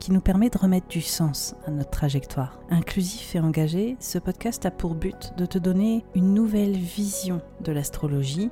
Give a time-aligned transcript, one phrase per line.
[0.00, 2.58] qui nous permet de remettre du sens à notre trajectoire.
[2.70, 7.70] Inclusif et engagé, ce podcast a pour but de te donner une nouvelle vision de
[7.70, 8.50] l'astrologie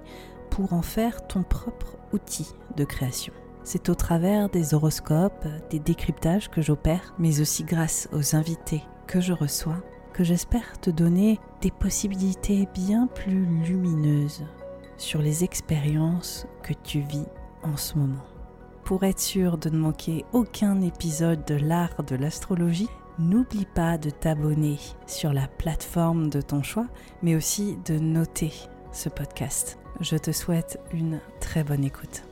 [0.50, 3.32] pour en faire ton propre outil de création.
[3.64, 9.20] C'est au travers des horoscopes, des décryptages que j'opère, mais aussi grâce aux invités que
[9.20, 14.44] je reçois, que j'espère te donner des possibilités bien plus lumineuses
[14.96, 17.26] sur les expériences que tu vis
[17.62, 18.24] en ce moment.
[18.88, 24.08] Pour être sûr de ne manquer aucun épisode de l'art de l'astrologie, n'oublie pas de
[24.08, 26.86] t'abonner sur la plateforme de ton choix,
[27.20, 28.50] mais aussi de noter
[28.92, 29.78] ce podcast.
[30.00, 32.22] Je te souhaite une très bonne écoute.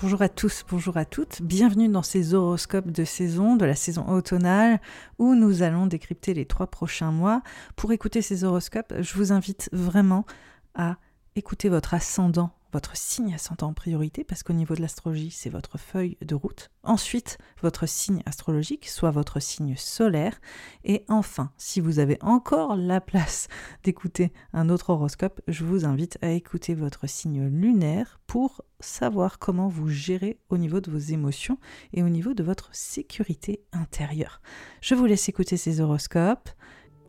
[0.00, 4.04] Bonjour à tous, bonjour à toutes, bienvenue dans ces horoscopes de saison, de la saison
[4.08, 4.80] automnale,
[5.20, 7.42] où nous allons décrypter les trois prochains mois.
[7.76, 10.26] Pour écouter ces horoscopes, je vous invite vraiment
[10.74, 10.96] à
[11.36, 15.78] écouter votre ascendant votre signe ascendant en priorité, parce qu'au niveau de l'astrologie, c'est votre
[15.78, 16.70] feuille de route.
[16.82, 20.40] Ensuite, votre signe astrologique, soit votre signe solaire.
[20.84, 23.48] Et enfin, si vous avez encore la place
[23.84, 29.68] d'écouter un autre horoscope, je vous invite à écouter votre signe lunaire pour savoir comment
[29.68, 31.58] vous gérez au niveau de vos émotions
[31.92, 34.40] et au niveau de votre sécurité intérieure.
[34.80, 36.48] Je vous laisse écouter ces horoscopes.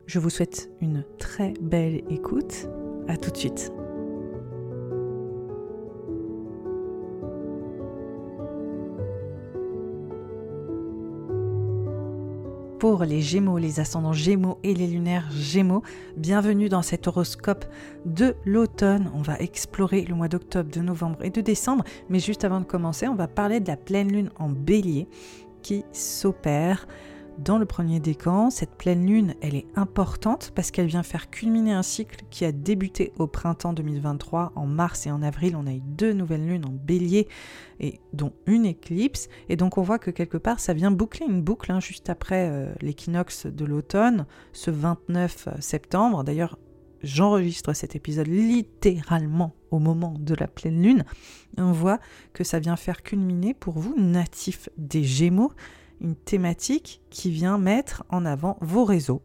[0.08, 2.68] Je vous souhaite une très belle écoute.
[3.08, 3.72] À tout de suite.
[12.82, 15.84] Pour les Gémeaux, les ascendants Gémeaux et les lunaires Gémeaux.
[16.18, 17.64] Bienvenue dans cet horoscope
[18.08, 19.12] de l'automne.
[19.14, 21.84] On va explorer le mois d'octobre, de novembre et de décembre.
[22.10, 25.08] Mais juste avant de commencer, on va parler de la pleine lune en bélier
[25.62, 26.88] qui s'opère
[27.44, 31.74] dans le premier décan, cette pleine lune, elle est importante parce qu'elle vient faire culminer
[31.74, 34.52] un cycle qui a débuté au printemps 2023.
[34.56, 37.28] En mars et en avril, on a eu deux nouvelles lunes en bélier,
[37.80, 39.28] et dont une éclipse.
[39.50, 42.48] Et donc on voit que quelque part, ça vient boucler une boucle hein, juste après
[42.50, 46.24] euh, l'équinoxe de l'automne, ce 29 septembre.
[46.24, 46.60] D'ailleurs,
[47.02, 51.06] j'enregistre cet épisode littéralement au moment de la pleine lune.
[51.58, 52.00] on voit
[52.34, 55.54] que ça vient faire culminer pour vous, natifs des Gémeaux,
[56.02, 59.22] une thématique qui vient mettre en avant vos réseaux,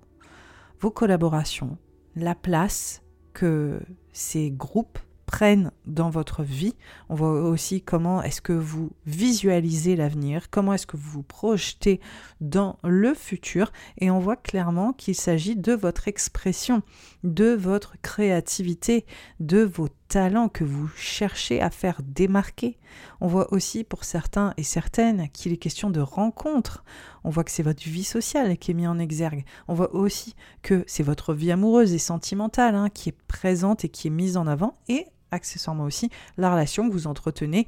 [0.79, 1.79] vos collaborations,
[2.15, 3.81] la place que
[4.13, 6.75] ces groupes prennent dans votre vie.
[7.09, 12.01] On voit aussi comment est-ce que vous visualisez l'avenir, comment est-ce que vous vous projetez
[12.41, 13.73] dans le futur.
[13.99, 16.83] Et on voit clairement qu'il s'agit de votre expression,
[17.25, 19.05] de votre créativité,
[19.41, 22.79] de vos talents que vous cherchez à faire démarquer.
[23.21, 26.85] On voit aussi pour certains et certaines qu'il est question de rencontres.
[27.25, 29.45] On voit que c'est votre vie sociale qui est mise en exergue.
[29.69, 33.89] On voit aussi que c'est votre vie amoureuse et sentimentale hein, qui est présente et
[33.89, 34.79] qui est mise en avant.
[34.89, 37.67] Et accessoirement aussi la relation que vous entretenez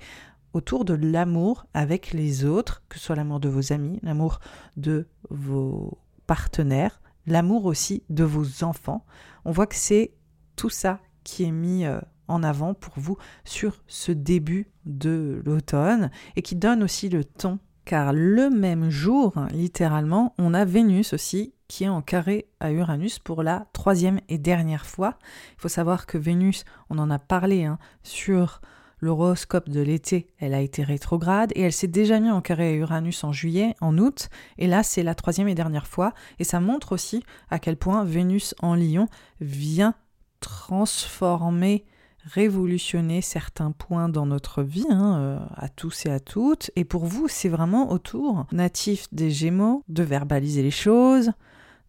[0.53, 4.41] autour de l'amour avec les autres, que ce soit l'amour de vos amis, l'amour
[4.77, 9.05] de vos partenaires, l'amour aussi de vos enfants.
[9.45, 10.13] On voit que c'est
[10.57, 16.11] tout ça qui est mis euh, en avant pour vous sur ce début de l'automne
[16.37, 17.59] et qui donne aussi le ton
[17.89, 23.19] car le même jour, littéralement, on a Vénus aussi qui est en carré à Uranus
[23.19, 25.19] pour la troisième et dernière fois.
[25.57, 28.61] Il faut savoir que Vénus, on en a parlé hein, sur
[29.01, 32.75] l'horoscope de l'été, elle a été rétrograde et elle s'est déjà mise en carré à
[32.75, 34.29] Uranus en juillet, en août,
[34.59, 38.05] et là c'est la troisième et dernière fois, et ça montre aussi à quel point
[38.05, 39.07] Vénus en Lion
[39.41, 39.95] vient
[40.41, 41.87] transformer
[42.33, 46.71] révolutionner certains points dans notre vie, hein, euh, à tous et à toutes.
[46.77, 51.33] Et pour vous, c'est vraiment autour, natif des Gémeaux, de verbaliser les choses,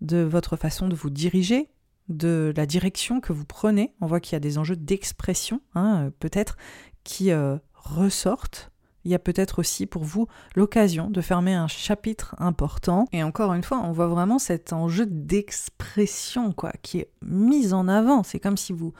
[0.02, 1.70] de votre façon de vous diriger,
[2.08, 3.94] de la direction que vous prenez.
[4.02, 6.58] On voit qu'il y a des enjeux d'expression, hein, euh, peut-être,
[7.04, 8.72] qui euh, ressortent.
[9.06, 13.06] Il y a peut-être aussi pour vous l'occasion de fermer un chapitre important.
[13.14, 17.88] Et encore une fois, on voit vraiment cet enjeu d'expression, quoi, qui est mis en
[17.88, 18.24] avant.
[18.24, 18.94] C'est comme si vous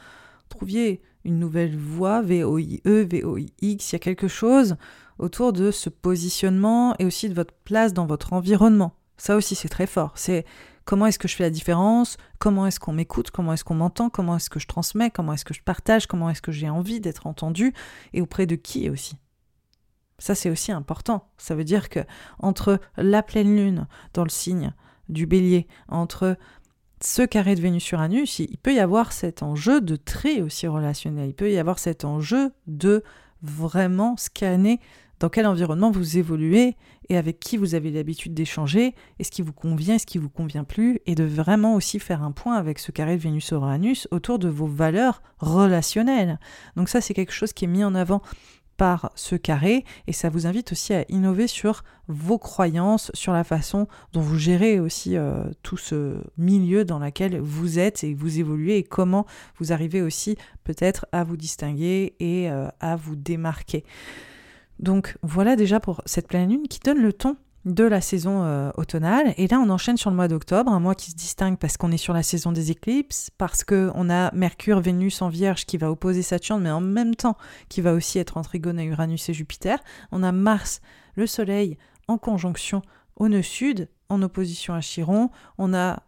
[0.48, 4.76] trouviez une nouvelle voie, V-O-I-E, V-O-I-X, il y a quelque chose
[5.20, 8.94] autour de ce positionnement et aussi de votre place dans votre environnement.
[9.18, 10.14] Ça aussi, c'est très fort.
[10.16, 10.46] C'est
[10.86, 14.10] comment est-ce que je fais la différence, comment est-ce qu'on m'écoute, comment est-ce qu'on m'entend,
[14.10, 17.00] comment est-ce que je transmets, comment est-ce que je partage, comment est-ce que j'ai envie
[17.00, 17.74] d'être entendu
[18.14, 19.16] et auprès de qui aussi.
[20.18, 21.30] Ça, c'est aussi important.
[21.38, 22.00] Ça veut dire que
[22.40, 24.74] entre la pleine lune dans le signe
[25.10, 26.38] du bélier, entre
[27.02, 31.30] ce carré de Vénus-Uranus, il peut y avoir cet enjeu de tri aussi relationnel.
[31.30, 33.04] Il peut y avoir cet enjeu de
[33.42, 34.80] vraiment scanner
[35.20, 36.76] dans quel environnement vous évoluez
[37.10, 40.18] et avec qui vous avez l'habitude d'échanger, et ce qui vous convient, et ce qui
[40.18, 44.08] vous convient plus, et de vraiment aussi faire un point avec ce carré de Vénus-Uranus
[44.12, 46.40] autour de vos valeurs relationnelles.
[46.76, 48.22] Donc ça, c'est quelque chose qui est mis en avant
[48.80, 53.44] par ce carré et ça vous invite aussi à innover sur vos croyances, sur la
[53.44, 58.40] façon dont vous gérez aussi euh, tout ce milieu dans lequel vous êtes et vous
[58.40, 59.26] évoluez et comment
[59.58, 63.84] vous arrivez aussi peut-être à vous distinguer et euh, à vous démarquer.
[64.80, 67.36] Donc voilà déjà pour cette pleine lune qui donne le ton
[67.70, 69.34] de la saison euh, automnale.
[69.38, 71.92] Et là, on enchaîne sur le mois d'octobre, un mois qui se distingue parce qu'on
[71.92, 75.92] est sur la saison des éclipses, parce qu'on a Mercure, Vénus en Vierge qui va
[75.92, 77.38] opposer Saturne, mais en même temps
[77.70, 79.80] qui va aussi être en trigone à Uranus et Jupiter.
[80.12, 80.82] On a Mars,
[81.16, 81.78] le Soleil,
[82.08, 82.82] en conjonction
[83.16, 85.30] au nœud sud, en opposition à Chiron.
[85.58, 86.02] On a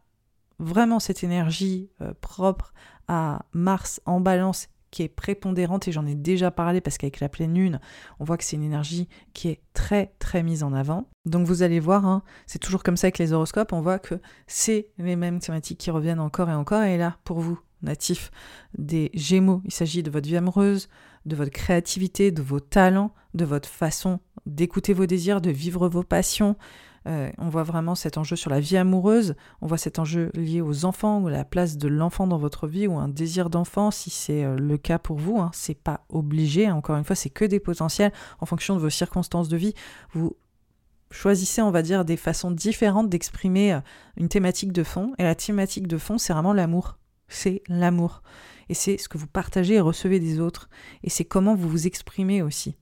[0.59, 2.73] vraiment cette énergie euh, propre
[3.07, 7.29] à Mars en balance qui est prépondérante et j'en ai déjà parlé parce qu'avec la
[7.29, 7.79] pleine lune,
[8.19, 11.07] on voit que c'est une énergie qui est très très mise en avant.
[11.25, 14.15] Donc vous allez voir, hein, c'est toujours comme ça avec les horoscopes, on voit que
[14.47, 16.83] c'est les mêmes thématiques qui reviennent encore et encore.
[16.83, 18.31] Et là, pour vous, natifs
[18.77, 20.89] des Gémeaux, il s'agit de votre vie amoureuse,
[21.25, 26.03] de votre créativité, de vos talents, de votre façon d'écouter vos désirs, de vivre vos
[26.03, 26.55] passions,
[27.07, 30.61] euh, on voit vraiment cet enjeu sur la vie amoureuse, on voit cet enjeu lié
[30.61, 33.89] aux enfants ou à la place de l'enfant dans votre vie ou un désir d'enfant
[33.91, 35.39] si c'est euh, le cas pour vous.
[35.39, 35.49] Hein.
[35.53, 39.49] C'est pas obligé, encore une fois, c'est que des potentiels en fonction de vos circonstances
[39.49, 39.73] de vie.
[40.13, 40.35] Vous
[41.09, 43.79] choisissez, on va dire, des façons différentes d'exprimer euh,
[44.17, 45.13] une thématique de fond.
[45.17, 46.99] Et la thématique de fond, c'est vraiment l'amour.
[47.27, 48.21] C'est l'amour.
[48.69, 50.69] Et c'est ce que vous partagez et recevez des autres.
[51.03, 52.75] Et c'est comment vous vous exprimez aussi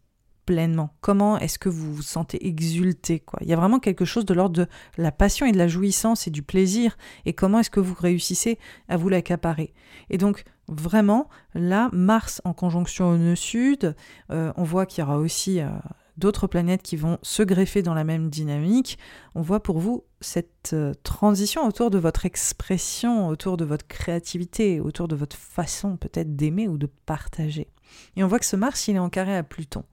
[1.01, 3.39] Comment est-ce que vous vous sentez exulté quoi?
[3.41, 4.67] Il y a vraiment quelque chose de l'ordre de
[4.97, 6.97] la passion et de la jouissance et du plaisir.
[7.25, 8.57] Et comment est-ce que vous réussissez
[8.87, 9.73] à vous l'accaparer?
[10.09, 13.95] Et donc, vraiment, là, Mars en conjonction au nœud sud,
[14.31, 15.69] euh, on voit qu'il y aura aussi euh,
[16.17, 18.97] d'autres planètes qui vont se greffer dans la même dynamique.
[19.35, 24.79] On voit pour vous cette euh, transition autour de votre expression, autour de votre créativité,
[24.79, 27.67] autour de votre façon peut-être d'aimer ou de partager.
[28.15, 29.83] Et on voit que ce Mars, il est en carré à Pluton.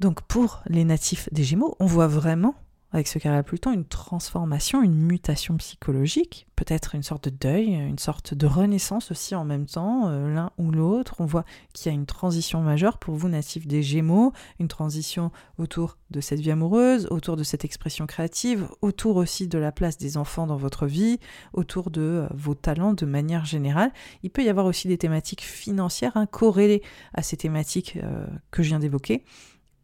[0.00, 2.54] Donc pour les natifs des Gémeaux, on voit vraiment
[2.92, 7.74] avec ce carré à Pluton une transformation, une mutation psychologique, peut-être une sorte de deuil,
[7.74, 11.16] une sorte de renaissance aussi en même temps, euh, l'un ou l'autre.
[11.18, 11.44] On voit
[11.74, 16.20] qu'il y a une transition majeure pour vous natifs des Gémeaux, une transition autour de
[16.20, 20.46] cette vie amoureuse, autour de cette expression créative, autour aussi de la place des enfants
[20.46, 21.18] dans votre vie,
[21.52, 23.92] autour de euh, vos talents de manière générale.
[24.22, 26.82] Il peut y avoir aussi des thématiques financières hein, corrélées
[27.12, 29.24] à ces thématiques euh, que je viens d'évoquer.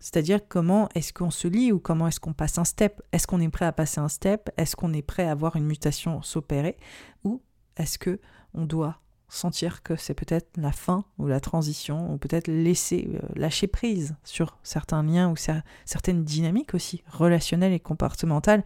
[0.02, 3.00] C'est-à-dire comment est-ce qu'on se lit ou comment est-ce qu'on passe un step?
[3.12, 4.50] Est-ce qu'on est prêt à passer un step?
[4.56, 6.76] Est-ce qu'on est prêt à voir une mutation s'opérer?
[7.22, 7.40] Ou
[7.76, 8.19] est-ce que
[8.52, 13.20] on doit sentir que c'est peut-être la fin ou la transition ou peut-être laisser euh,
[13.37, 15.37] lâcher prise sur certains liens ou
[15.84, 18.64] certaines dynamiques aussi relationnelles et comportementales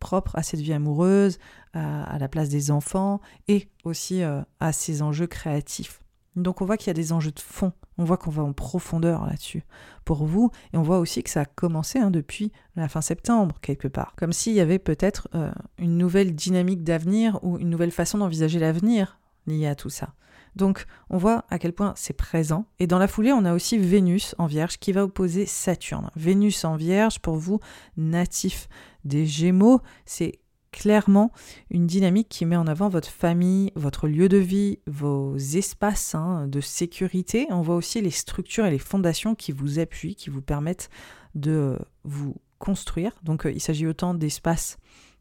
[0.00, 1.38] propres à cette vie amoureuse,
[1.74, 6.00] à, la place des enfants et aussi euh, à ces enjeux créatifs?
[6.42, 8.52] Donc on voit qu'il y a des enjeux de fond, on voit qu'on va en
[8.52, 9.64] profondeur là-dessus
[10.04, 13.56] pour vous, et on voit aussi que ça a commencé hein, depuis la fin septembre,
[13.60, 14.14] quelque part.
[14.16, 18.58] Comme s'il y avait peut-être euh, une nouvelle dynamique d'avenir ou une nouvelle façon d'envisager
[18.58, 20.14] l'avenir liée à tout ça.
[20.56, 22.66] Donc on voit à quel point c'est présent.
[22.78, 26.10] Et dans la foulée, on a aussi Vénus en Vierge qui va opposer Saturne.
[26.16, 27.60] Vénus en Vierge, pour vous,
[27.96, 28.68] natif
[29.04, 30.40] des Gémeaux, c'est
[30.72, 31.32] clairement
[31.70, 36.46] une dynamique qui met en avant votre famille, votre lieu de vie, vos espaces hein,
[36.46, 37.46] de sécurité.
[37.50, 40.90] On voit aussi les structures et les fondations qui vous appuient, qui vous permettent
[41.34, 43.12] de vous construire.
[43.22, 44.78] Donc euh, il s'agit autant d'espaces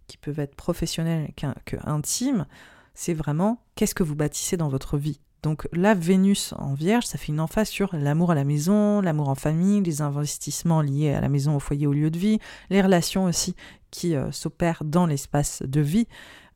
[0.08, 2.46] qui peuvent être professionnels qu'intimes.
[2.94, 5.20] C'est vraiment qu'est-ce que vous bâtissez dans votre vie?
[5.44, 9.30] Donc la Vénus en Vierge, ça fait une emphase sur l'amour à la maison, l'amour
[9.30, 12.40] en famille, les investissements liés à la maison, au foyer, au lieu de vie,
[12.70, 13.56] les relations aussi
[13.92, 16.08] qui euh, s'opèrent dans l'espace de vie,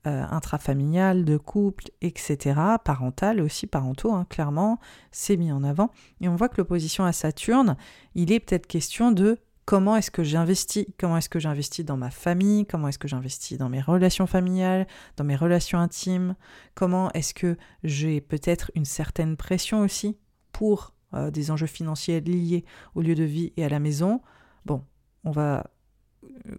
[0.08, 4.80] euh, intrafamilial, de couple, etc., parental aussi, parentaux, hein, clairement,
[5.12, 5.92] c'est mis en avant.
[6.22, 7.78] Et on voit que l'opposition à Saturne,
[8.16, 12.12] il est peut-être question de comment est-ce que j'investis, comment est-ce que j'investis dans ma
[12.12, 14.88] famille, comment est-ce que j'investis dans mes relations familiales,
[15.18, 16.36] dans mes relations intimes,
[16.76, 20.18] comment est-ce que j'ai peut-être une certaine pression aussi
[20.52, 22.66] pour euh, des enjeux financiers liés
[22.96, 24.22] au lieu de vie et à la maison.
[24.66, 24.84] Bon,
[25.24, 25.70] on va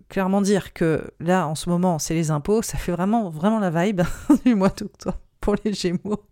[0.08, 3.70] clairement dire que là, en ce moment, c'est les impôts, ça fait vraiment, vraiment la
[3.70, 4.02] vibe
[4.44, 6.24] du mois d'octobre pour les Gémeaux.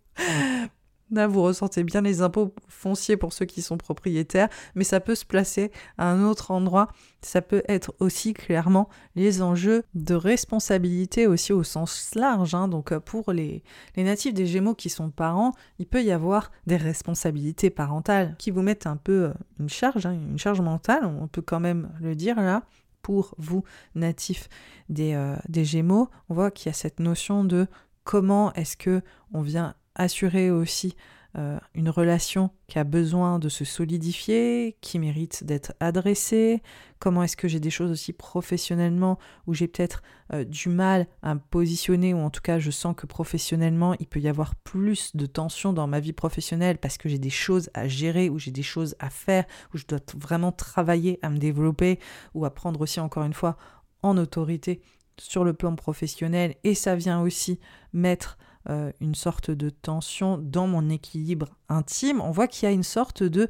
[1.11, 5.15] Là, vous ressentez bien les impôts fonciers pour ceux qui sont propriétaires, mais ça peut
[5.15, 6.87] se placer à un autre endroit.
[7.21, 12.55] Ça peut être aussi clairement les enjeux de responsabilité aussi au sens large.
[12.55, 12.69] Hein.
[12.69, 13.61] Donc euh, pour les,
[13.97, 18.61] natifs des Gémeaux qui sont parents, il peut y avoir des responsabilités parentales qui vous
[18.61, 22.15] mettent un peu euh, une charge, hein, une charge mentale, on peut quand même le
[22.15, 22.63] dire là.
[23.01, 23.63] Pour vous,
[23.95, 24.47] natifs
[24.87, 27.65] des, euh, des Gémeaux, on voit qu'il y a cette notion de
[28.03, 29.01] comment est-ce que
[29.33, 30.95] on vient assurer aussi
[31.37, 36.61] euh, une relation qui a besoin de se solidifier, qui mérite d'être adressée,
[36.99, 39.17] comment est-ce que j'ai des choses aussi professionnellement
[39.47, 42.93] où j'ai peut-être euh, du mal à me positionner, ou en tout cas je sens
[42.97, 47.07] que professionnellement il peut y avoir plus de tension dans ma vie professionnelle parce que
[47.07, 50.51] j'ai des choses à gérer, ou j'ai des choses à faire, où je dois vraiment
[50.51, 51.99] travailler à me développer,
[52.33, 53.55] ou à prendre aussi encore une fois
[54.03, 54.81] en autorité
[55.17, 57.57] sur le plan professionnel, et ça vient aussi
[57.93, 58.37] mettre
[58.69, 62.83] euh, une sorte de tension dans mon équilibre intime, on voit qu'il y a une
[62.83, 63.47] sorte de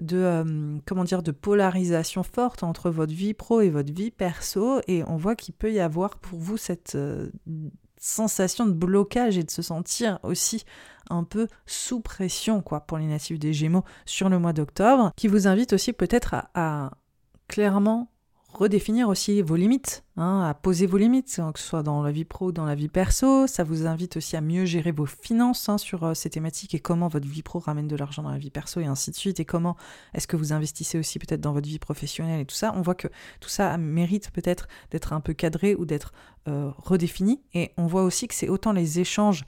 [0.00, 4.80] de euh, comment dire de polarisation forte entre votre vie pro et votre vie perso
[4.88, 7.30] et on voit qu'il peut y avoir pour vous cette euh,
[7.96, 10.64] sensation de blocage et de se sentir aussi
[11.10, 15.28] un peu sous pression quoi pour les natifs des Gémeaux sur le mois d'octobre qui
[15.28, 16.90] vous invite aussi peut-être à
[17.46, 18.10] clairement
[18.58, 22.24] redéfinir aussi vos limites, hein, à poser vos limites, que ce soit dans la vie
[22.24, 23.46] pro ou dans la vie perso.
[23.46, 26.80] Ça vous invite aussi à mieux gérer vos finances hein, sur euh, ces thématiques et
[26.80, 29.40] comment votre vie pro ramène de l'argent dans la vie perso et ainsi de suite.
[29.40, 29.76] Et comment
[30.14, 32.72] est-ce que vous investissez aussi peut-être dans votre vie professionnelle et tout ça.
[32.76, 33.08] On voit que
[33.40, 36.12] tout ça mérite peut-être d'être un peu cadré ou d'être
[36.48, 37.42] euh, redéfini.
[37.54, 39.44] Et on voit aussi que c'est autant les échanges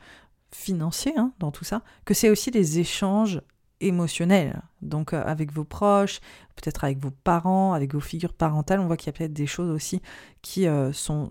[0.50, 3.40] financiers hein, dans tout ça, que c'est aussi les échanges
[3.80, 4.62] émotionnel.
[4.82, 6.20] Donc euh, avec vos proches,
[6.56, 9.46] peut-être avec vos parents, avec vos figures parentales, on voit qu'il y a peut-être des
[9.46, 10.00] choses aussi
[10.42, 11.30] qui euh, sont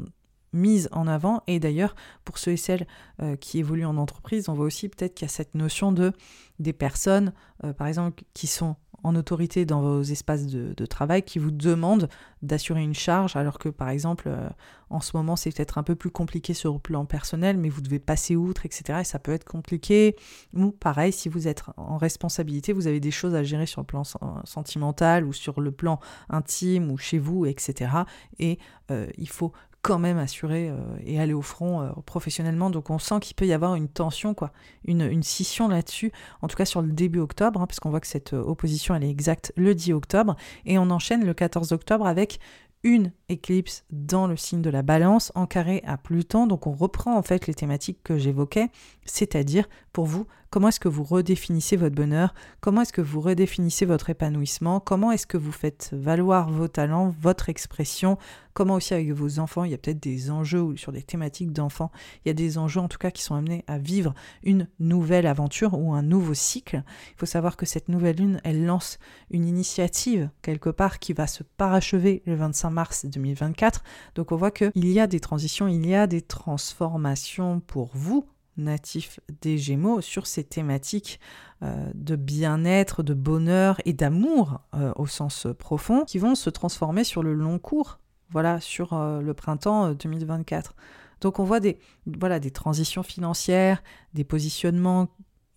[0.54, 1.42] mises en avant.
[1.48, 2.88] Et d'ailleurs, pour ceux et celles
[3.22, 6.14] euh, qui évoluent en entreprise, on voit aussi peut-être qu'il y a cette notion de
[6.60, 7.34] des personnes,
[7.78, 12.10] par exemple, qui sont en autorité dans vos espaces de, travail qui vous demandent
[12.42, 14.50] d'assurer une charge, alors que par exemple, euh,
[14.90, 17.82] en ce moment, c'est peut-être un peu plus compliqué sur le plan personnel, mais vous
[17.82, 19.00] devez passer outre, etc.
[19.02, 20.16] Et ça peut être compliqué.
[20.56, 23.86] Ou pareil, si vous êtes en responsabilité, vous avez des choses à gérer sur le
[23.86, 24.04] plan
[24.44, 27.92] sentimental ou sur le plan intime ou chez vous, etc.
[28.40, 28.58] Et
[28.90, 29.52] euh, il faut
[29.86, 32.72] quand même assurer euh, et aller au front euh, professionnellement.
[32.72, 34.51] Donc on sent qu'il peut y avoir une tension, quoi,
[34.84, 36.12] une, scission là-dessus,
[36.42, 39.04] en tout cas sur le début octobre, hein, parce voit que cette euh, opposition, elle
[39.04, 42.39] est exacte le 10 octobre, et on enchaîne le 14 octobre avec
[42.82, 46.48] une éclipse dans le signe de la balance en carré à Pluton.
[46.48, 48.70] Donc on reprend en fait les thématiques que j'évoquais,
[49.06, 53.86] c'est-à-dire pour vous, comment est-ce que vous redéfinissez votre bonheur, comment est-ce que vous redéfinissez
[53.86, 58.18] votre épanouissement, comment est-ce que vous faites valoir vos talents, votre expression,
[58.54, 61.92] comment aussi avec vos enfants, il y a peut-être des enjeux sur des thématiques d'enfants,
[62.24, 65.28] il y a des enjeux en tout cas qui sont amenés à vivre une nouvelle
[65.28, 66.84] aventure ou un nouveau cycle.
[67.12, 68.98] Il faut savoir que cette nouvelle lune, elle lance
[69.32, 73.84] une initiative quelque part qui va se parachever le 25 mars 2024.
[74.16, 78.26] Donc on voit qu'il y a des transitions, il y a des transformations pour vous
[78.58, 81.20] natifs des Gémeaux sur ces thématiques
[81.64, 87.04] euh, de bien-être, de bonheur et d'amour euh, au sens profond qui vont se transformer
[87.04, 90.72] sur le long cours voilà, sur euh, le printemps 2024.
[90.72, 90.82] Euh,
[91.22, 93.84] Donc on voit des, voilà, des transitions financières,
[94.14, 95.08] des positionnements,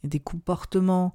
[0.04, 1.14] des comportements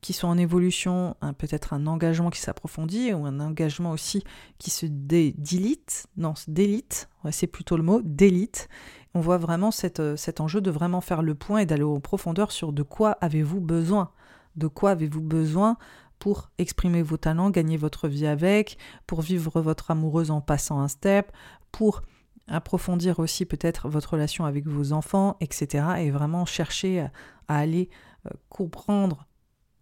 [0.00, 4.24] qui sont en évolution, peut-être un engagement qui s'approfondit ou un engagement aussi
[4.58, 8.68] qui se délite, non, délite, c'est plutôt le mot, délite.
[9.14, 12.52] On voit vraiment euh, cet enjeu de vraiment faire le point et d'aller en profondeur
[12.52, 14.12] sur de quoi avez-vous besoin,
[14.56, 15.76] de quoi avez-vous besoin
[16.18, 20.88] pour exprimer vos talents, gagner votre vie avec, pour vivre votre amoureuse en passant un
[20.88, 21.32] step,
[21.72, 22.02] pour
[22.46, 25.84] approfondir aussi peut-être votre relation avec vos enfants, etc.
[25.98, 27.00] Et vraiment chercher
[27.48, 27.88] à aller
[28.26, 29.26] euh, comprendre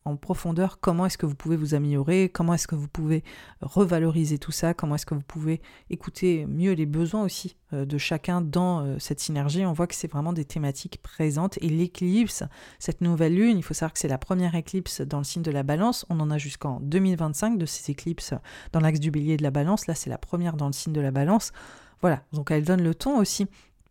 [0.08, 3.22] en profondeur comment est-ce que vous pouvez vous améliorer, comment est-ce que vous pouvez
[3.60, 5.60] revaloriser tout ça, comment est-ce que vous pouvez
[5.90, 9.64] écouter mieux les besoins aussi euh, de chacun dans euh, cette synergie.
[9.66, 12.42] On voit que c'est vraiment des thématiques présentes et l'éclipse,
[12.78, 15.50] cette nouvelle lune, il faut savoir que c'est la première éclipse dans le signe de
[15.50, 18.34] la balance, on en a jusqu'en 2025 de ces éclipses
[18.72, 21.00] dans l'axe du bélier de la balance, là c'est la première dans le signe de
[21.00, 21.52] la balance.
[22.00, 23.46] Voilà, donc elle donne le ton aussi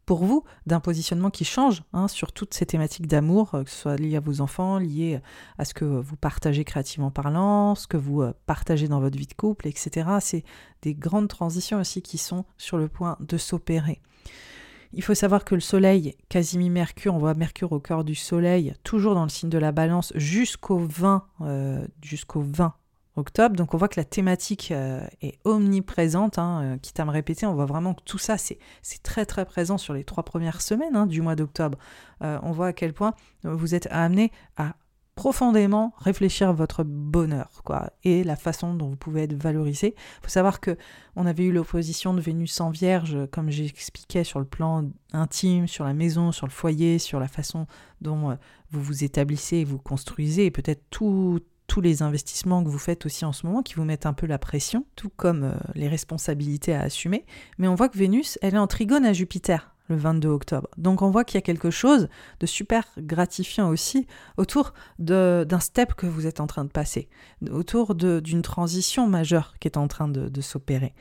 [0.08, 3.76] pour vous d'un positionnement qui change hein, sur toutes ces thématiques d'amour, euh, que ce
[3.76, 5.20] soit lié à vos enfants, lié
[5.60, 9.28] à ce que vous partagez créativement parlant, ce que vous euh, partagez dans votre vie
[9.28, 10.08] de couple, etc.
[10.22, 10.44] C'est
[10.82, 14.02] des grandes transitions aussi qui sont sur le point de s'opérer.
[14.94, 18.74] Il faut savoir que le Soleil, Casimir Mercure, on voit Mercure au cœur du Soleil,
[18.84, 22.74] toujours dans le signe de la Balance, jusqu'au 20, euh, jusqu'au 20
[23.50, 27.48] Donc on voit que la thématique euh, est omniprésente, hein, euh, quitte à me répéter,
[27.48, 28.60] on voit vraiment que tout ça, c'est
[29.02, 31.80] très très présent sur les trois premières semaines hein, du mois d'octobre.
[32.22, 34.76] Euh, on voit à quel point vous êtes amené à
[35.16, 39.96] profondément réfléchir à votre bonheur, quoi, et la façon dont vous pouvez être valorisé.
[39.98, 40.78] Il faut savoir que
[41.16, 45.86] on avait eu l'opposition de Vénus en Vierge, comme j'expliquais, sur le plan intime, sur
[45.86, 47.66] la maison, sur le foyer, sur la façon
[48.00, 48.38] dont
[48.70, 50.84] vous vous établissez et vous construisez, et peut-être
[51.68, 54.26] tous les investissements que vous faites aussi en ce moment qui vous mettent un peu
[54.26, 57.26] la pression, tout comme euh, les responsabilités à assumer.
[57.58, 60.70] Mais on voit que Vénus, elle est en trigone à Jupiter le 22 octobre.
[60.78, 62.10] Donc on voit qu'il y a quelque chose
[62.40, 64.08] de super gratifiant aussi
[64.38, 67.10] autour d'un step que vous êtes en train de passer,
[67.50, 70.94] autour d'une transition majeure qui est en train de, s'opérer.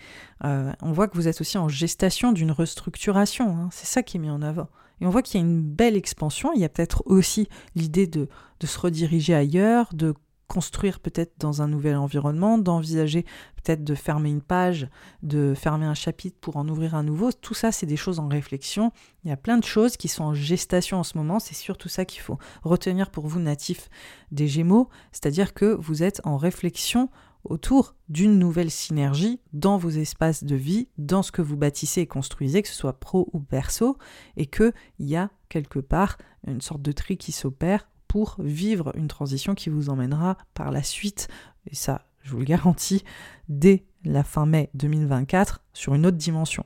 [0.45, 3.69] Euh, on voit que vous êtes aussi en gestation d'une restructuration, hein.
[3.71, 4.69] c'est ça qui est mis en avant.
[5.01, 8.07] Et on voit qu'il y a une belle expansion, il y a peut-être aussi l'idée
[8.07, 8.29] de,
[8.61, 10.15] de se rediriger ailleurs, de
[10.49, 13.25] construire peut-être dans un nouvel environnement, d'envisager
[13.57, 14.89] peut-être de fermer une page,
[15.23, 17.33] de fermer un chapitre pour en ouvrir un nouveau.
[17.33, 18.93] Tout ça, c'est des choses en réflexion.
[19.25, 21.41] Il y a plein de choses qui sont en gestation en ce moment.
[21.41, 23.89] C'est surtout ça qu'il faut retenir pour vous, natifs
[24.31, 24.89] des Gémeaux.
[25.11, 27.11] C'est-à-dire que vous êtes en réflexion
[27.45, 32.07] autour d'une nouvelle synergie dans vos espaces de vie, dans ce que vous bâtissez et
[32.07, 33.99] construisez, que ce soit pro ou perso,
[34.37, 39.09] et qu'il y a quelque part une sorte de tri qui s'opère pour vivre une
[39.09, 41.29] transition qui vous emmènera par la suite,
[41.71, 43.05] et ça je vous le garantis,
[43.49, 46.65] dès la fin mai 2024 sur une autre dimension.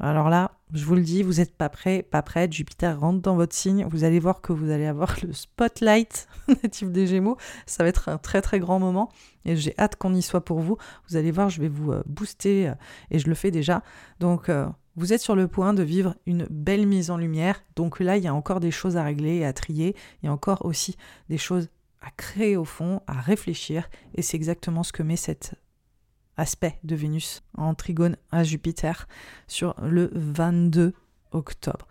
[0.00, 2.52] Alors là, je vous le dis, vous n'êtes pas prêt, pas prête.
[2.52, 3.86] Jupiter rentre dans votre signe.
[3.90, 7.36] Vous allez voir que vous allez avoir le spotlight natif des Gémeaux.
[7.66, 9.10] Ça va être un très très grand moment
[9.44, 10.76] et j'ai hâte qu'on y soit pour vous.
[11.08, 12.74] Vous allez voir, je vais vous euh, booster euh,
[13.10, 13.82] et je le fais déjà.
[14.18, 17.62] Donc euh, vous êtes sur le point de vivre une belle mise en lumière.
[17.76, 19.96] Donc là, il y a encore des choses à régler et à trier.
[20.22, 20.96] Il y a encore aussi
[21.28, 21.68] des choses
[22.00, 23.88] à créer au fond, à réfléchir.
[24.14, 25.54] Et c'est exactement ce que met cet
[26.36, 29.08] aspect de Vénus en trigone à Jupiter
[29.46, 30.94] sur le 22
[31.32, 31.86] octobre.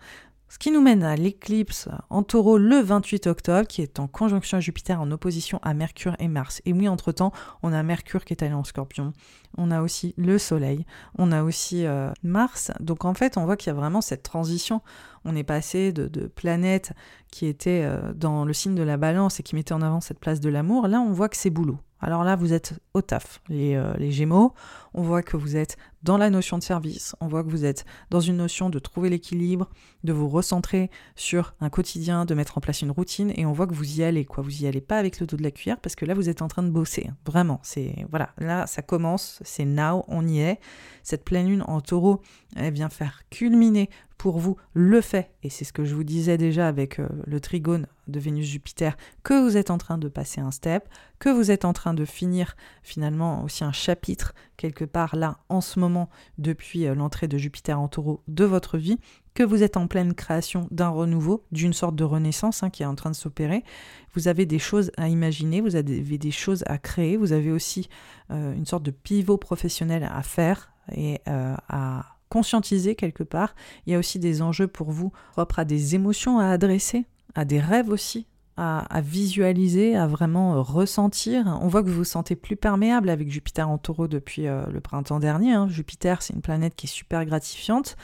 [0.53, 4.59] Ce qui nous mène à l'éclipse en taureau le 28 octobre, qui est en conjonction
[4.59, 6.61] à Jupiter en opposition à Mercure et Mars.
[6.65, 9.13] Et oui, entre-temps, on a Mercure qui est allé en scorpion,
[9.57, 10.85] on a aussi le Soleil,
[11.17, 12.71] on a aussi euh, Mars.
[12.79, 14.83] Donc en fait, on voit qu'il y a vraiment cette transition.
[15.25, 16.93] On est passé de, planètes
[17.31, 20.19] qui étaient euh, dans le signe de la balance et qui mettaient en avant cette
[20.19, 20.87] place de l'amour.
[20.87, 21.79] Là, on voit que c'est boulot.
[22.03, 24.53] Alors là, vous êtes au taf, les, euh, les, Gémeaux.
[24.93, 27.15] On voit que vous êtes dans la notion de service.
[27.21, 29.69] On voit que vous êtes dans une notion de trouver l'équilibre,
[30.03, 33.31] de vous recentrer sur un quotidien, de mettre en place une routine.
[33.37, 34.43] Et on voit que vous y allez, quoi.
[34.43, 36.41] Vous y allez pas avec le dos de la cuillère parce que là, vous êtes
[36.41, 37.07] en train de bosser.
[37.09, 37.15] Hein.
[37.25, 38.31] Vraiment, c'est voilà.
[38.37, 39.39] Là, ça commence.
[39.45, 40.59] C'est now, on y est.
[41.03, 42.21] Cette pleine lune en Taureau,
[42.57, 43.89] elle vient faire culminer
[44.23, 47.41] pour vous le fait, et c'est ce que je vous disais déjà avec euh, le
[47.41, 50.87] trigone de Vénus-Jupiter, que vous êtes en train de passer un step,
[51.19, 55.59] que vous êtes en train de finir finalement aussi un chapitre quelque part là en
[55.59, 58.97] ce moment depuis euh, l'entrée de Jupiter en taureau de votre vie,
[59.33, 62.85] que vous êtes en pleine création d'un renouveau, d'une sorte de renaissance hein, qui est
[62.85, 63.65] en train de s'opérer.
[64.13, 67.89] Vous avez des choses à imaginer, vous avez des choses à créer, vous avez aussi
[68.31, 73.53] euh, une sorte de pivot professionnel à faire et à conscientiser quelque part.
[73.85, 77.45] Il y a aussi des enjeux pour vous propres à des émotions à adresser, à
[77.45, 78.25] des rêves aussi.
[78.55, 81.57] À, visualiser, à vraiment euh, ressentir.
[81.63, 84.79] On voit que vous vous sentez plus perméable avec Jupiter en taureau depuis euh, le
[84.79, 85.53] printemps dernier.
[85.53, 85.67] Hein.
[85.69, 87.97] Jupiter, c'est une planète qui est super gratifiante,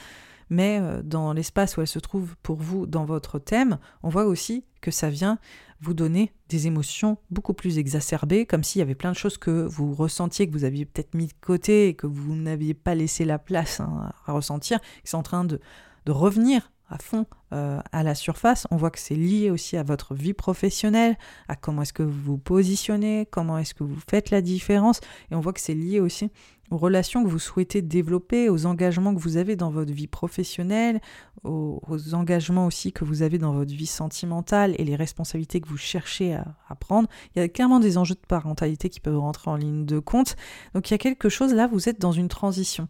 [0.48, 4.24] mais euh, dans l'espace où elle se trouve pour vous dans votre thème, on voit
[4.24, 5.38] aussi que ça vient
[5.80, 9.64] vous donner des émotions beaucoup plus exacerbées, comme s'il y avait plein de choses que
[9.64, 13.24] vous ressentiez, que vous aviez peut-être mis de côté et que vous n'aviez pas laissé
[13.24, 15.60] la place hein, à ressentir, qui sont en train de,
[16.06, 18.66] revenir à fond euh, à la surface.
[18.72, 21.16] On voit que c'est lié aussi à votre vie professionnelle,
[21.46, 25.00] à comment est-ce que vous vous positionnez, comment est-ce que vous faites la différence.
[25.30, 26.30] Et on voit que c'est lié aussi
[26.70, 31.00] aux relations que vous souhaitez développer, aux engagements que vous avez dans votre vie professionnelle,
[31.44, 31.80] aux,
[32.12, 36.34] engagements aussi que vous avez dans votre vie sentimentale et les responsabilités que vous cherchez
[36.34, 37.08] à, à, prendre.
[37.34, 40.36] Il y a clairement des enjeux de parentalité qui peuvent rentrer en ligne de compte.
[40.74, 42.88] Donc il y a quelque chose là, vous êtes dans une transition.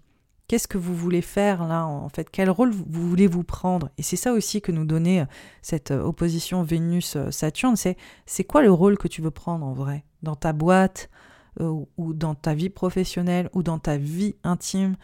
[0.50, 2.28] Qu'est-ce que vous voulez faire là en fait?
[2.28, 3.88] Quel rôle vous voulez vous prendre?
[3.98, 5.26] Et c'est ça aussi que nous donnait euh,
[5.62, 10.04] cette euh, opposition Vénus-Saturne, c'est c'est quoi le rôle que tu veux prendre en vrai?
[10.24, 11.08] Dans ta boîte
[11.60, 14.96] euh, ou dans ta vie professionnelle ou dans ta vie intime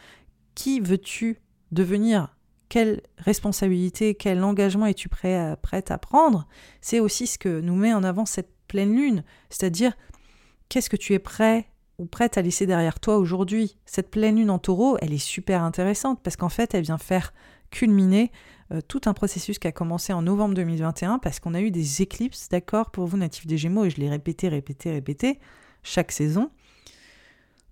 [0.55, 1.41] Qui veux-tu
[1.73, 2.37] devenir?
[2.69, 6.49] Quelle responsabilité, quel engagement es-tu prêt à, prête à prendre?
[6.81, 9.93] C'est aussi ce que nous met en avant cette pleine lune, c'est-à-dire
[10.69, 13.77] qu'est-ce que tu es prêt ou prête à laisser derrière toi aujourd'hui?
[13.87, 17.33] Cette pleine lune en taureau, elle est super intéressante parce qu'en fait, elle vient faire
[17.71, 18.33] culminer
[18.73, 22.03] euh, tout un processus qui a commencé en novembre 2021 parce qu'on a eu des
[22.03, 25.39] éclipses, d'accord, pour vous natifs des Gémeaux, et je l'ai répété, répété, répété,
[25.87, 26.51] chaque saison,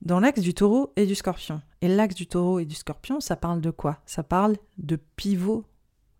[0.03, 1.61] dans l'axe du taureau et du scorpion.
[1.81, 4.01] Et l'axe du taureau et du scorpion, ça parle de quoi?
[4.07, 5.65] Ça parle de pivot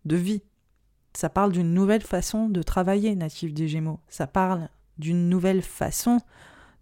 [0.05, 0.41] de vie.
[1.13, 3.99] Ça parle d'une nouvelle façon de travailler natif des Gémeaux.
[4.09, 6.19] Ça parle d'une nouvelle façon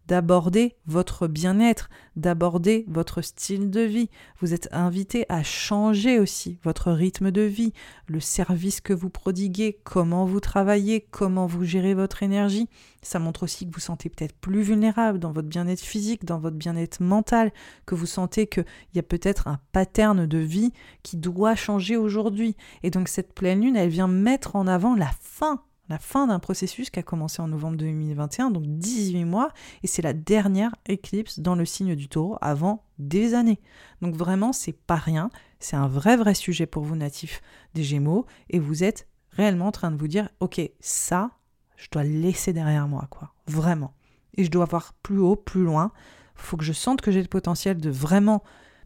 [0.08, 4.10] d'aborder votre bien-être, d'aborder votre style de vie.
[4.40, 7.74] Vous êtes invité à changer aussi votre rythme de vie,
[8.08, 12.68] le service que vous prodiguez, comment vous travaillez, comment vous gérez votre énergie.
[13.02, 16.58] Ça montre aussi que vous sentez peut-être plus vulnérable dans votre bien-être physique, dans votre
[16.58, 17.52] bien-être mental,
[17.86, 22.56] que vous sentez qu'il y a peut-être un pattern de vie qui doit changer aujourd'hui.
[22.84, 26.40] Et donc cette pleine lune, elle vient mettre en avant la fin la fin d'un
[26.40, 29.50] processus qui a commencé en novembre 2021, donc 18 mois,
[29.84, 33.60] et c'est la dernière éclipse dans le signe du taureau avant des années.
[34.02, 37.42] Donc vraiment, c'est pas rien, c'est un vrai vrai sujet pour vous natifs
[37.74, 41.32] des Gémeaux, et vous êtes réellement en train de vous dire, ok, ça,
[41.76, 43.94] je dois laisser derrière moi, quoi, vraiment.
[44.36, 45.92] Et je dois voir plus haut, plus loin.
[46.36, 48.44] Faut que je sente que j'ai le potentiel de vraiment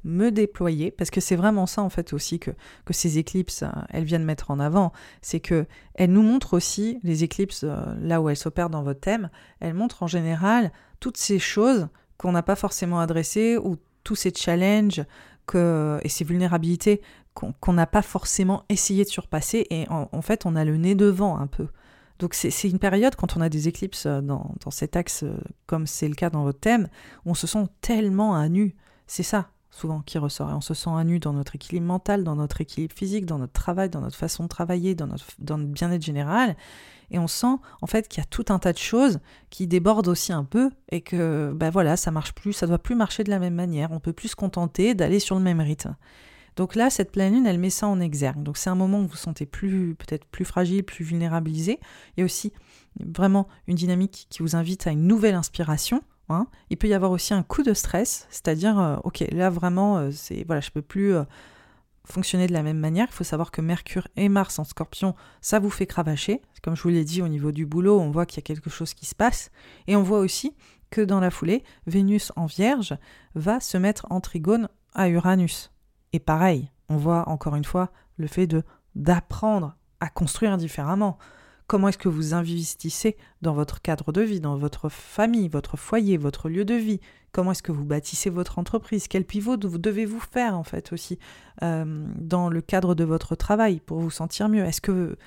[0.07, 2.51] me déployer, parce que c'est vraiment ça en fait aussi que,
[2.85, 6.99] que ces éclipses, euh, elles viennent mettre en avant, c'est que elles nous montrent aussi,
[7.03, 11.17] les éclipses, euh, là où elles s'opèrent dans votre thème, elles montrent en général toutes
[11.17, 15.03] ces choses qu'on n'a pas forcément adressées, ou tous ces challenges
[15.45, 17.01] que, et ces vulnérabilités
[17.33, 21.37] qu'on n'a pas forcément essayé de surpasser, et en, fait on a le nez devant
[21.37, 21.67] un peu.
[22.17, 25.23] Donc c'est une période, quand on a des éclipses euh, dans, dans cet axe,
[25.67, 26.87] comme c'est le cas dans votre thème,
[27.25, 28.75] où on se sent tellement à nu.
[29.05, 30.49] C'est ça, souvent qui ressort.
[30.49, 33.37] Et on se sent à nu dans notre équilibre mental, dans notre équilibre physique, dans
[33.37, 36.55] notre travail, dans notre façon de travailler, dans notre, bien-être général.
[37.11, 40.09] Et on sent en fait qu'il y a tout un tas de choses qui débordent
[40.09, 43.29] aussi un peu et que ben voilà, ça marche plus, ça doit plus marcher de
[43.29, 43.91] la même manière.
[43.91, 45.95] On peut plus se contenter d'aller sur le même rythme.
[46.57, 48.41] Donc là, cette pleine lune, elle met ça en exergue.
[48.41, 51.79] Donc c'est un moment où vous vous sentez plus, peut-être plus fragile, plus vulnérabilisé.
[52.15, 52.51] Il y a aussi
[52.99, 56.47] vraiment une dynamique qui vous invite à une nouvelle inspiration, Hein.
[56.69, 60.11] Il peut y avoir aussi un coup de stress, c'est-à-dire, euh, ok, là vraiment, euh,
[60.11, 61.23] c'est voilà, je peux plus euh,
[62.05, 63.07] fonctionner de la même manière.
[63.09, 66.41] Il faut savoir que Mercure et Mars en Scorpion, ça vous fait cravacher.
[66.61, 68.69] Comme je vous l'ai dit, au niveau du boulot, on voit qu'il y a quelque
[68.69, 69.51] chose qui se passe,
[69.87, 70.55] et on voit aussi
[70.89, 72.97] que dans la foulée, Vénus en Vierge
[73.35, 75.71] va se mettre en trigone à Uranus.
[76.13, 78.63] Et pareil, on voit encore une fois le fait de
[78.95, 81.17] d'apprendre à construire différemment.
[81.67, 86.15] Comment est-ce que vous investissez dans votre cadre de vie, dans votre famille, votre foyer,
[86.15, 87.01] votre lieu de vie?
[87.33, 89.09] Comment est-ce que vous bâtissez votre entreprise?
[89.09, 91.19] Quel pivot devez-vous faire en fait aussi
[91.63, 94.63] euh, dans le cadre de votre travail pour vous sentir mieux?
[94.63, 95.17] Est-ce que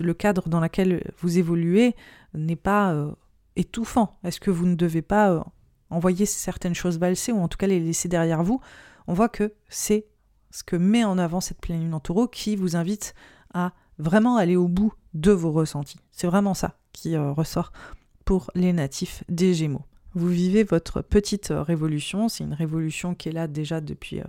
[0.00, 1.96] le cadre dans lequel vous évoluez
[2.34, 3.10] n'est pas euh,
[3.56, 4.18] étouffant?
[4.22, 5.40] Est-ce que vous ne devez pas euh,
[5.88, 8.60] envoyer certaines choses valser ou en tout cas les laisser derrière vous?
[9.06, 10.04] On voit que c'est
[10.50, 13.14] ce que met en avant cette pleine lune en taureau qui vous invite
[13.54, 15.98] à vraiment aller au bout de vos ressentis.
[16.12, 17.72] C'est vraiment ça qui euh, ressort
[18.24, 19.84] pour les natifs des Gémeaux.
[20.14, 24.24] Vous vivez votre petite euh, révolution, c'est une révolution qui est là déjà depuis euh,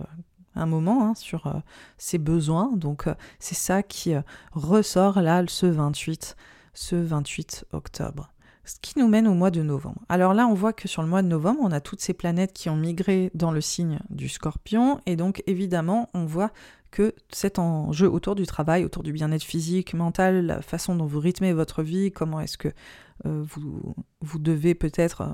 [0.54, 1.52] un moment hein, sur
[1.98, 3.04] ses besoins, donc
[3.38, 4.12] c'est ça qui
[4.52, 6.36] ressort là ce 28,
[6.74, 8.32] ce 28 octobre.
[8.68, 10.02] Ce qui nous mène au mois de novembre.
[10.10, 12.52] Alors là, on voit que sur le mois de novembre, on a toutes ces planètes
[12.52, 16.52] qui ont migré dans le signe du scorpion, et donc évidemment, on voit
[16.90, 21.18] que cet enjeu autour du travail, autour du bien-être physique, mental, la façon dont vous
[21.18, 22.68] rythmez votre vie, comment est-ce que
[23.24, 25.32] euh, vous, vous devez peut-être euh,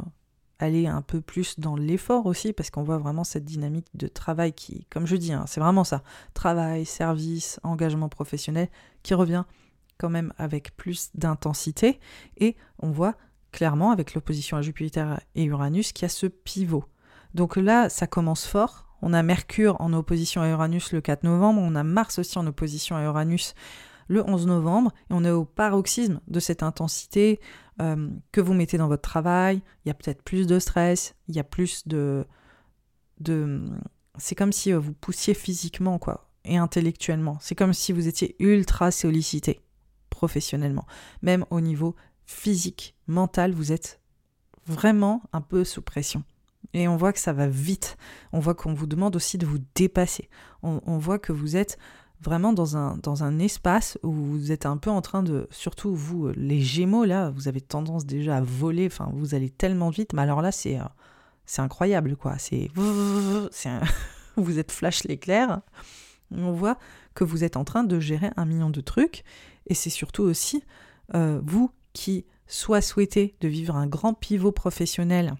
[0.60, 4.52] aller un peu plus dans l'effort aussi, parce qu'on voit vraiment cette dynamique de travail
[4.52, 8.68] qui, comme je dis, hein, c'est vraiment ça, travail, service, engagement professionnel,
[9.02, 9.44] qui revient
[10.04, 11.98] quand même avec plus d'intensité,
[12.36, 13.14] et on voit
[13.52, 16.84] clairement avec l'opposition à Jupiter et Uranus qu'il y a ce pivot.
[17.32, 21.62] Donc là, ça commence fort, on a Mercure en opposition à Uranus le 4 novembre,
[21.62, 23.54] on a Mars aussi en opposition à Uranus
[24.08, 27.40] le 11 novembre, et on est au paroxysme de cette intensité
[27.80, 29.62] euh, que vous mettez dans votre travail.
[29.84, 32.26] Il y a peut-être plus de stress, il y a plus de...
[33.20, 33.64] de
[34.18, 37.38] c'est comme si euh, vous poussiez physiquement, quoi, et intellectuellement.
[37.40, 39.63] C'est comme si vous étiez ultra sollicité
[40.14, 40.86] professionnellement.
[41.22, 44.00] Même au niveau physique, mental, vous êtes
[44.66, 46.22] vraiment un peu sous pression.
[46.72, 47.96] Et on voit que ça va vite.
[48.32, 50.28] On voit qu'on vous demande aussi de vous dépasser.
[50.62, 51.78] On, voit que vous êtes
[52.22, 55.94] vraiment dans un, dans un espace où vous êtes un peu en train de, surtout
[55.94, 60.14] vous, les Gémeaux, là, vous avez tendance déjà à voler, enfin, vous allez tellement vite,
[60.14, 60.84] mais alors là, c'est, euh,
[61.44, 62.38] c'est incroyable, quoi.
[62.38, 62.70] C'est,
[64.36, 65.60] vous êtes flash l'éclair.
[66.30, 66.78] On voit
[67.14, 69.22] que vous êtes en train de gérer un million de trucs,
[69.66, 70.62] et c'est surtout aussi
[71.14, 75.34] euh, vous qui soit souhaitez de vivre un grand pivot professionnel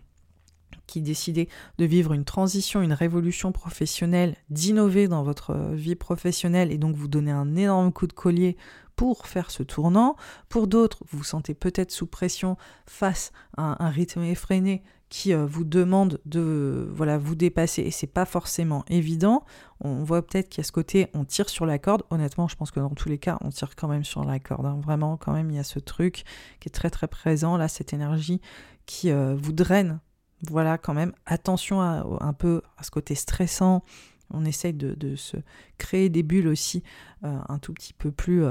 [0.87, 6.79] qui décidez de vivre une transition, une révolution professionnelle, d'innover dans votre vie professionnelle et
[6.79, 8.57] donc vous donner un énorme coup de collier
[8.97, 10.17] pour faire ce tournant.
[10.49, 12.57] Pour d'autres, vous vous sentez peut-être sous pression
[12.87, 14.83] face à un rythme effréné
[15.15, 19.45] qui euh, vous demande de voilà vous dépasser et c'est pas forcément évident.
[19.79, 22.03] On voit peut-être qu'il y a ce côté on tire sur la corde.
[22.11, 24.67] Honnêtement, je pense que dans tous les cas, on tire quand même sur la corde.
[24.67, 24.81] Hein.
[24.83, 26.25] Vraiment, quand même, il y a ce truc
[26.59, 28.41] qui est très très présent là, cette énergie
[28.87, 30.01] qui euh, vous draine.
[30.51, 33.85] Voilà, quand même, attention un peu à ce côté stressant.
[34.31, 35.37] On essaye de, se
[35.79, 36.83] créer des bulles aussi
[37.23, 38.43] euh, un tout petit peu plus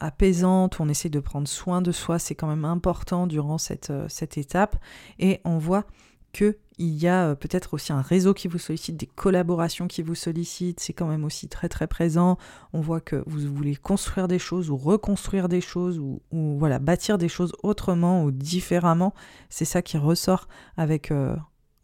[0.00, 4.08] où on essaie de prendre soin de soi, c'est quand même important durant cette, euh,
[4.36, 4.76] étape.
[5.18, 5.84] Et on voit
[6.32, 10.14] qu'il y a euh, peut-être aussi un réseau qui vous sollicite, des collaborations qui vous
[10.14, 12.36] sollicitent, c'est quand même aussi très très présent.
[12.72, 17.16] On voit que vous voulez construire des choses ou reconstruire des choses ou, voilà bâtir
[17.16, 19.14] des choses autrement ou différemment.
[19.48, 21.36] C'est ça qui ressort avec, euh,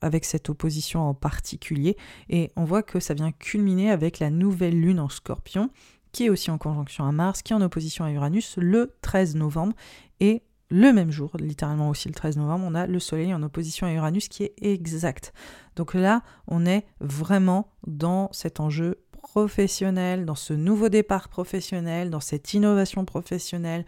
[0.03, 1.97] avec cette opposition en particulier.
[2.29, 5.71] Et on voit que ça vient culminer avec la nouvelle lune en scorpion
[6.13, 9.35] qui est aussi en conjonction à Mars, qui est en opposition à Uranus le 13
[9.37, 9.75] novembre.
[10.21, 13.87] Et le même jour, littéralement aussi le 13 novembre, on a le Soleil en opposition
[13.87, 15.33] à Uranus qui est exact.
[15.77, 22.21] Donc là, on est vraiment dans cet enjeu professionnel, dans ce nouveau départ professionnel, dans
[22.21, 23.85] cette innovation professionnelle,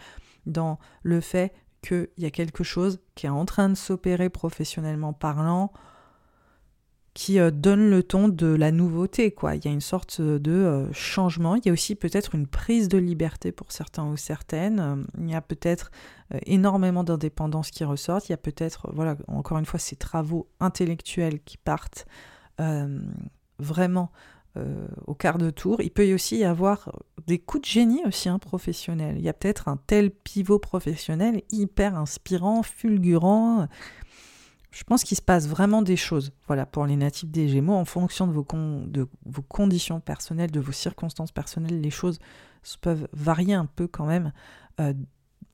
[0.47, 5.13] dans le fait qu'il y a quelque chose qui est en train de s'opérer professionnellement
[5.13, 5.73] parlant,
[7.15, 9.55] qui euh, donne le ton de la nouveauté, quoi.
[9.55, 11.55] Il y a une sorte de euh, changement.
[11.55, 15.07] Il y a aussi peut-être une prise de liberté pour certains ou certaines.
[15.19, 15.93] Il y a peut-être
[16.35, 18.29] euh, énormément d'indépendance qui ressortent.
[18.29, 22.07] Il y a peut-être, voilà, encore une fois, ces travaux intellectuels qui partent
[23.59, 24.13] vraiment
[25.09, 25.81] au quart de tour.
[25.81, 26.93] Il peut y aussi y avoir
[27.27, 29.17] des coups de génie aussi hein, professionnels.
[29.19, 33.67] Il y a peut-être un tel pivot professionnel hyper inspirant, fulgurant,
[34.75, 37.85] je pense qu'il se passe vraiment des choses, voilà, pour les natifs des Gémeaux, en
[37.85, 42.19] fonction de vos, conditions personnelles, de vos circonstances personnelles, les choses
[42.81, 44.33] peuvent varier un peu quand même,
[44.81, 44.93] euh,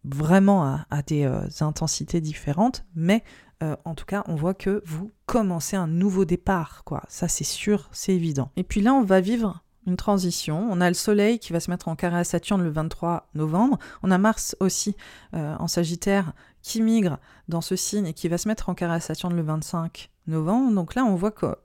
[0.05, 3.23] vraiment à, des euh, intensités différentes, mais
[3.63, 7.03] euh, en tout cas, on voit que vous commencez un nouveau départ, quoi.
[7.09, 8.51] Ça, c'est sûr, c'est évident.
[8.57, 10.67] Et puis là, on va vivre une transition.
[10.71, 13.79] On a le Soleil qui va se mettre en carré à Saturne le 23 novembre.
[14.03, 14.97] On a Mars aussi
[15.33, 17.19] en Sagittaire qui migre
[17.49, 20.75] dans ce signe et qui va se mettre en carré Saturne le 25 novembre.
[20.75, 21.57] Donc là, on voit que,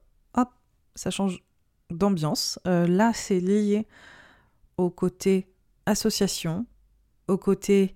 [0.95, 1.43] ça change
[1.91, 2.58] d'ambiance.
[2.67, 3.86] Euh, là, c'est lié
[4.77, 5.47] au côté
[5.86, 6.65] association,
[7.27, 7.95] au côté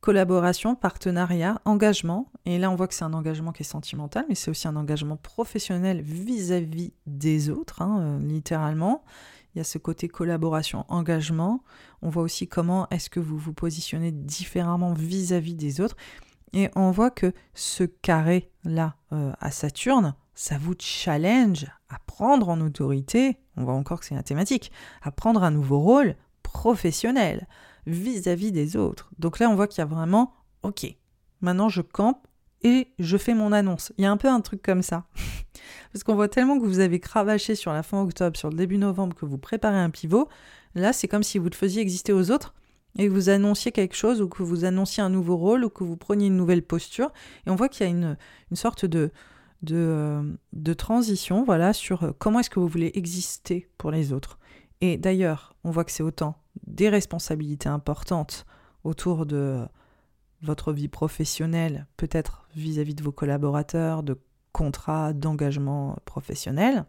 [0.00, 2.30] collaboration, partenariat, engagement.
[2.44, 4.76] Et là, on voit que c'est un engagement qui est sentimental, mais c'est aussi un
[4.76, 9.02] engagement professionnel vis-à-vis des autres, hein, euh, littéralement.
[9.58, 11.64] Il y a ce côté collaboration, engagement.
[12.00, 15.96] On voit aussi comment est-ce que vous vous positionnez différemment vis-à-vis des autres.
[16.52, 22.60] Et on voit que ce carré-là euh, à Saturne, ça vous challenge à prendre en
[22.60, 24.70] autorité, on voit encore que c'est la thématique,
[25.02, 27.48] à prendre un nouveau rôle professionnel
[27.88, 29.10] vis-à-vis des autres.
[29.18, 30.86] Donc là, on voit qu'il y a vraiment, ok,
[31.40, 32.27] maintenant je campe
[32.62, 33.92] et je fais mon annonce.
[33.98, 35.04] Il y a un peu un truc comme ça.
[35.92, 38.78] Parce qu'on voit tellement que vous avez cravaché sur la fin octobre, sur le début
[38.78, 40.28] novembre, que vous préparez un pivot.
[40.74, 42.54] Là, c'est comme si vous le faisiez exister aux autres
[42.96, 45.84] et que vous annonciez quelque chose ou que vous annonciez un nouveau rôle ou que
[45.84, 47.12] vous preniez une nouvelle posture.
[47.46, 48.16] Et on voit qu'il y a une,
[48.50, 49.10] une sorte de,
[49.62, 54.12] de, euh, de, transition voilà, sur euh, comment est-ce que vous voulez exister pour les
[54.12, 54.38] autres.
[54.80, 58.46] Et d'ailleurs, on voit que c'est autant des responsabilités importantes
[58.84, 59.64] autour de
[60.42, 64.18] votre vie professionnelle, peut-être vis-à-vis de vos collaborateurs, de
[64.52, 66.84] contrats, d'engagement professionnel.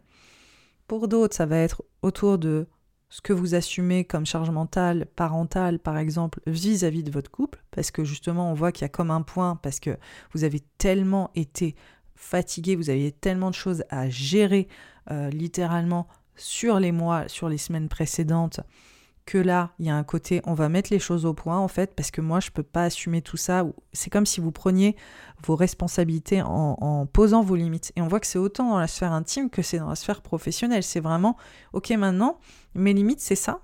[0.86, 2.66] Pour d'autres, ça va être autour de
[3.10, 7.90] ce que vous assumez comme charge mentale, parentale, par exemple, vis-à-vis de votre couple, parce
[7.90, 9.98] que justement, on voit qu'il y a comme un point, parce que
[10.32, 11.74] vous avez tellement été
[12.14, 14.68] fatigué, vous aviez tellement de choses à gérer,
[15.10, 18.60] euh, littéralement, sur les mois, sur les semaines précédentes,
[19.30, 21.68] que là, il y a un côté, on va mettre les choses au point en
[21.68, 23.64] fait, parce que moi, je peux pas assumer tout ça.
[23.92, 24.96] C'est comme si vous preniez
[25.46, 27.92] vos responsabilités en, posant vos limites.
[27.94, 30.20] Et on voit que c'est autant dans la sphère intime que c'est dans la sphère
[30.20, 30.82] professionnelle.
[30.82, 31.36] C'est vraiment,
[31.72, 32.40] ok, maintenant,
[32.74, 33.60] mes limites, c'est ça,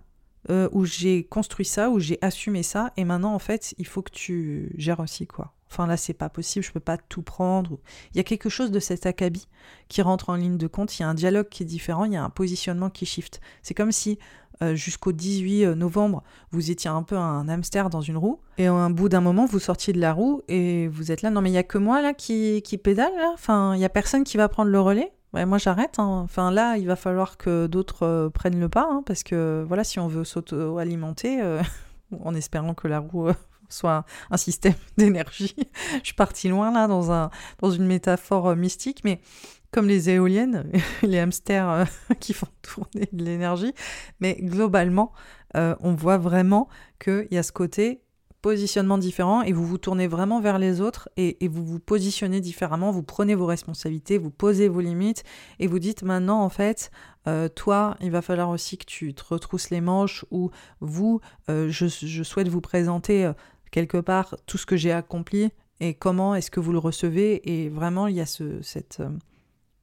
[0.51, 4.03] euh, où j'ai construit ça, où j'ai assumé ça, et maintenant, en fait, il faut
[4.03, 5.53] que tu gères aussi, quoi.
[5.69, 7.79] Enfin là, c'est pas possible, je peux pas tout prendre.
[8.15, 9.49] Il y a quelque chose de cet acabit
[9.89, 10.97] qui rentre en ligne de compte.
[10.99, 13.41] Il y a un dialogue qui est différent, il y a un positionnement qui shift.
[13.63, 14.19] C'est comme si
[14.63, 18.69] euh, jusqu'au 18 euh, novembre, vous étiez un peu un hamster dans une roue, et
[18.69, 21.31] au bout d'un moment, vous sortiez de la roue et vous êtes là.
[21.31, 23.13] Non mais il y a que moi là qui, pédale.
[23.35, 25.13] Enfin, il y a personne qui va prendre le relais?
[25.35, 25.99] Moi j'arrête.
[25.99, 26.23] Hein.
[26.25, 29.85] Enfin là, il va falloir que d'autres euh, prennent le pas, hein, parce que voilà,
[29.85, 31.43] si on veut s'auto-alimenter,
[32.25, 33.29] en espérant que la roue
[33.69, 35.55] soit un, système d'énergie.
[35.99, 39.21] Je suis partie loin là dans, un, dans une métaphore mystique, mais
[39.71, 40.71] comme les éoliennes,
[41.03, 41.85] les hamsters euh,
[42.21, 43.73] qui font tourner de l'énergie.
[44.21, 45.13] Mais globalement,
[45.57, 48.03] euh, on voit vraiment qu'il y a ce côté
[48.43, 52.93] positionnement différent et vous vous tournez vraiment vers les autres et, vous vous positionnez différemment,
[52.93, 55.25] vous prenez vos responsabilités, vous posez vos limites
[55.59, 56.93] et vous dites maintenant en fait,
[57.27, 60.51] euh, toi, il va falloir aussi que tu te retrousses les manches ou
[60.81, 63.33] vous, euh, je, souhaite vous présenter
[63.73, 65.51] quelque part tout ce que j'ai accompli
[65.81, 69.03] et comment est-ce que vous le recevez et vraiment il y a ce, cette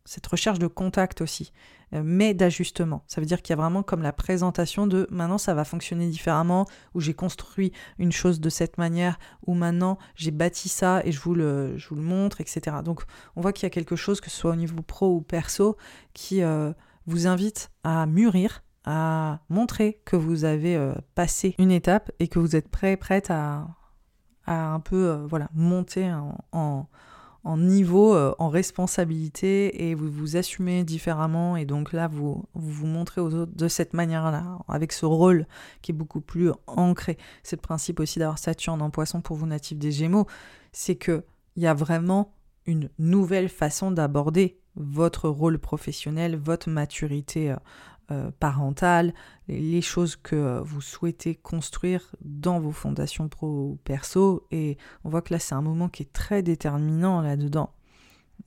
[0.06, 1.54] cette recherche de contact aussi,
[1.94, 3.04] euh, mais d'ajustement.
[3.08, 6.08] Ça veut dire qu'il y a vraiment comme la présentation de maintenant ça va fonctionner
[6.08, 11.12] différemment, ou j'ai construit une chose de cette manière, ou maintenant j'ai bâti ça et
[11.12, 12.78] je vous le, montre, etc.
[12.84, 13.04] Donc
[13.36, 15.78] on voit qu'il y a quelque chose, que ce soit au niveau pro ou perso,
[16.14, 16.74] qui euh,
[17.06, 22.40] vous invite à mûrir, à montrer que vous avez euh, passé une étape et que
[22.40, 23.68] vous êtes prêt, prête à,
[24.46, 26.12] un peu monter
[26.52, 26.90] en
[27.58, 33.22] niveau, euh, en responsabilité et vous vous assumez différemment et donc là vous vous, montrez
[33.22, 35.46] aux autres de cette manière-là, avec ce rôle
[35.82, 37.18] qui est beaucoup plus ancré.
[37.44, 40.28] C'est le principe aussi d'avoir Saturne en poisson pour vous natifs des Gémeaux,
[40.72, 41.24] c'est que
[41.56, 42.34] il y a vraiment
[42.66, 47.54] une nouvelle façon d'aborder votre rôle professionnel, votre maturité
[48.14, 49.14] euh, euh, parentale,
[49.48, 54.46] les choses que vous souhaitez construire dans vos fondations pro ou perso.
[54.52, 57.72] Et on voit que là, c'est un moment qui est très déterminant là-dedans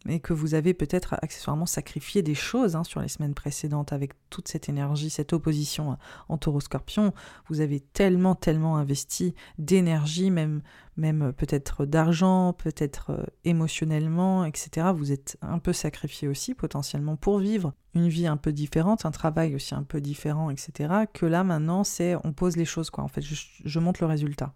[0.09, 4.13] et que vous avez peut-être accessoirement sacrifié des choses hein, sur les semaines précédentes avec
[4.31, 5.95] toute cette énergie, cette opposition euh,
[6.29, 7.13] en taureau-scorpion.
[7.49, 10.63] Vous avez tellement, tellement investi d'énergie, même,
[11.03, 14.89] euh, peut-être d'argent, peut-être euh, émotionnellement, etc.
[14.95, 19.11] Vous êtes un peu sacrifié aussi potentiellement pour vivre une vie un peu différente, un
[19.11, 21.07] travail aussi un peu différent, etc.
[21.13, 23.05] Que là maintenant, c'est on pose les choses, quoi.
[23.05, 24.53] En fait, je, je montre le résultat.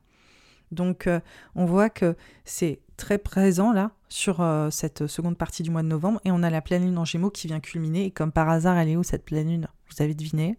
[0.73, 1.09] Donc
[1.57, 5.89] on voit que c'est très présent là sur euh, cette seconde partie du mois de
[5.89, 8.49] novembre et on a la pleine lune en Gémeaux qui vient culminer et comme par
[8.49, 9.69] hasard elle est où cette pleine lune?
[9.89, 10.59] Vous avez deviné?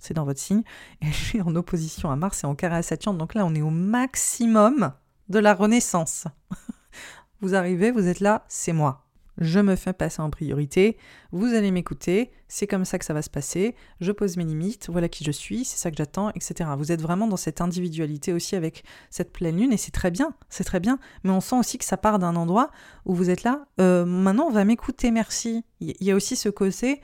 [0.00, 0.62] C'est dans votre signe.
[1.00, 3.62] Elle est en opposition à Mars et en carré à Saturne donc là on est
[3.62, 4.92] au maximum
[5.28, 6.26] de la renaissance.
[7.40, 9.07] vous arrivez, vous êtes là, c'est moi
[9.38, 10.96] je me fais passer en priorité,
[11.32, 14.88] vous allez m'écouter, c'est comme ça que ça va se passer, je pose mes limites,
[14.90, 16.70] voilà qui je suis, c'est ça que j'attends, etc.
[16.76, 20.34] Vous êtes vraiment dans cette individualité aussi avec cette pleine lune et c'est très bien,
[20.48, 22.70] c'est très bien, mais on sent aussi que ça part d'un endroit
[23.04, 25.64] où vous êtes là, euh, maintenant on va m'écouter, merci.
[25.80, 27.00] Il y a aussi ce côté,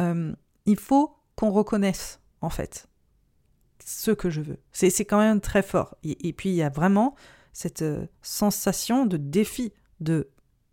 [0.00, 0.32] euh,
[0.66, 2.88] il faut qu'on reconnaisse en fait
[3.84, 4.58] ce que je veux.
[4.72, 5.96] C'est quand même très fort.
[6.02, 7.14] Et, puis il y a vraiment
[7.52, 10.30] cette euh, sensation de défi, de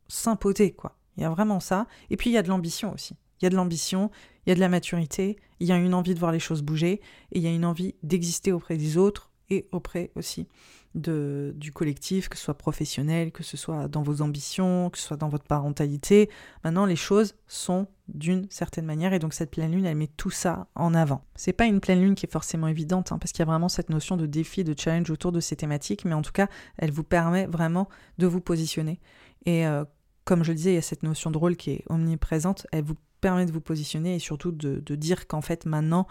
[0.08, 0.99] s'imposer, quoi.
[1.20, 1.86] Il y a vraiment ça.
[2.10, 3.16] Et puis il y a de l'ambition aussi.
[3.42, 4.10] Il y a de l'ambition,
[4.46, 6.62] il y a de la maturité, il y a une envie de voir les choses
[6.62, 7.02] bouger,
[7.32, 10.48] et il y a une envie d'exister auprès des autres et auprès aussi
[10.96, 15.06] de, du collectif, que ce soit professionnel, que ce soit dans vos ambitions, que ce
[15.06, 16.30] soit dans votre parentalité.
[16.64, 20.32] Maintenant, les choses sont d'une certaine manière, et donc cette pleine lune, elle met tout
[20.32, 21.24] ça en avant.
[21.36, 23.70] C'est pas une pleine lune qui est forcément évidente, hein, parce qu'il y a vraiment
[23.70, 26.92] cette notion de défi, de challenge autour de ces thématiques, mais en tout cas, elle
[26.92, 29.00] vous permet vraiment de vous positionner.
[29.46, 29.86] Et euh,
[30.30, 32.68] comme je le disais, il y a cette notion de rôle qui est omniprésente.
[32.72, 36.06] Elle vous permet de vous positionner et surtout de, dire qu'en fait, maintenant,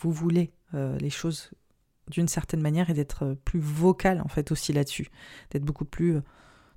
[0.00, 1.52] vous voulez euh, les choses
[2.10, 5.12] d'une certaine manière et d'être plus vocal, en fait, aussi là-dessus.
[5.52, 6.22] D'être beaucoup plus euh,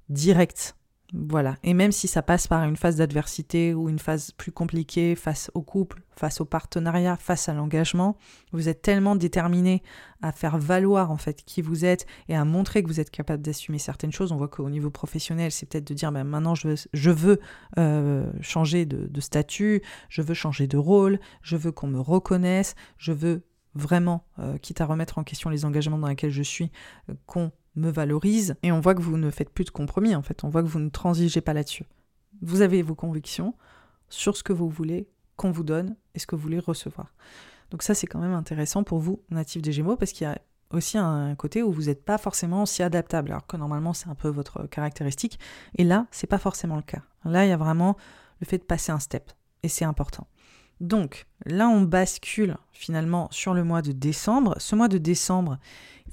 [0.10, 0.76] direct
[1.14, 1.56] voilà.
[1.64, 5.52] Et même si ça passe par une phase d'adversité ou une phase plus compliquée face
[5.54, 8.18] au couple, face au partenariat, face à l'engagement,
[8.52, 9.84] vous êtes tellement déterminé
[10.22, 13.44] à faire valoir en fait qui vous êtes et à montrer que vous êtes capable
[13.44, 14.32] d'assumer certaines choses.
[14.32, 17.40] On voit qu'au niveau professionnel, c'est peut-être de dire ben, maintenant je veux,
[17.78, 22.76] euh, changer de, de statut, je veux changer de rôle, je veux qu'on me reconnaisse,
[22.98, 23.44] je veux
[23.76, 26.72] vraiment, euh, quitte à remettre en question les engagements dans lesquels je suis,
[27.10, 28.56] euh, qu'on me valorise.
[28.64, 30.44] Et on voit que vous ne faites plus de compromis, en fait.
[30.44, 31.86] On voit que vous ne transigez pas là-dessus.
[32.42, 33.56] Vous avez vos convictions
[34.10, 37.14] sur ce que vous voulez qu'on vous donne et ce que vous voulez recevoir.
[37.72, 40.40] Donc ça, c'est quand même intéressant pour vous, natifs des Gémeaux, parce qu'il y a
[40.72, 44.16] aussi un côté où vous n'êtes pas forcément si adaptable, alors que normalement c'est un
[44.16, 45.40] peu votre caractéristique.
[45.78, 47.02] Et là, c'est pas forcément le cas.
[47.24, 47.98] Là, il y a vraiment
[48.40, 49.32] le fait de passer un step,
[49.64, 50.28] et c'est important.
[50.82, 54.56] Donc là, on bascule finalement sur le mois de décembre.
[54.58, 55.58] Ce mois de décembre,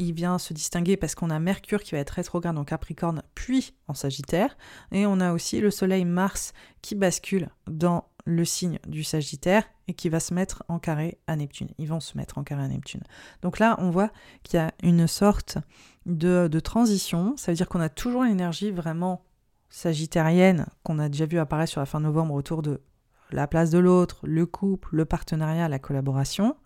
[0.02, 3.74] il vient se distinguer parce qu'on a Mercure qui va être rétrograde en Capricorne puis
[3.88, 4.56] en Sagittaire.
[4.90, 9.94] Et on a aussi le Soleil Mars qui bascule dans le signe du Sagittaire et
[9.94, 11.68] qui va se mettre en carré à Neptune.
[11.78, 13.02] Ils vont se mettre en carré à Neptune.
[13.42, 14.10] Donc là, on voit
[14.42, 15.58] qu'il y a une sorte
[16.06, 17.36] de, transition.
[17.36, 19.24] Ça veut dire qu'on a toujours l'énergie vraiment
[19.70, 22.82] sagittarienne qu'on a déjà vu apparaître sur la fin novembre autour de
[23.30, 26.56] la place de l'autre, le couple, le partenariat, la collaboration.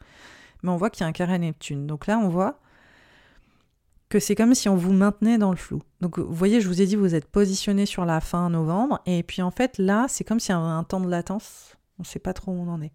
[0.62, 1.87] Mais on voit qu'il y a un carré à Neptune.
[1.87, 2.59] Donc là, on voit
[4.09, 5.82] que c'est comme si on vous maintenait dans le flou.
[6.00, 9.22] Donc vous voyez, je vous ai dit, vous êtes positionné sur la fin novembre, et
[9.22, 12.07] puis en fait là, c'est comme s'il y avait un temps de latence, on ne
[12.07, 12.92] sait pas trop où on en est.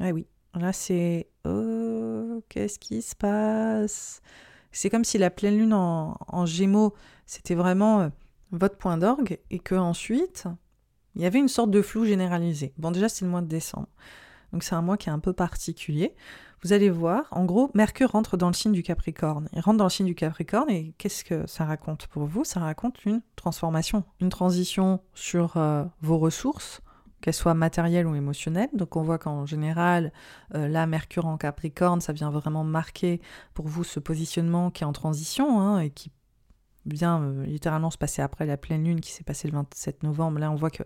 [0.00, 1.28] Ah oui, là c'est...
[1.44, 4.22] Oh, qu'est-ce qui se passe?
[4.70, 6.94] C'est comme si la pleine lune en, Gémeaux,
[7.26, 8.08] c'était vraiment euh,
[8.52, 10.46] votre point d'orgue et que ensuite,
[11.14, 12.72] il y avait une sorte de flou généralisé.
[12.78, 13.88] Bon, déjà, c'est le mois de décembre.
[14.52, 16.14] Donc, c'est un mois qui est un peu particulier.
[16.62, 19.48] Vous allez voir, en gros, Mercure rentre dans le signe du Capricorne.
[19.52, 22.44] Il rentre dans le signe du Capricorne et qu'est-ce que ça raconte pour vous?
[22.44, 26.80] Ça raconte une transformation, une transition sur euh, vos ressources,
[27.20, 28.68] qu'elles soient matérielles ou émotionnelles.
[28.74, 30.12] Donc on voit qu'en général,
[30.54, 33.20] euh, là, Mercure en Capricorne, ça vient vraiment marquer
[33.54, 36.12] pour vous ce positionnement qui est en transition hein, et qui
[36.86, 40.38] vient euh, littéralement se passer après la pleine lune qui s'est passée le 27 novembre.
[40.38, 40.82] Là, on voit que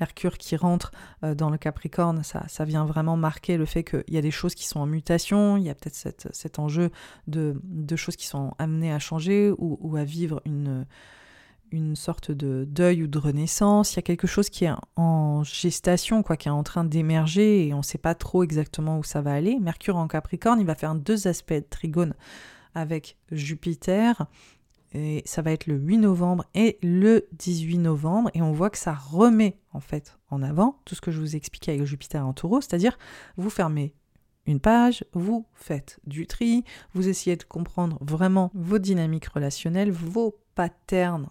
[0.00, 0.92] Mercure qui rentre
[1.24, 4.54] euh, dans le Capricorne, ça, vient vraiment marquer le fait qu'il y a des choses
[4.54, 6.90] qui sont en mutation, il y a peut-être cet enjeu
[7.26, 10.86] de, de, choses qui sont amenées à changer ou, ou, à vivre une,
[11.70, 13.94] une sorte de deuil ou de renaissance.
[13.94, 17.66] Il y a quelque chose qui est en gestation, quoi, qui est en train d'émerger
[17.66, 19.58] et on ne sait pas trop exactement où ça va aller.
[19.58, 22.14] Mercure en Capricorne, il va faire deux aspects de trigone
[22.74, 24.26] avec Jupiter
[24.92, 28.78] et ça va être le 8 novembre et le 18 novembre, et on voit que
[28.78, 32.32] ça remet en fait en avant tout ce que je vous expliquais avec Jupiter en
[32.32, 32.98] taureau, c'est-à-dire
[33.36, 33.94] vous fermez
[34.46, 36.64] une page, vous faites du tri,
[36.94, 41.28] vous essayez de comprendre vraiment vos dynamiques relationnelles, vos patterns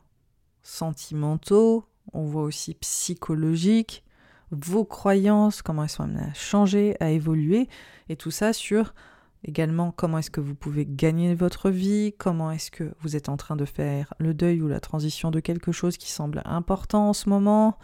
[0.61, 4.03] sentimentaux, on voit aussi psychologiques,
[4.51, 7.67] vos croyances, comment elles sont amenées à changer, à évoluer,
[8.07, 8.93] et tout ça sur
[9.43, 12.13] Également, comment est-ce que vous pouvez gagner votre vie?
[12.17, 15.39] Comment est-ce que vous êtes en train de faire le deuil ou la transition de
[15.39, 17.77] quelque chose qui semble important en ce moment?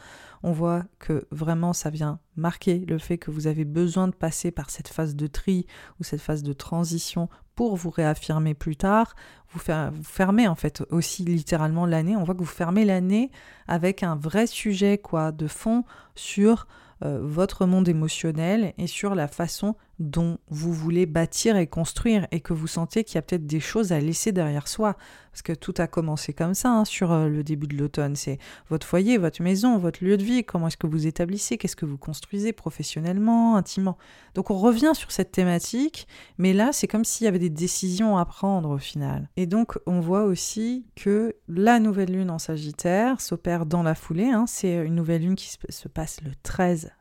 [0.46, 4.52] On voit que vraiment ça vient marquer le fait que vous avez besoin de passer
[4.52, 5.66] par cette phase de tri
[6.00, 9.16] ou cette phase de transition pour vous réaffirmer plus tard.
[9.54, 9.62] Vous,
[10.04, 12.18] fermez en fait aussi littéralement l'année.
[12.18, 13.32] On voit que vous fermez l'année
[13.68, 15.86] avec un vrai sujet quoi de fond
[16.16, 16.68] sur
[17.06, 22.42] euh, votre monde émotionnel et sur la façon dont vous voulez bâtir et construire et
[22.42, 24.96] que vous sentez qu'il y a peut-être des choses à laisser derrière soi.
[25.32, 28.16] Parce que tout a commencé comme ça hein, sur euh, le début de l'automne.
[28.16, 28.38] C'est
[28.70, 31.86] votre foyer, votre maison, votre lieu de vie, comment est-ce que vous établissez, qu'est-ce que
[31.86, 33.98] vous construisez professionnellement, intimement?
[34.36, 38.18] Donc on revient sur cette thématique, mais là c'est comme s'il y avait des décisions
[38.18, 39.30] à prendre au final.
[39.38, 44.30] Et donc on voit aussi que la nouvelle lune en Sagittaire s'opère dans la foulée.
[44.30, 44.46] Hein.
[44.48, 46.92] C'est une nouvelle lune qui se passe le 13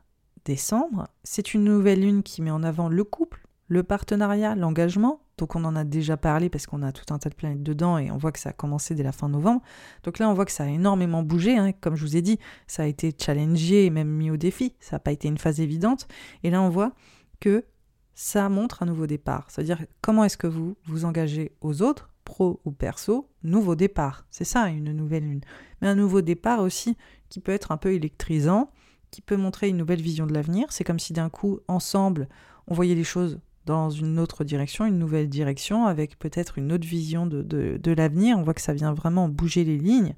[0.45, 1.07] décembre.
[1.23, 5.21] C'est une nouvelle lune qui met en avant le couple, le partenariat, l'engagement.
[5.37, 7.97] Donc on en a déjà parlé parce qu'on a tout un tas de planètes dedans
[7.97, 9.61] et on voit que ça a commencé dès la fin novembre.
[10.03, 11.57] Donc là on voit que ça a énormément bougé.
[11.57, 11.71] Hein.
[11.81, 14.75] Comme je vous ai dit, ça a été challengé et même mis au défi.
[14.79, 16.07] Ça n'a pas été une phase évidente.
[16.43, 16.93] Et là on voit
[17.39, 17.65] que
[18.13, 19.47] ça montre un nouveau départ.
[19.49, 24.25] C'est-à-dire comment est-ce que vous vous engagez aux autres, pro ou perso, nouveau départ?
[24.29, 25.41] C'est ça une nouvelle lune.
[25.81, 26.95] Mais un nouveau départ aussi
[27.29, 28.69] qui peut être un peu électrisant
[29.13, 30.65] qui peut montrer une nouvelle vision de l'avenir.
[30.71, 32.27] C'est comme si d'un coup, ensemble,
[32.67, 36.87] on voyait les choses dans une autre direction, une nouvelle direction, avec peut-être une autre
[36.87, 38.39] vision de, l'avenir.
[38.39, 40.15] On voit que ça vient vraiment bouger les lignes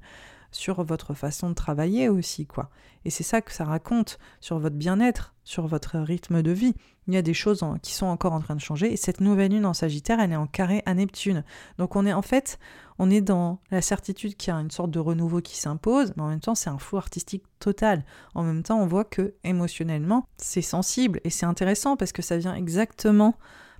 [0.50, 2.70] sur votre façon de travailler aussi, quoi.
[3.04, 6.74] Et c'est ça que ça raconte sur votre bien-être, sur votre rythme de vie.
[7.06, 8.92] Il y a des choses qui sont encore en train de changer.
[8.92, 11.44] Et cette nouvelle lune en Sagittaire, elle est en carré à Neptune.
[11.78, 12.58] Donc on est en fait,
[12.98, 16.22] on est dans la certitude qu'il y a une sorte de renouveau qui s'impose, mais
[16.24, 18.04] en même temps, c'est un flou artistique total.
[18.34, 22.38] En même temps, on voit que émotionnellement, c'est sensible et c'est intéressant parce que ça
[22.38, 23.36] vient exactement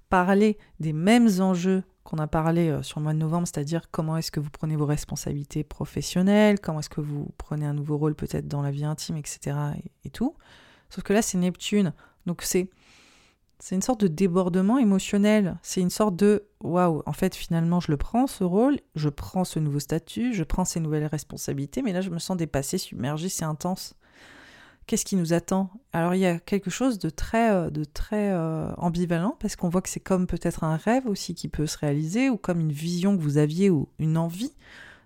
[0.08, 4.16] parler des mêmes enjeux qu'on a parlé euh, sur le mois de novembre, c'est-à-dire comment
[4.16, 8.14] est-ce que vous prenez vos responsabilités professionnelles, comment est-ce que vous prenez un nouveau rôle
[8.14, 9.56] peut-être dans la vie intime, etc.
[10.04, 10.34] et, tout.
[10.88, 11.92] Sauf que là, c'est Neptune.
[12.26, 12.70] Donc c'est
[13.58, 15.58] c'est une sorte de débordement émotionnel.
[15.62, 19.44] C'est une sorte de waouh, en fait, finalement, je le prends ce rôle, je prends
[19.44, 23.30] ce nouveau statut, je prends ces nouvelles responsabilités, mais là, je me sens dépassée, submergée,
[23.30, 23.94] c'est intense.
[24.86, 25.70] Qu'est-ce qui nous attend?
[25.92, 27.70] Alors, il y a quelque chose de très, euh,
[28.12, 31.76] euh, ambivalent parce qu'on voit que c'est comme peut-être un rêve aussi qui peut se
[31.76, 34.52] réaliser ou comme une vision que vous aviez ou une envie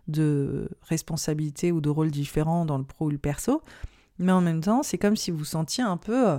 [0.07, 3.63] de responsabilité ou de rôle différent dans le pro ou le perso.
[4.19, 6.39] Mais en même temps, c'est comme si vous sentiez un peu euh,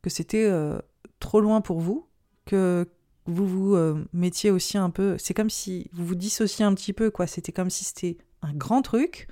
[0.00, 0.50] que c'était
[1.18, 2.06] trop loin pour vous,
[2.46, 2.88] que
[3.26, 3.76] vous vous
[4.14, 5.16] mettiez aussi un peu.
[5.18, 7.26] C'est comme si vous vous dissociez un petit peu, quoi.
[7.26, 9.28] C'était comme si c'était un grand truc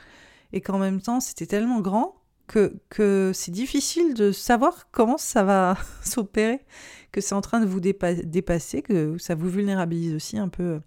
[0.53, 2.18] et qu'en même temps c'était tellement grand
[2.49, 6.61] que, c'est difficile de savoir comment ça va s'opérer,
[7.13, 10.81] que c'est en train de vous dépasser, que ça vous vulnérabilise aussi un peu euh,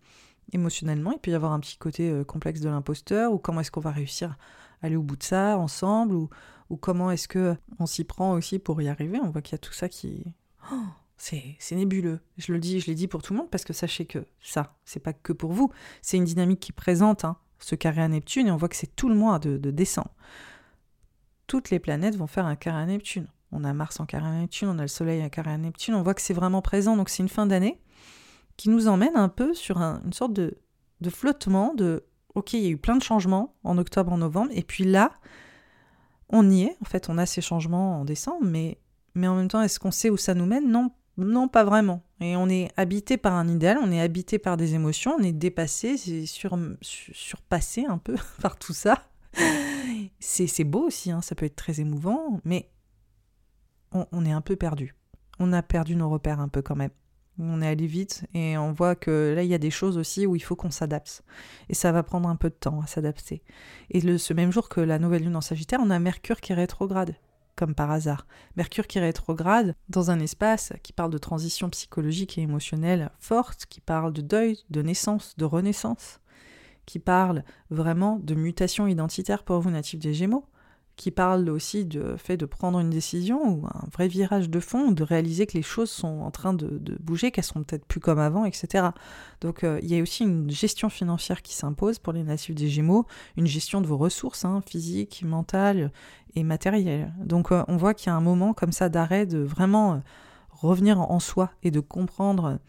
[0.53, 1.14] émotionnellement.
[1.14, 3.82] Il peut y avoir un petit côté euh, complexe de l'imposteur, ou comment est-ce qu'on
[3.82, 4.38] va réussir
[4.82, 6.30] à aller au bout de ça ensemble, ou,
[6.80, 9.20] comment est-ce que on s'y prend aussi pour y arriver.
[9.22, 10.24] On voit qu'il y a tout ça qui,
[10.72, 10.76] Oh,
[11.18, 12.20] c'est nébuleux.
[12.38, 14.76] Je le dis, je l'ai dit pour tout le monde parce que sachez que ça,
[14.86, 15.72] c'est pas que pour vous.
[16.01, 18.95] C'est une dynamique qui présente hein, ce carré à Neptune et on voit que c'est
[18.95, 20.12] tout le mois de, décembre.
[21.52, 23.28] Toutes les planètes vont faire un carré à Neptune.
[23.52, 25.95] On a Mars en carré à Neptune, on a le Soleil en carré à Neptune.
[25.95, 26.95] On voit que c'est vraiment présent.
[26.95, 27.82] Donc c'est une fin d'année
[28.56, 30.58] qui nous emmène un peu sur une sorte de
[31.02, 34.52] de flottement, de ok, il y a eu plein de changements en octobre, en novembre,
[34.54, 35.12] et puis là,
[36.30, 36.78] on y est.
[36.82, 38.80] En fait, on a ces changements en décembre, mais,
[39.14, 40.72] mais en même temps, est-ce qu'on sait où ça nous mène?
[40.72, 42.02] Non, non, pas vraiment.
[42.22, 45.34] Et on est habité par un idéal, on est habité par des émotions, on est
[45.34, 49.11] dépassé, sur, surpassé un peu par tout ça.
[50.19, 52.69] C'est beau aussi, hein, ça peut être très émouvant, mais
[53.91, 54.95] on est un peu perdu.
[55.39, 56.91] On a perdu nos repères un peu quand même
[57.41, 60.25] on est allé vite et on voit que là, il y a des choses aussi
[60.25, 61.23] où il faut qu'on s'adapte.
[61.69, 63.41] Et ça va prendre un peu de temps à s'adapter.
[63.89, 66.55] Et ce même jour que la nouvelle lune en Sagittaire, on a Mercure qui est
[66.55, 67.15] rétrograde,
[67.55, 68.27] comme par hasard.
[68.55, 73.65] Mercure qui est rétrograde dans un espace qui parle de transition psychologique et émotionnelle forte,
[73.65, 76.19] qui parle de deuil, de naissance, de renaissance,
[76.86, 80.45] qui parle vraiment de mutation identitaire pour vous natifs des Gémeaux
[81.01, 84.91] qui parle aussi du fait de prendre une décision ou un vrai virage de fond,
[84.91, 88.19] de réaliser que les choses sont en train de, bouger, qu'elles sont peut-être plus comme
[88.19, 88.89] avant, etc.
[89.41, 92.67] Donc euh, il y a aussi une gestion financière qui s'impose pour les natifs des
[92.67, 95.91] Gémeaux, une gestion de vos ressources hein, physiques, mentales
[96.36, 97.11] et matérielles.
[97.17, 99.97] Donc euh, on voit qu'il y a un moment comme ça d'arrêt de vraiment euh,
[100.51, 102.59] revenir en soi et de comprendre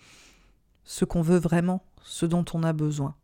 [0.84, 3.14] ce qu'on veut vraiment, ce dont on a besoin.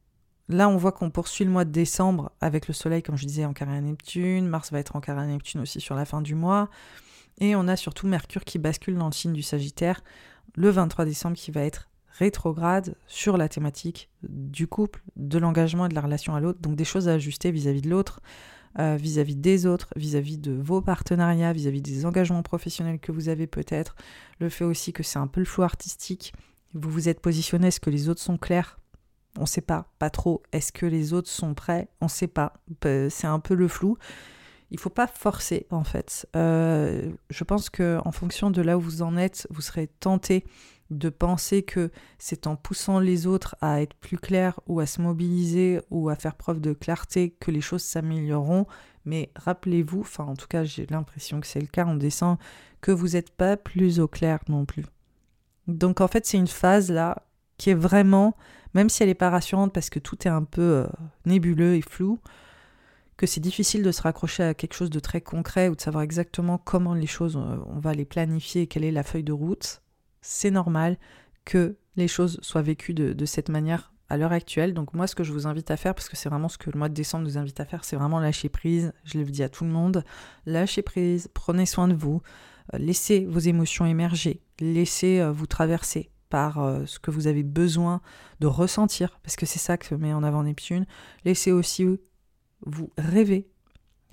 [0.49, 3.45] Là, on voit qu'on poursuit le mois de décembre avec le Soleil, comme je disais,
[3.45, 4.47] en carré à Neptune.
[4.49, 6.71] Mars va être en carré à Neptune aussi sur la fin du mois.
[7.39, 10.03] Et on a surtout Mercure qui bascule dans le signe du Sagittaire
[10.57, 11.89] le 23 décembre qui va être
[12.19, 16.61] rétrograde sur la thématique du couple, de l'engagement et de la relation à l'autre.
[16.61, 18.21] Donc des choses à ajuster vis-à-vis de l'autre,
[18.79, 23.47] euh, vis-à-vis des autres, vis-à-vis de vos partenariats, vis-à-vis des engagements professionnels que vous avez
[23.47, 23.95] peut-être.
[24.41, 26.33] Le fait aussi que c'est un peu le flou artistique.
[26.75, 28.79] Vous vous êtes positionné, est-ce que les autres sont clairs?
[29.37, 30.43] On ne sait pas, pas trop.
[30.53, 31.89] Est-ce que les autres sont prêts?
[32.01, 32.55] On ne sait pas.
[32.83, 33.99] C'est un peu le flou.
[34.70, 36.29] Il faut pas forcer en fait.
[36.37, 40.45] Euh, je pense que en fonction de là où vous en êtes, vous serez tenté
[40.91, 45.01] de penser que c'est en poussant les autres à être plus clairs ou à se
[45.01, 48.66] mobiliser ou à faire preuve de clarté que les choses s'amélioreront.
[49.05, 52.37] Mais rappelez-vous, enfin en tout cas j'ai l'impression que c'est le cas en descend,
[52.81, 54.85] que vous n'êtes pas plus au clair non plus.
[55.66, 57.22] Donc en fait c'est une phase là
[57.59, 58.35] qui est vraiment
[58.75, 60.87] même si elle n'est pas rassurante parce que tout est un peu euh,
[61.27, 62.19] nébuleux et flou,
[63.17, 66.03] que c'est difficile de se raccrocher à quelque chose de très concret ou de savoir
[66.03, 69.83] exactement comment les choses, euh, on va les planifier, quelle est la feuille de route,
[70.21, 70.97] c'est normal
[71.45, 74.75] que les choses soient vécues de, cette manière à l'heure actuelle.
[74.75, 76.71] Donc moi, ce que je vous invite à faire, parce que c'est vraiment ce que
[76.71, 78.93] le mois de décembre nous invite à faire, c'est vraiment lâcher prise.
[79.05, 80.05] Je le dis à tout le monde,
[80.47, 82.23] lâchez prise, prenez soin de vous,
[82.75, 88.01] euh, laissez vos émotions émerger, laissez vous traverser par euh, ce que vous avez besoin
[88.41, 90.87] de ressentir, parce que c'est ça que met en avant Neptune.
[91.24, 91.87] Laissez aussi
[92.64, 93.49] vous rêver,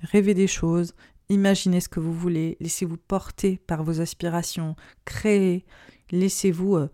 [0.01, 0.93] rêver des choses,
[1.29, 5.65] imaginez ce que vous voulez, laissez-vous porter par vos aspirations, créer,
[6.11, 6.89] laissez-vous euh,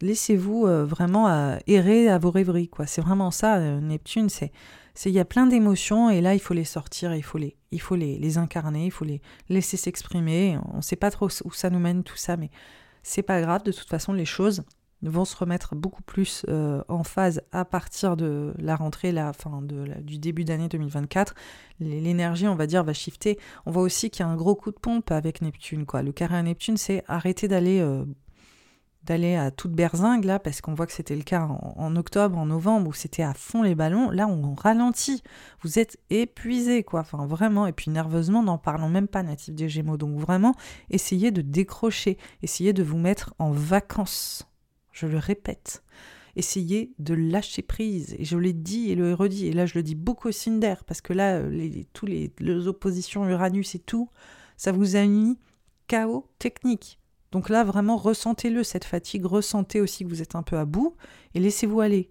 [0.00, 2.86] laissez-vous euh, vraiment errer à vos rêveries quoi.
[2.86, 4.52] C'est vraiment ça Neptune, c'est
[5.06, 7.80] il y a plein d'émotions et là il faut les sortir, il faut les il
[7.92, 10.58] les, les incarner, il faut les laisser s'exprimer.
[10.72, 12.50] On ne sait pas trop où ça nous mène tout ça mais
[13.08, 14.62] c'est pas grave, de toute façon, les choses
[15.00, 19.62] vont se remettre beaucoup plus euh, en phase à partir de la rentrée, la fin
[19.62, 21.34] de, du début d'année 2024.
[21.80, 23.38] L'énergie, on va dire, va shifter.
[23.64, 25.86] On voit aussi qu'il y a un gros coup de pompe avec Neptune.
[25.86, 26.02] Quoi.
[26.02, 28.04] Le carré à Neptune, c'est arrêter d'aller euh,
[29.08, 32.46] d'aller à toute berzingue là, parce qu'on voit que c'était le cas en, octobre, en
[32.46, 34.10] novembre, où c'était à fond les ballons.
[34.10, 35.22] Là, on ralentit.
[35.62, 37.00] Vous êtes épuisé, quoi.
[37.00, 37.66] Enfin, vraiment.
[37.66, 39.96] Et puis nerveusement, n'en parlons même pas, natif des Gémeaux.
[39.96, 40.54] Donc vraiment,
[40.90, 44.46] essayez de décrocher, essayez de vous mettre en vacances.
[44.92, 45.82] Je le répète.
[46.36, 48.14] Essayez de lâcher prise.
[48.18, 49.46] Et je l'ai dit et le redit.
[49.46, 52.68] Et là, je le dis beaucoup au Cinder, parce que là, les, tous les, les
[52.68, 54.10] oppositions Uranus et tout,
[54.56, 55.38] ça vous a mis
[55.86, 57.00] chaos technique.
[57.32, 60.96] Donc là, vraiment, ressentez-le, cette fatigue, ressentez aussi que vous êtes un peu à bout
[61.34, 62.10] et laissez-vous aller.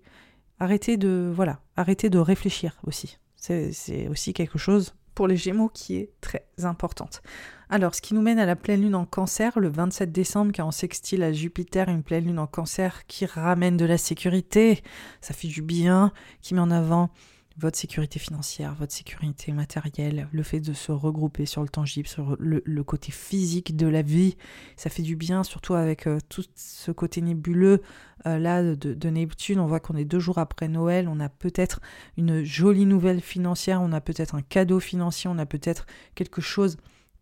[0.60, 3.18] Arrêtez de, voilà, arrêtez de réfléchir aussi.
[3.36, 7.22] C'est aussi quelque chose pour les Gémeaux qui est très importante.
[7.70, 10.62] Alors, ce qui nous mène à la pleine lune en cancer, le 27 décembre, est
[10.62, 14.82] en sextile à Jupiter, une pleine lune en cancer qui ramène de la sécurité,
[15.22, 16.12] ça fait du bien,
[16.42, 17.10] qui met en avant
[17.58, 22.36] votre sécurité financière, votre sécurité matérielle, le fait de se regrouper sur le tangible, sur
[22.40, 24.38] le, côté physique de la vie,
[24.76, 27.82] ça fait du bien, surtout avec euh, tout ce côté nébuleux
[28.28, 29.60] euh, là de, Neptune.
[29.60, 31.82] On voit qu'on est deux jours après Noël, on a peut-être
[32.16, 36.78] une jolie nouvelle financière, on a peut-être un cadeau financier, on a peut-être quelque chose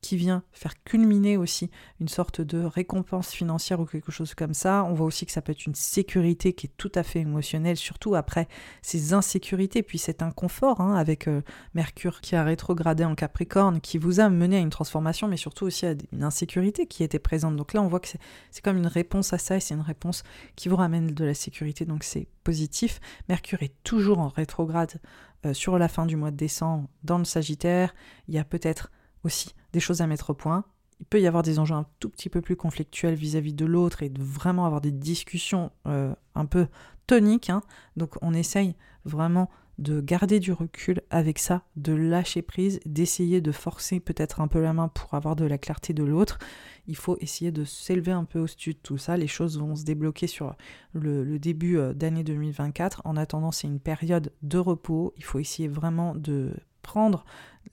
[0.06, 4.84] qui vient faire culminer aussi une sorte de récompense financière ou quelque chose comme ça.
[4.84, 7.76] On voit aussi que ça peut être une sécurité qui est tout à fait émotionnelle,
[7.76, 8.47] surtout après
[8.84, 11.41] ces insécurités, puis cet inconfort hein, avec euh,
[11.74, 15.66] Mercure qui a rétrogradé en Capricorne, qui vous a mené à une transformation, mais surtout
[15.66, 17.56] aussi à une insécurité qui était présente.
[17.56, 18.10] Donc là, on voit que
[18.51, 20.22] c'est comme une réponse à ça et c'est une réponse
[20.56, 23.01] qui vous ramène de la sécurité, donc c'est positif.
[23.28, 25.01] Mercure est toujours en rétrograde
[25.47, 27.95] euh, sur la fin du mois de décembre dans le Sagittaire.
[28.28, 28.91] Il y a peut-être
[29.26, 30.63] aussi des choses à mettre au point.
[31.01, 34.01] Il peut y avoir des enjeux un tout petit peu plus conflictuels vis-à-vis de l'autre
[34.03, 36.67] et de vraiment avoir des discussions euh, un peu
[37.07, 37.49] toniques.
[37.49, 37.61] Hein.
[37.97, 43.51] Donc on essaye vraiment de garder du recul avec ça, de lâcher prise, d'essayer de
[43.51, 46.39] forcer peut-être un peu la main pour avoir de la clarté de l'autre.
[46.88, 49.17] Il faut essayer de s'élever un peu au-dessus de tout ça.
[49.17, 50.55] Les choses vont se débloquer sur
[50.93, 53.01] le, début euh, d'année 2024.
[53.03, 55.13] En attendant, c'est une période de repos.
[55.17, 57.26] Il faut essayer vraiment de prendre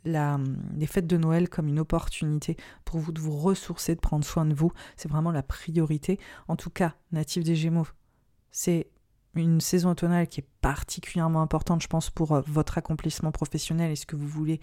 [0.05, 0.39] la,
[0.77, 4.45] les fêtes de Noël comme une opportunité pour vous de vous ressourcer, de prendre soin
[4.45, 4.73] de vous.
[4.97, 6.19] C'est vraiment la priorité.
[6.49, 7.87] En tout cas, natif des Gémeaux,
[8.51, 8.89] c'est
[9.35, 13.97] une saison automnale qui est particulièrement importante, je pense, pour euh, votre accomplissement professionnel et
[13.97, 14.61] ce que vous voulez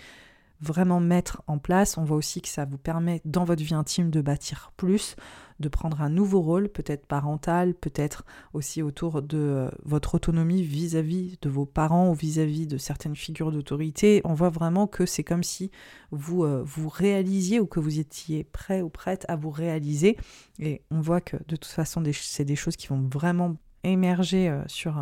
[0.62, 1.98] vraiment mettre en place.
[1.98, 5.16] On voit aussi que ça vous permet dans votre vie intime de bâtir plus,
[5.60, 11.38] de prendre un nouveau rôle, peut-être parental, peut-être aussi autour de euh, votre autonomie vis-à-vis
[11.42, 14.22] de vos parents ou vis-à-vis de certaines figures d'autorité.
[14.24, 15.72] On voit vraiment que c'est comme si
[16.12, 20.18] vous euh, vous réalisiez ou que vous étiez prêt ou prête à vous réaliser.
[20.60, 24.62] Et on voit que de toute façon, c'est des choses qui vont vraiment émerger euh,
[24.68, 25.02] sur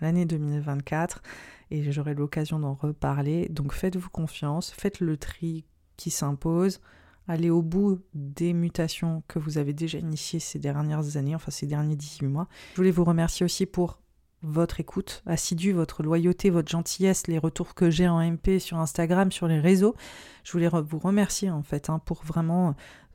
[0.00, 1.22] l'année 2024
[1.70, 3.48] et j'aurai l'occasion d'en reparler.
[3.48, 5.64] Donc faites-vous confiance, faites le tri
[5.96, 6.80] qui s'impose,
[7.28, 11.66] allez au bout des mutations que vous avez déjà initiées ces dernières années, enfin ces
[11.66, 12.48] derniers 18 mois.
[12.72, 14.00] Je voulais vous remercier aussi pour
[14.42, 19.32] votre écoute assidue, votre loyauté, votre gentillesse, les retours que j'ai en MP sur Instagram,
[19.32, 19.96] sur les réseaux.
[20.44, 22.74] Je voulais vous remercier en fait hein, pour vraiment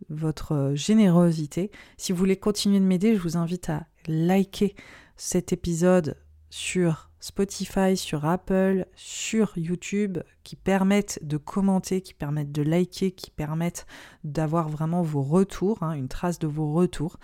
[0.09, 1.71] votre générosité.
[1.97, 4.75] Si vous voulez continuer de m'aider, je vous invite à liker
[5.15, 6.17] cet épisode
[6.49, 13.29] sur Spotify, sur Apple, sur YouTube, qui permettent de commenter, qui permettent de liker, qui
[13.29, 13.85] permettent
[14.23, 17.17] d'avoir vraiment vos retours, hein, une trace de vos retours.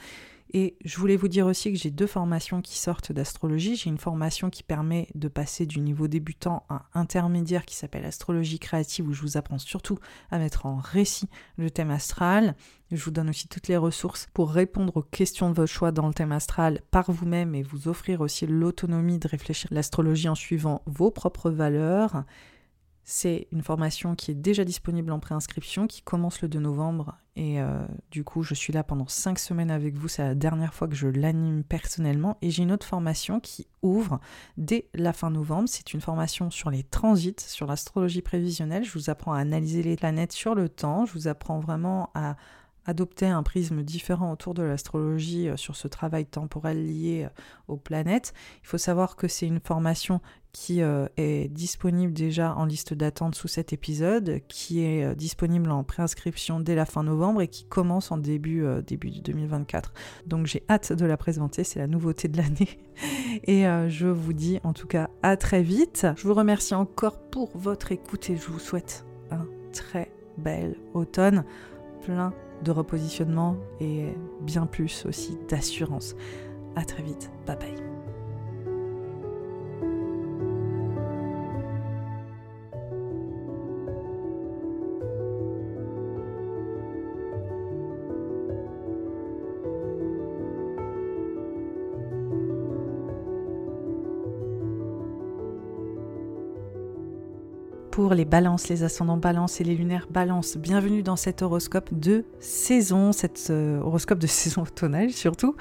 [0.54, 3.76] Et je voulais vous dire aussi que j'ai deux formations qui sortent d'astrologie.
[3.76, 8.60] J'ai une formation qui permet de passer du niveau débutant à intermédiaire qui s'appelle Astrologie
[8.60, 10.00] créative où je vous apprends surtout
[10.32, 11.28] à mettre en récit
[11.58, 12.56] le thème astral.
[12.92, 16.08] Je vous donne aussi toutes les ressources pour répondre aux questions de votre choix dans
[16.08, 20.82] le thème astral par vous-même et vous offrir aussi l'autonomie de réfléchir l'astrologie en suivant
[20.86, 22.24] vos propres valeurs.
[23.10, 27.16] C'est une formation qui est déjà disponible en préinscription, qui commence le 2 novembre.
[27.38, 30.10] Et euh, du coup, je suis là pendant 5 semaines avec vous.
[30.10, 32.38] C'est la dernière fois que je l'anime personnellement.
[32.42, 34.20] Et j'ai une autre formation qui ouvre
[34.58, 35.70] dès la fin novembre.
[35.70, 38.84] C'est une formation sur les transits, sur l'astrologie prévisionnelle.
[38.84, 41.06] Je vous apprends à analyser les planètes sur le temps.
[41.06, 42.36] Je vous apprends vraiment à
[42.88, 47.78] adopter un prisme différent autour de l'astrologie euh, sur ce travail temporel lié euh, aux
[47.78, 48.34] planètes.
[48.64, 50.22] Il faut savoir que c'est une formation
[50.60, 55.84] qui euh, est disponible déjà en liste d'attente sous cet épisode, qui est disponible en
[55.84, 59.94] préinscription dès la fin novembre et qui commence en début, début 2024.
[60.26, 62.80] Donc j'ai hâte de la présenter, c'est la nouveauté de l'année.
[63.44, 66.08] Et je vous dis en tout cas à très vite.
[66.16, 71.46] Je vous remercie encore pour votre écoute et je vous souhaite un très bel automne
[72.02, 72.34] plein
[72.64, 76.16] de repositionnement et bien plus aussi d'assurance.
[76.76, 77.30] À très vite.
[77.46, 77.97] Bye bye.
[98.14, 100.58] Les balances, les ascendants balances et les lunaires balances.
[100.58, 105.56] Bienvenue dans cet horoscope de saison, cet euh, horoscope de saison automnale surtout.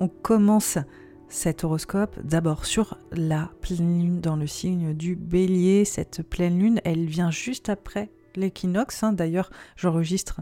[0.00, 0.78] On commence
[1.28, 5.84] cet horoscope d'abord sur la pleine lune dans le signe du bélier.
[5.84, 9.02] Cette pleine lune, elle vient juste après l'équinoxe.
[9.02, 9.12] Hein.
[9.12, 10.40] D'ailleurs, j'enregistre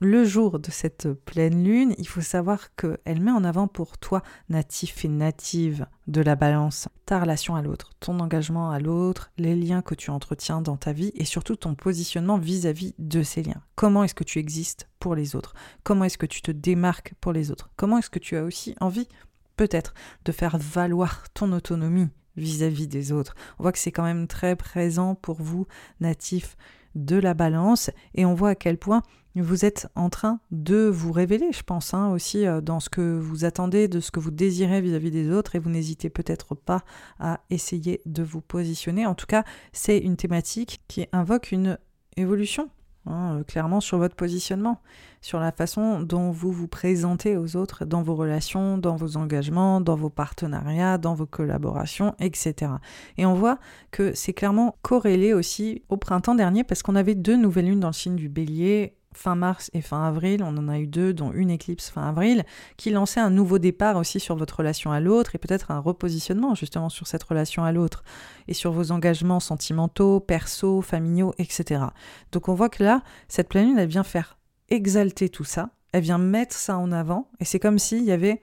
[0.00, 4.22] le jour de cette pleine lune, il faut savoir qu'elle met en avant pour toi,
[4.48, 9.54] natif et native de la balance, ta relation à l'autre, ton engagement à l'autre, les
[9.54, 13.62] liens que tu entretiens dans ta vie et surtout ton positionnement vis-à-vis de ces liens.
[13.76, 15.54] Comment est-ce que tu existes pour les autres?
[15.84, 17.70] Comment est-ce que tu te démarques pour les autres?
[17.76, 19.08] Comment est-ce que tu as aussi envie,
[19.56, 23.36] peut-être, de faire valoir ton autonomie vis-à-vis des autres?
[23.58, 25.66] On voit que c'est quand même très présent pour vous,
[26.00, 26.56] natifs
[26.94, 29.02] de la balance, et on voit à quel point
[29.36, 33.18] vous êtes en train de vous révéler, je pense, hein, aussi euh, dans ce que
[33.18, 36.84] vous attendez, de ce que vous désirez vis-à-vis des autres, et vous n'hésitez peut-être pas
[37.18, 39.06] à essayer de vous positionner.
[39.06, 41.78] En tout cas, c'est une thématique qui invoque une
[42.16, 42.70] évolution
[43.06, 44.80] hein, euh, clairement sur votre positionnement,
[45.20, 49.80] sur la façon dont vous vous présentez aux autres dans vos relations, dans vos engagements,
[49.80, 52.72] dans vos partenariats, dans vos collaborations, etc.
[53.16, 53.58] Et on voit
[53.90, 57.88] que c'est clairement corrélé aussi au printemps dernier parce qu'on avait deux nouvelles lunes dans
[57.88, 61.32] le signe du bélier fin mars et fin avril, on en a eu deux, dont
[61.32, 62.44] une éclipse fin avril,
[62.76, 66.54] qui lançait un nouveau départ aussi sur votre relation à l'autre et peut-être un repositionnement
[66.54, 68.04] justement sur cette relation à l'autre
[68.48, 71.84] et sur vos engagements sentimentaux, perso, familiaux, etc.
[72.32, 74.38] Donc on voit que là, cette pleine lune, elle vient faire
[74.70, 78.40] exalter tout ça, elle vient mettre ça en avant et c'est comme s'il y avait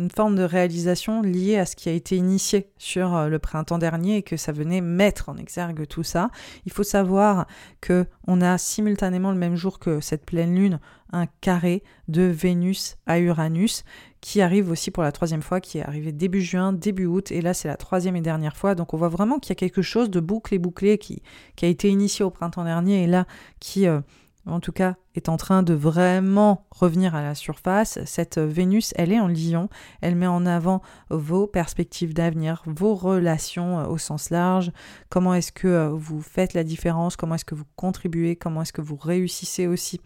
[0.00, 3.78] une forme de réalisation liée à ce qui a été initié sur euh, le printemps
[3.78, 6.30] dernier et que ça venait mettre en exergue tout ça.
[6.66, 7.46] Il faut savoir
[7.80, 10.80] que on a simultanément le même jour que cette pleine lune
[11.12, 13.84] un carré de Vénus à Uranus
[14.20, 17.40] qui arrive aussi pour la troisième fois, qui est arrivé début juin, début août, et
[17.40, 18.74] là c'est la troisième et dernière fois.
[18.74, 21.22] Donc on voit vraiment qu'il y a quelque chose de bouclé bouclé qui,
[21.56, 23.26] qui a été initié au printemps dernier et là
[23.58, 24.00] qui euh,
[24.46, 27.98] en tout cas, est en train de vraiment revenir à la surface.
[28.04, 29.68] Cette Vénus, elle est en lion,
[30.00, 34.72] elle met en avant vos perspectives d'avenir, vos relations euh, au sens large,
[35.08, 38.72] comment est-ce que euh, vous faites la différence, comment est-ce que vous contribuez, comment est-ce
[38.72, 40.00] que vous réussissez aussi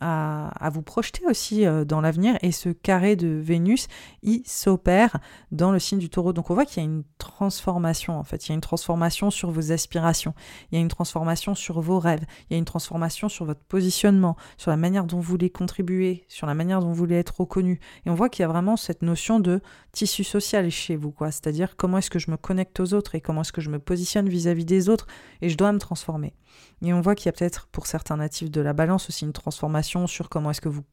[0.00, 2.36] à, vous projeter aussi euh, dans l'avenir?
[2.42, 3.88] Et ce carré de Vénus,
[4.22, 5.18] il s'opère
[5.50, 6.32] dans le signe du taureau.
[6.32, 8.46] Donc on voit qu'il y a une transformation en fait.
[8.46, 10.34] Il y a une transformation sur vos aspirations.
[10.70, 12.24] Il y a une transformation sur vos rêves.
[12.48, 16.24] Il y a une transformation sur votre positionnement, sur la manière dont vous voulez contribuer,
[16.28, 17.80] sur la manière dont vous voulez être reconnu.
[18.06, 19.60] Et on voit qu'il y a vraiment cette notion de
[19.92, 21.30] tissu social chez vous, quoi.
[21.30, 23.78] C'est-à-dire comment est-ce que je me connecte aux autres et comment est-ce que je me
[23.78, 25.06] positionne vis à -vis des autres
[25.40, 26.34] et je dois me transformer.
[26.82, 29.32] Et on voit qu'il y a peut-être pour certains natifs de la balance aussi une
[29.32, 30.84] transformation sur comment est-ce que vous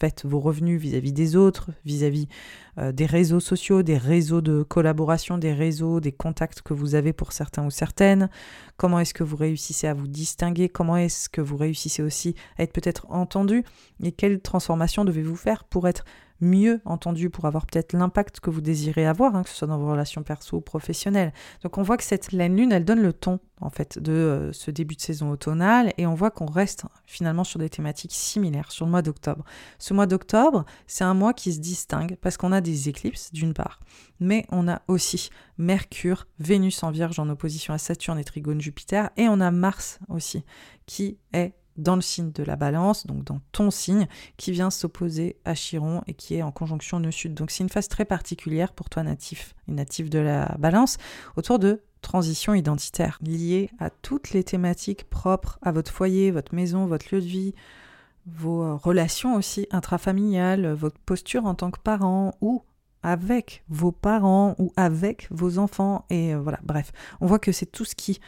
[0.00, 2.28] faites vos revenus vis-à-vis des autres, vis-à-vis
[2.78, 7.12] euh, des réseaux sociaux, des réseaux de collaboration, des réseaux, des contacts que vous avez
[7.12, 8.30] pour certains ou certaines,
[8.76, 12.62] comment est-ce que vous réussissez à vous distinguer, comment est-ce que vous réussissez aussi à
[12.62, 13.64] être peut-être entendu,
[14.02, 16.04] et quelle transformation devez-vous faire pour être
[16.42, 19.78] mieux entendu pour avoir peut-être l'impact que vous désirez avoir, hein, que ce soit dans
[19.78, 21.32] vos relations perso ou professionnelles.
[21.62, 24.52] Donc on voit que cette pleine lune, elle donne le ton en fait de euh,
[24.52, 28.72] ce début de saison automnale et on voit qu'on reste finalement sur des thématiques similaires
[28.72, 29.44] sur le mois d'octobre.
[29.78, 33.54] Ce mois d'octobre, c'est un mois qui se distingue parce qu'on a des éclipses d'une
[33.54, 33.78] part,
[34.20, 39.10] mais on a aussi Mercure, Vénus en Vierge en opposition à Saturne et Trigone Jupiter
[39.16, 40.44] et on a Mars aussi
[40.86, 44.06] qui est dans le signe de la balance, donc dans ton signe,
[44.36, 47.34] qui vient s'opposer à Chiron et qui est en conjonction nœud-sud.
[47.34, 50.98] Donc c'est une phase très particulière pour toi natif et natif de la balance
[51.36, 56.86] autour de transition identitaire liée à toutes les thématiques propres à votre foyer, votre maison,
[56.86, 57.54] votre lieu de vie,
[58.26, 62.64] vos euh, relations aussi intrafamiliales, votre posture en tant que parent ou
[63.02, 67.66] avec vos parents ou avec vos enfants et euh, voilà bref on voit que c'est
[67.66, 68.20] tout ce qui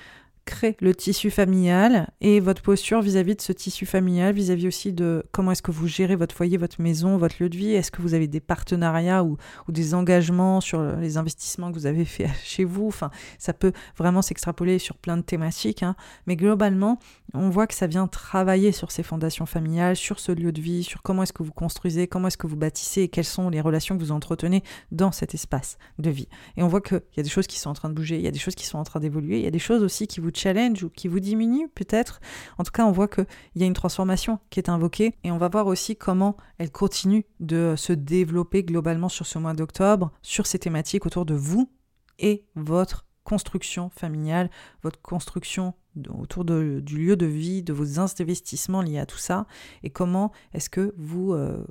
[0.45, 5.24] crée le tissu familial et votre posture vis-à-vis de ce tissu familial, vis-à-vis aussi de
[5.32, 8.03] comment est-ce que vous gérez votre foyer, votre maison, votre lieu de vie, est-ce que
[8.03, 9.36] vous avez des partenariats ou,
[9.68, 13.72] ou, des engagements sur les investissements que vous avez fait chez vous, enfin ça peut
[13.97, 15.97] vraiment s'extrapoler sur plein de thématiques, hein.
[16.26, 16.99] mais globalement
[17.32, 20.84] on voit que ça vient travailler sur ces fondations familiales, sur ce lieu de vie,
[20.84, 23.61] sur comment est-ce que vous construisez, comment est-ce que vous bâtissez et quelles sont les
[23.61, 26.28] relations que vous entretenez dans cet espace de vie.
[26.57, 28.22] Et on voit qu'il y a des choses qui sont en train de bouger, il
[28.22, 30.07] y a des choses qui sont en train d'évoluer, il y a des choses aussi
[30.07, 32.20] qui vous challenge ou qui vous diminue peut-être.
[32.59, 33.26] En tout cas, on voit qu'il
[33.57, 37.24] y a une transformation qui est invoquée et on va voir aussi comment elle continue
[37.41, 41.70] de se développer globalement sur ce mois d'octobre, sur ces thématiques autour de vous
[42.18, 44.51] et votre construction familiale,
[44.82, 45.74] votre construction
[46.18, 49.47] autour du lieu de vie, de vos investissements liés à tout ça,
[49.82, 51.64] et comment est-ce que vous, euh,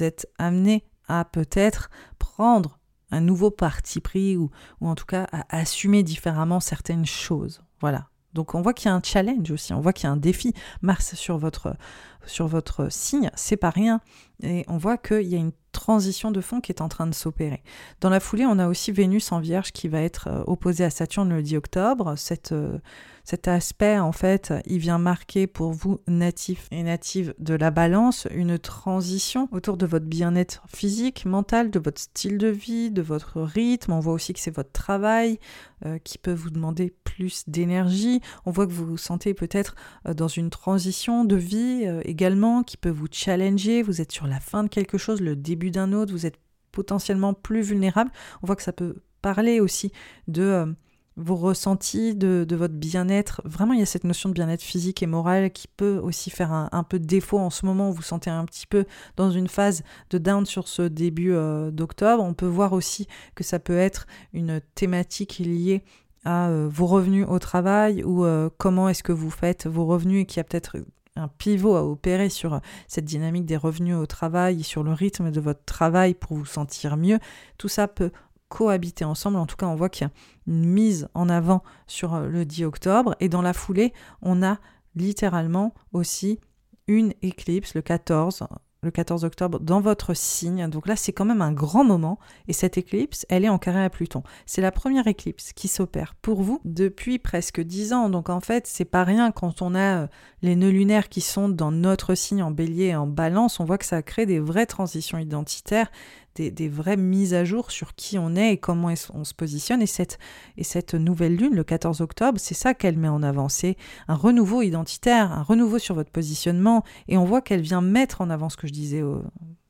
[0.00, 2.78] êtes amené à peut-être prendre
[3.10, 4.50] un nouveau parti pris ou
[4.80, 7.63] en tout cas à assumer différemment certaines choses.
[7.84, 8.06] Voilà.
[8.32, 10.16] Donc on voit qu'il y a un challenge aussi, on voit qu'il y a un
[10.16, 10.54] défi.
[10.80, 11.76] Mars sur votre,
[12.24, 14.00] sur votre signe, c'est pas rien.
[14.42, 17.12] Et on voit qu'il y a une transition de fond qui est en train de
[17.12, 17.62] s'opérer.
[18.00, 20.88] Dans la foulée, on a aussi Vénus en Vierge qui va être euh, opposée à
[20.88, 22.14] Saturne le 10 octobre.
[22.16, 22.78] Cette, euh,
[23.24, 28.28] cet aspect, en fait, il vient marquer pour vous, natifs et natives de la balance,
[28.30, 33.40] une transition autour de votre bien-être physique, mental, de votre style de vie, de votre
[33.40, 33.92] rythme.
[33.92, 35.38] On voit aussi que c'est votre travail
[35.86, 38.20] euh, qui peut vous demander plus d'énergie.
[38.44, 39.74] On voit que vous vous sentez peut-être
[40.06, 43.82] euh, dans une transition de vie euh, également qui peut vous challenger.
[43.82, 46.38] Vous êtes sur la fin de quelque chose, le début d'un autre, vous êtes
[46.72, 48.10] potentiellement plus vulnérable.
[48.42, 49.92] On voit que ça peut parler aussi
[50.28, 50.74] de
[51.16, 53.40] vos ressentis de, votre bien-être?
[53.44, 56.52] Vraiment, il y a cette notion de bien-être physique et moral qui peut aussi faire
[56.52, 57.90] un, peu défaut en ce moment.
[57.90, 58.84] Vous, vous sentez un petit peu
[59.16, 62.22] dans une phase de down sur ce début euh, d'octobre.
[62.22, 65.82] On peut voir aussi que ça peut être une thématique liée
[66.24, 70.22] à euh, vos revenus au travail ou euh, comment est-ce que vous faites vos revenus
[70.22, 70.78] et qu'il y a peut-être
[71.16, 75.40] un pivot à opérer sur cette dynamique des revenus au travail, sur le rythme de
[75.40, 77.18] votre travail pour vous sentir mieux.
[77.56, 78.10] Tout ça peut
[78.54, 79.36] cohabiter ensemble.
[79.36, 80.12] En tout cas, on voit qu'il y a
[80.46, 83.16] une mise en avant sur euh, le 10 octobre.
[83.18, 83.92] Et dans la foulée,
[84.22, 84.58] on a
[84.94, 86.38] littéralement aussi
[86.86, 88.46] une éclipse le 14
[88.84, 90.68] le 14 octobre dans votre signe.
[90.68, 92.18] Donc là, c'est quand même un grand moment.
[92.46, 94.22] Et cette éclipse, elle est en carré à Pluton.
[94.46, 98.10] C'est la première éclipse qui s'opère pour vous depuis presque 10 ans.
[98.10, 100.06] Donc en fait, c'est pas rien quand on a euh,
[100.42, 103.58] les nœuds lunaires qui sont dans notre signe en bélier et en balance.
[103.58, 105.90] On voit que ça crée des vraies transitions identitaires,
[106.34, 109.82] des, vraies mises à jour sur qui on est et comment on se positionne.
[109.82, 110.18] Et cette,
[110.56, 113.48] et cette nouvelle lune, le 14 octobre, c'est ça qu'elle met en avant.
[113.48, 113.76] C'est
[114.08, 116.84] un renouveau identitaire, un renouveau sur votre positionnement.
[117.08, 119.02] Et on voit qu'elle vient mettre en avant ce que je disais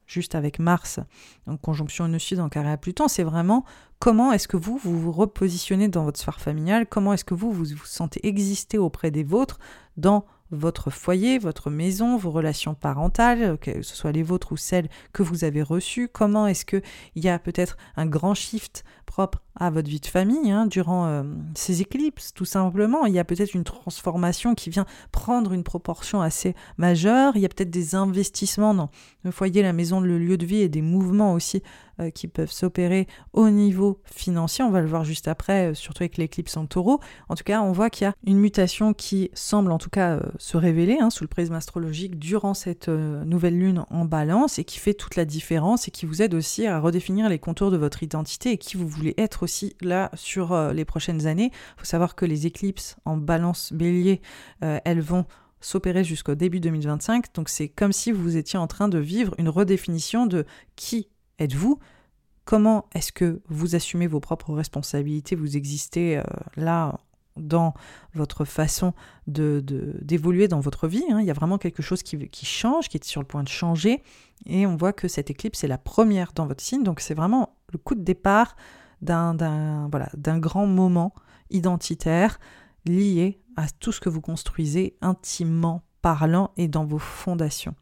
[0.07, 1.01] juste avec Mars,
[1.47, 3.09] en conjonction au sud en carré à Pluton.
[3.09, 3.65] C'est vraiment
[3.99, 7.53] comment est-ce que vous, vous vous repositionnez dans votre sphère familiale, comment est-ce que vous,
[7.53, 9.59] vous vous sentez exister auprès des vôtres
[9.97, 14.89] dans votre foyer, votre maison, vos relations parentales, que ce soit les vôtres ou celles
[15.13, 16.83] que vous avez reçues, comment est-ce qu'il
[17.17, 21.23] y a peut-être un grand shift propre à votre vie de famille hein, durant euh,
[21.55, 23.07] ces éclipses, tout simplement.
[23.07, 27.37] Il y a peut-être une transformation qui vient prendre une proportion assez majeure.
[27.37, 28.91] Il y a peut-être des investissements dans
[29.23, 31.63] le foyer, la maison, le lieu de vie et des mouvements aussi
[32.01, 34.65] euh, qui peuvent s'opérer au niveau financier.
[34.65, 36.99] On va le voir juste après, euh, surtout avec l'éclipse en taureau.
[37.29, 40.21] En tout cas, on voit qu'il y a une mutation qui semble en tout cas
[40.39, 44.79] se révéler hein, sous le prisme astrologique durant cette nouvelle lune en balance et qui
[44.79, 48.03] fait toute la différence et qui vous aide aussi à redéfinir les contours de votre
[48.03, 51.51] identité et qui vous voulez être aussi là sur euh, les prochaines années.
[51.53, 54.21] Il faut savoir que les éclipses en balance bélier,
[54.63, 55.27] euh, elles vont
[55.61, 57.35] s'opérer jusqu'au début 2025.
[57.35, 60.45] Donc c'est comme si vous étiez en train de vivre une redéfinition de
[60.77, 61.79] qui êtes-vous,
[62.45, 66.23] comment est-ce que vous assumez vos propres responsabilités, vous existez euh,
[66.57, 66.99] là
[67.37, 67.75] dans
[68.15, 68.93] votre façon
[69.27, 69.63] de,
[70.01, 71.05] d'évoluer dans votre vie.
[71.11, 71.21] Hein.
[71.21, 73.49] Il y a vraiment quelque chose qui, qui, change, qui est sur le point de
[73.49, 74.03] changer.
[74.47, 76.85] Et on voit que cette éclipse est la première dans votre signe.
[76.85, 78.57] Donc c'est vraiment le coup de départ
[79.05, 81.15] d'un grand moment
[81.51, 82.39] identitaire
[82.87, 87.75] lié à tout ce que vous construisez intimement parlant et dans vos fondations.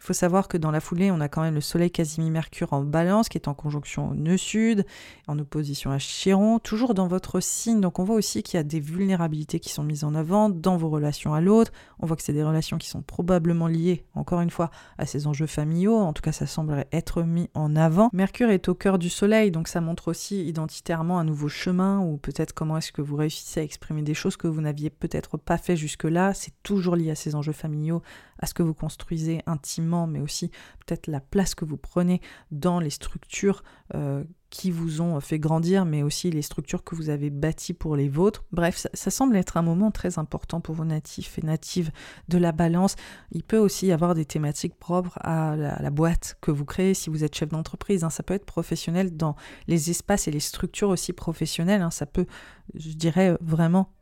[0.00, 2.80] Il faut savoir que dans la foulée, on a quand même le Soleil Casimir-Mercure en
[2.80, 4.86] balance qui est en conjonction au nœud sud,
[5.28, 7.82] en opposition à Chiron, toujours dans votre signe.
[7.82, 10.78] Donc on voit aussi qu'il y a des vulnérabilités qui sont mises en avant dans
[10.78, 11.70] vos relations à l'autre.
[11.98, 15.26] On voit que c'est des relations qui sont probablement liées, encore une fois, à ces
[15.26, 15.98] enjeux familiaux.
[15.98, 18.08] En tout cas, ça semblerait être mis en avant.
[18.14, 22.16] Mercure est au cœur du Soleil, donc ça montre aussi identitairement un nouveau chemin ou
[22.16, 25.58] peut-être comment est-ce que vous réussissez à exprimer des choses que vous n'aviez peut-être pas
[25.58, 26.32] fait jusque-là.
[26.32, 28.00] C'est toujours lié à ces enjeux familiaux,
[28.40, 30.50] à ce que vous construisez intimement, mais aussi
[30.84, 32.20] peut-être la place que vous prenez
[32.50, 33.62] dans les structures
[33.94, 37.94] euh, qui vous ont fait grandir, mais aussi les structures que vous avez bâties pour
[37.94, 38.44] les vôtres.
[38.50, 41.92] Bref, ça, semble être un moment très important pour vos natifs et natives
[42.28, 42.96] de la balance.
[43.30, 47.10] Il peut aussi y avoir des thématiques propres à la, boîte que vous créez si
[47.10, 48.02] vous êtes chef d'entreprise.
[48.02, 48.10] Hein.
[48.10, 49.36] Ça peut être professionnel dans
[49.68, 51.82] les espaces et les structures aussi professionnelles.
[51.82, 51.90] Hein.
[51.90, 52.26] Ça peut,
[52.74, 53.92] je dirais, vraiment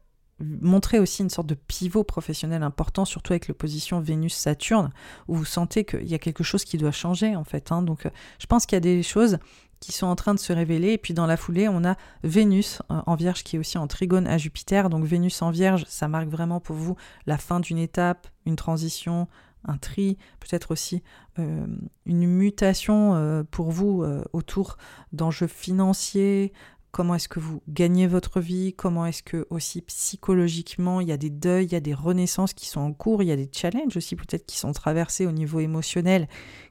[0.41, 4.91] montrer aussi une sorte de pivot professionnel important, surtout avec l'opposition Vénus-Saturne,
[5.27, 7.73] où vous sentez qu'il y a quelque chose qui doit changer en fait.
[7.73, 7.83] Hein.
[7.83, 9.39] Donc euh, je pense qu'il y a des choses
[9.81, 10.93] qui sont en train de se révéler.
[10.93, 13.87] Et puis dans la foulée, on a Vénus euh, en Vierge qui est aussi en
[13.87, 14.91] trigone à Jupiter.
[14.91, 19.29] Donc Vénus en Vierge, ça marque vraiment pour vous la fin d'une étape, une transition,
[19.65, 21.03] un tri, peut-être aussi
[21.39, 21.67] euh,
[22.07, 24.79] une mutation pour vous autour
[25.13, 26.53] d'enjeux financiers,
[26.99, 31.17] comment est-ce que vous gagnez votre vie, comment est-ce que aussi psychologiquement il y a
[31.17, 33.49] des deuils, il y a des renaissances qui sont en cours, il y a des
[33.53, 36.27] challenges aussi peut-être qui sont traversés au niveau émotionnel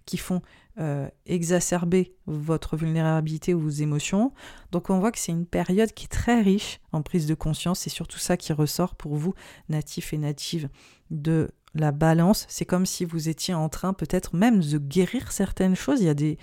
[0.05, 0.41] qui font
[0.79, 4.33] euh, exacerber votre vulnérabilité ou vos émotions.
[4.73, 7.79] Donc on voit que c'est une période qui est très riche en prise de conscience,
[7.79, 9.33] c'est surtout ça qui ressort pour vous,
[9.69, 10.67] natifs et natives
[11.09, 12.45] de la balance.
[12.49, 16.01] C'est comme si vous étiez en train peut-être même de guérir certaines choses.
[16.01, 16.37] Il y a des,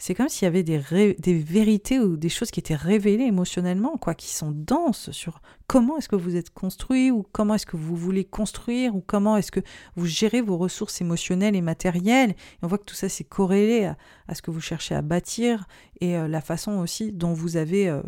[0.00, 4.14] c'est comme s'il y avait des, vérités ou des choses qui étaient révélées émotionnellement, quoi,
[4.14, 7.96] qui sont denses sur comment est-ce que vous êtes construit ou comment est-ce que vous
[7.96, 9.60] voulez construire ou comment est-ce que
[9.96, 12.34] vous gérez vos ressources émotionnelles et matérielles.
[12.62, 13.92] On voit que tout ça c'est corrélé
[14.26, 15.66] à, ce que vous cherchez à bâtir
[16.00, 18.00] et euh, la façon aussi dont vous avez euh,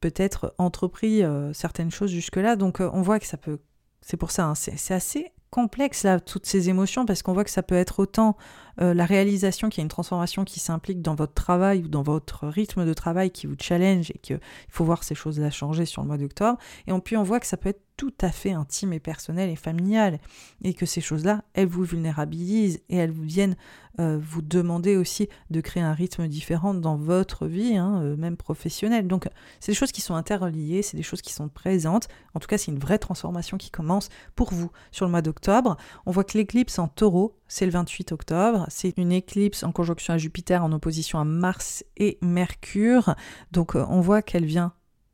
[0.00, 2.56] peut-être entrepris euh, certaines choses jusque-là.
[2.56, 3.58] Donc on voit que ça peut...
[4.02, 7.50] C'est pour ça, hein, c'est assez complexe là, toutes ces émotions, parce qu'on voit que
[7.50, 8.36] ça peut être autant
[8.80, 12.02] euh, la réalisation qu'il y a une transformation qui s'implique dans votre travail ou dans
[12.02, 16.02] votre rythme de travail qui vous challenge et qu'il faut voir ces choses-là changer sur
[16.02, 16.58] le mois d'octobre.
[16.86, 19.56] Et puis on voit que ça peut être tout à fait intime et personnel et
[19.56, 20.20] familial
[20.62, 23.56] et que ces choses-là, elles vous vulnérabilisent et elles vous viennent
[23.98, 28.38] euh, vous demander aussi de créer un rythme différent dans votre vie, hein, euh, même
[28.38, 29.06] professionnelle.
[29.06, 32.08] Donc c'est des choses qui sont interreliées, c'est des choses qui sont présentes.
[32.32, 35.76] En tout cas, c'est une vraie transformation qui commence pour vous sur le mois d'octobre.
[36.06, 38.64] On voit que l'éclipse en taureau, c'est le 28 octobre.
[38.68, 43.14] C'est une éclipse en conjonction à Jupiter en opposition à Mars et Mercure.
[43.50, 44.72] Donc euh, on voit qu'elle vient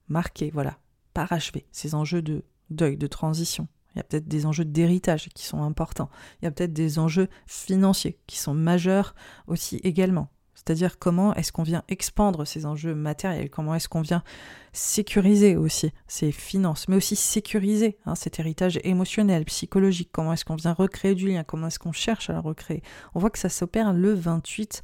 [0.08, 0.78] marquer, voilà,
[1.14, 3.66] parachever ces enjeux de deuil, de transition.
[3.94, 6.10] Il y a peut-être des enjeux d'héritage qui sont importants.
[6.40, 9.14] Il y a peut-être des enjeux financiers qui sont majeurs
[9.46, 10.28] aussi également.
[10.66, 14.24] C'est-à-dire comment est-ce qu'on vient expandre ces enjeux matériels, comment est-ce qu'on vient
[14.72, 20.56] sécuriser aussi ces finances, mais aussi sécuriser hein, cet héritage émotionnel, psychologique, comment est-ce qu'on
[20.56, 22.82] vient recréer du lien, comment est-ce qu'on cherche à le recréer.
[23.14, 24.82] On voit que ça s'opère le 28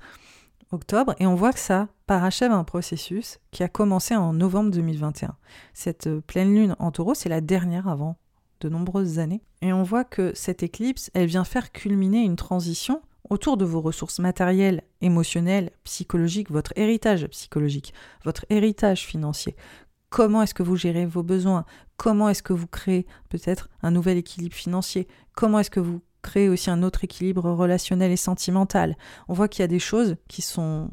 [0.70, 5.36] octobre et on voit que ça parachève un processus qui a commencé en novembre 2021.
[5.74, 8.18] Cette euh, pleine lune en taureau, c'est la dernière avant
[8.60, 9.42] de nombreuses années.
[9.62, 13.80] Et on voit que cette éclipse, elle vient faire culminer une transition autour de vos
[13.80, 17.94] ressources matérielles, émotionnelles, psychologiques, votre héritage psychologique,
[18.24, 19.56] votre héritage financier.
[20.10, 21.64] Comment est-ce que vous gérez vos besoins?
[21.96, 25.08] Comment est-ce que vous créez peut-être un nouvel équilibre financier?
[25.34, 28.96] Comment est-ce que vous créez aussi un autre équilibre relationnel et sentimental?
[29.28, 30.90] On voit qu'il y a des choses qui sont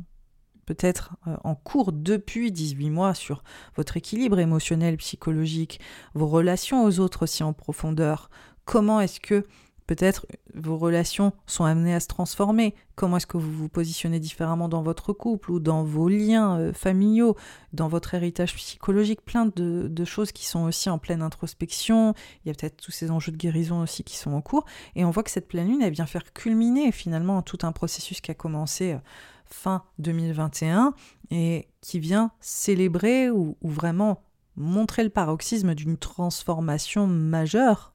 [0.66, 3.44] peut-être euh, en cours depuis 18 mois sur
[3.76, 5.80] votre équilibre émotionnel, psychologique,
[6.14, 8.30] vos relations aux autres aussi en profondeur.
[8.66, 9.46] Comment est-ce que
[9.90, 14.68] peut-être vos relations sont amenées à se transformer Comment est-ce que vous vous positionnez différemment
[14.68, 17.38] dans votre couple ou dans vos liens euh, familiaux,
[17.72, 19.22] dans votre héritage psychologique?
[19.24, 22.14] Plein de, choses qui sont aussi en pleine introspection.
[22.44, 24.66] Il y a peut-être tous ces enjeux de guérison aussi qui sont en cours.
[24.96, 28.20] Et on voit que cette pleine lune, elle vient faire culminer finalement tout un processus
[28.20, 29.00] qui a commencé euh,
[29.46, 30.94] fin 2021
[31.32, 34.24] et qui vient célébrer ou, vraiment
[34.58, 37.94] montrer le paroxysme d'une transformation majeure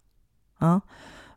[0.63, 0.81] hein,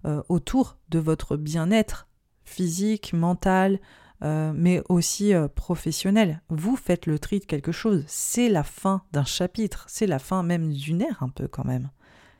[0.06, 2.08] euh, autour de votre bien-être
[2.43, 3.80] physique, mental,
[4.24, 6.41] euh, mais aussi euh, professionnel.
[6.50, 8.04] Vous faites le tri de quelque chose.
[8.08, 11.89] C'est la fin d'un chapitre, c'est la fin même d'une ère un peu quand même.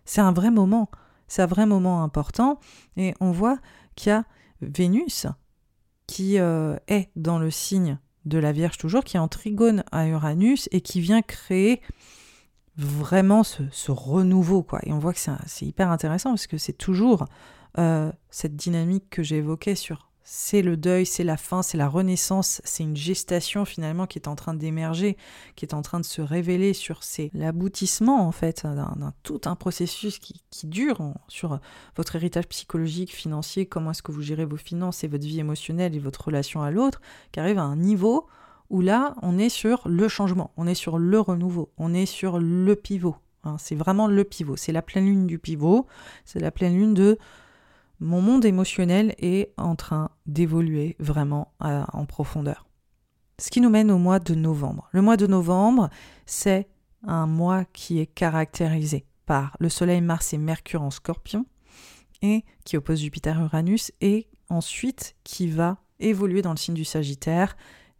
[0.06, 0.90] C'est un vrai moment,
[1.28, 2.60] c'est un vrai moment important
[2.96, 3.60] et on voit
[3.96, 4.26] qu'il y a
[4.62, 5.28] Vénus
[6.08, 10.70] qui est dans le signe de la Vierge toujours, qui est en trigone à Uranus
[10.72, 11.82] et qui vient créer
[12.78, 14.64] vraiment ce, renouveau.
[14.64, 14.80] Quoi.
[14.84, 17.26] Et on voit que c'est hyper intéressant parce que c'est toujours
[17.78, 22.60] euh, cette dynamique que j'évoquais sur c'est le deuil, c'est la fin, c'est la renaissance,
[22.66, 25.16] c'est une gestation finalement qui est en train d'émerger,
[25.56, 29.56] qui est en train de se révéler sur c'est l'aboutissement en fait d'un tout un
[29.56, 31.62] processus qui, dure sur
[31.96, 35.96] votre héritage psychologique, financier, comment est-ce que vous gérez vos finances et votre vie émotionnelle
[35.96, 37.00] et votre relation à l'autre,
[37.32, 38.28] qui arrive à un niveau
[38.70, 42.40] où là on est sur le changement, on est sur le renouveau, on est sur
[42.40, 43.16] le pivot.
[43.44, 43.56] Hein.
[43.60, 45.86] c'est vraiment le pivot, c'est la pleine lune du pivot,
[46.26, 47.18] c'est la pleine lune de
[48.00, 52.68] mon monde émotionnel est en train d'évoluer vraiment euh, en profondeur.
[53.40, 54.88] Ce qui nous mène au mois de novembre.
[54.92, 55.90] Le mois de novembre,
[56.26, 56.68] c'est
[57.04, 61.46] un mois qui est caractérisé par le Soleil, Mars et Mercure en scorpion,
[62.22, 67.58] et qui oppose Jupiter-Uranus, et ensuite qui va évoluer dans le signe du Sagittaire,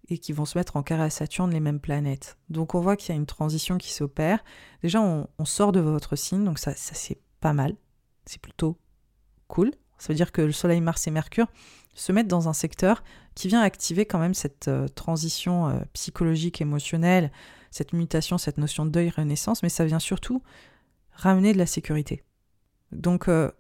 [0.10, 2.38] et qui vont se mettre en carré à Saturne les mêmes planètes.
[2.50, 4.44] Donc on voit qu'il y a une transition qui s'opère.
[4.82, 7.76] Déjà, on, sort de votre signe, donc ça, c'est pas mal.
[8.26, 8.78] C'est plutôt
[9.48, 9.72] cool.
[9.98, 11.48] Ça veut dire que le Soleil, Mars et Mercure
[11.94, 13.04] se mettent dans un secteur
[13.36, 17.32] qui vient activer quand même cette euh, transition euh, psychologique, émotionnelle,
[17.72, 20.44] cette mutation, cette notion de deuil, renaissance, mais ça vient surtout
[21.12, 22.24] ramener de la sécurité.
[22.92, 23.52] Donc euh,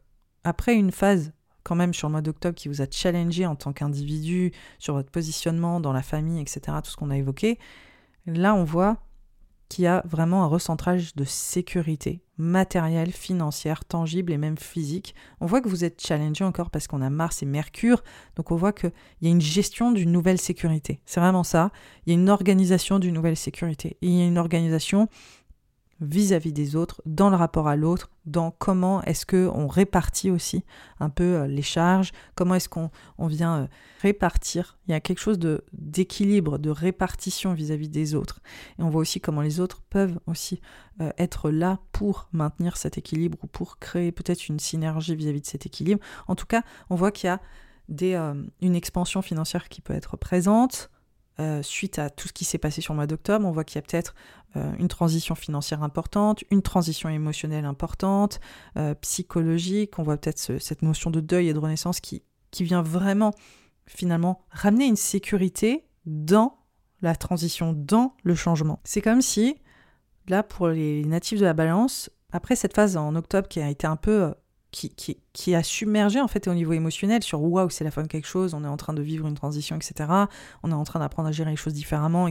[0.44, 1.34] après une phase
[1.68, 5.12] quand même sur le mois d'octobre qui vous a challengé en tant qu'individu, sur votre
[5.12, 7.60] positionnement dans la famille, etc., tout ce qu'on a évoqué,
[8.26, 8.96] là on voit
[9.68, 15.14] qu'il y a vraiment un recentrage de sécurité matérielle, financière, tangible et même physique.
[15.42, 18.02] On voit que vous êtes challengé encore parce qu'on a Mars et Mercure,
[18.38, 21.02] donc on voit qu'il y a une gestion d'une nouvelle sécurité.
[21.06, 21.72] C'est vraiment ça.
[22.06, 23.98] Il y a une organisation d'une nouvelle sécurité.
[24.02, 25.10] Et il y a une organisation
[26.02, 30.64] vis-à-vis des autres, dans le rapport à l'autre, dans comment est-ce que on répartit aussi
[31.00, 33.68] un peu euh, les charges, comment est-ce qu'on on vient euh,
[34.02, 34.78] répartir.
[34.88, 35.40] Il y a quelque chose
[35.74, 38.42] d'équilibre, de répartition vis-à-vis des autres.
[38.78, 40.62] Et on voit aussi comment les autres peuvent aussi
[41.02, 45.48] euh, être là pour maintenir cet équilibre ou pour créer peut-être une synergie vis-à-vis de
[45.48, 46.02] cet équilibre.
[46.28, 47.42] En tout cas, on voit qu'il y a
[47.90, 48.16] des,
[48.62, 50.90] une expansion financière qui peut être présente.
[51.62, 53.80] Suite à tout ce qui s'est passé sur le mois d'octobre, on voit qu'il y
[53.80, 54.16] a peut-être
[54.56, 58.40] euh, une transition financière importante, une transition émotionnelle importante,
[58.78, 60.00] euh, psychologique.
[60.00, 63.32] On voit peut-être cette notion de deuil et de renaissance qui, qui vient vraiment
[63.86, 66.58] finalement ramener une sécurité dans
[67.02, 68.80] la transition, dans le changement.
[68.84, 69.58] C'est comme si,
[70.28, 73.86] là, pour les natifs de la balance, après cette phase en octobre qui a été
[73.86, 74.32] un peu euh,
[75.34, 78.28] qui, a submergé en fait au niveau émotionnel sur waouh c'est la fin de quelque
[78.28, 80.10] chose, on est en train de vivre une transition, etc.
[80.64, 82.28] On est en train d'apprendre à gérer les choses différemment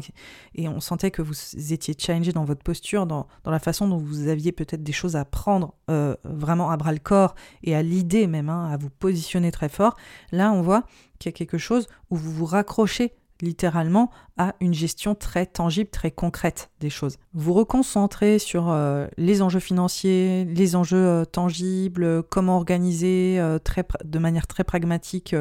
[0.55, 1.35] et, on sentait que vous
[1.73, 5.17] étiez changé dans votre posture, dans, dans la façon dont vous aviez peut-être des choses
[5.17, 8.91] à prendre euh, vraiment à bras le corps et à l'idée même, hein, à vous
[8.91, 9.97] positionner très fort.
[10.33, 10.85] Là on voit
[11.19, 15.91] qu'il y a quelque chose où vous vous raccrochez littéralement à une gestion très tangible,
[15.91, 17.17] très concrète des choses.
[17.35, 23.59] Vous reconcentrez sur euh, les enjeux financiers, les enjeux euh, tangibles, comment organiser euh,
[24.05, 25.35] de manière très pragmatique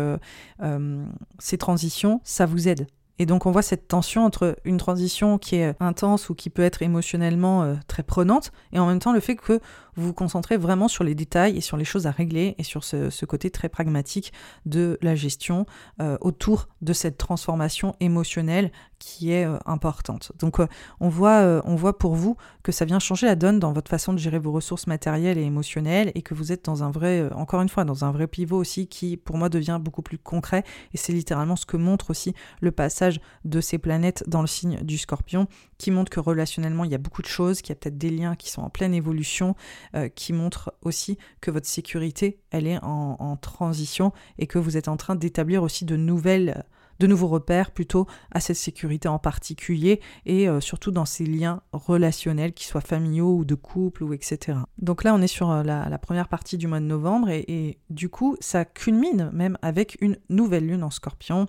[1.40, 2.88] ces transitions, ça vous aide.
[3.18, 6.64] Et donc on voit cette tension entre une transition qui est intense ou qui peut
[6.64, 9.62] être émotionnellement très prenante, et en même temps le fait que
[9.96, 12.84] vous vous concentrez vraiment sur les détails et sur les choses à régler et sur
[12.84, 14.34] ce, côté très pragmatique
[14.66, 15.66] de la gestion
[16.02, 20.32] euh, autour de cette transformation émotionnelle qui est euh, importante.
[20.40, 20.68] Donc euh,
[21.00, 24.14] on, voit, on voit pour vous que ça vient changer la donne dans votre façon
[24.14, 27.62] de gérer vos ressources matérielles et émotionnelles et que vous êtes dans un vrai, encore
[27.62, 30.98] une fois, dans un vrai pivot aussi qui pour moi devient beaucoup plus concret et
[30.98, 34.98] c'est littéralement ce que montre aussi le passage de ces planètes dans le signe du
[34.98, 37.98] scorpion qui montre que relationnellement il y a beaucoup de choses, qu'il y a peut-être
[37.98, 39.56] des liens qui sont en pleine évolution,
[39.96, 44.88] euh, qui montre aussi que votre sécurité, elle est en, transition et que vous êtes
[44.88, 46.64] en train d'établir aussi de nouvelles
[47.00, 51.62] de nouveaux repères plutôt à cette sécurité en particulier et euh, surtout dans ces liens
[51.74, 54.60] relationnels, qu'ils soient familiaux ou de couple ou etc.
[54.78, 58.10] Donc là, on est sur euh, la, première partie du mois de novembre et, du
[58.10, 61.48] coup, ça culmine même avec une nouvelle lune en scorpion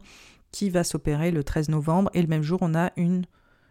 [0.51, 3.24] qui va s'opérer le 13 novembre et le même jour, on a une,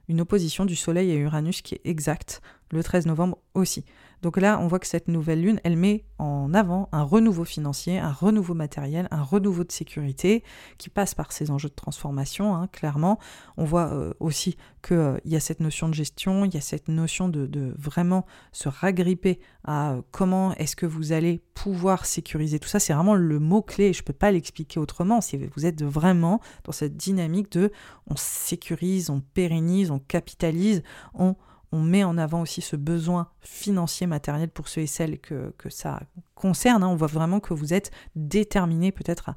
[0.08, 2.42] une opposition du Soleil à Uranus qui est exacte
[2.72, 3.86] le 13 novembre aussi.
[4.26, 8.00] Donc là, on voit que cette nouvelle lune, elle met en avant un renouveau financier,
[8.00, 10.44] un renouveau matériel, un renouveau de sécurité
[10.80, 13.20] qui passe par ces enjeux de transformation, hein, clairement.
[13.56, 16.62] On voit euh, aussi qu'il euh, y a cette notion de gestion, il y a
[16.62, 22.58] cette notion de, vraiment se ragripper à euh, comment est-ce que vous allez pouvoir sécuriser
[22.58, 22.80] tout ça.
[22.80, 25.20] C'est vraiment le mot-clé, je ne peux pas l'expliquer autrement.
[25.56, 27.72] Vous êtes vraiment dans cette dynamique de
[28.10, 30.82] on sécurise, on pérennise, on capitalise,
[31.14, 31.36] on
[31.72, 36.02] on met en avant aussi ce besoin financier matériel pour ceux et celles que, ça
[36.36, 36.84] concerne.
[36.84, 36.90] Hein.
[36.90, 39.36] On voit vraiment que vous êtes déterminé peut-être à,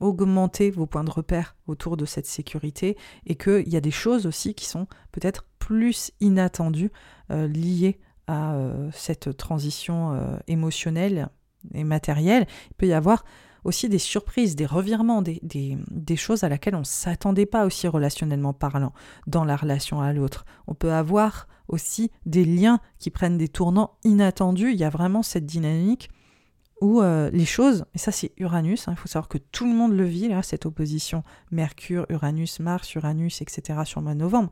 [0.00, 4.26] augmenter vos points de repère autour de cette sécurité et qu'il y a des choses
[4.26, 6.90] aussi qui sont peut-être plus inattendues
[7.30, 11.28] euh, liées à euh, cette transition euh, émotionnelle
[11.74, 12.46] et matérielle.
[12.70, 13.24] Il peut y avoir
[13.66, 17.88] aussi des surprises, des revirements, des, des, choses à laquelle on ne s'attendait pas aussi
[17.88, 18.92] relationnellement parlant
[19.26, 20.46] dans la relation à l'autre.
[20.68, 24.70] On peut avoir aussi des liens qui prennent des tournants inattendus.
[24.72, 26.10] Il y a vraiment cette dynamique
[26.80, 29.74] où euh, les choses, et ça c'est Uranus, hein, il faut savoir que tout le
[29.74, 33.80] monde le vit, là, cette opposition Mercure, Uranus, Mars, Uranus, etc.
[33.84, 34.50] sur le mois de novembre,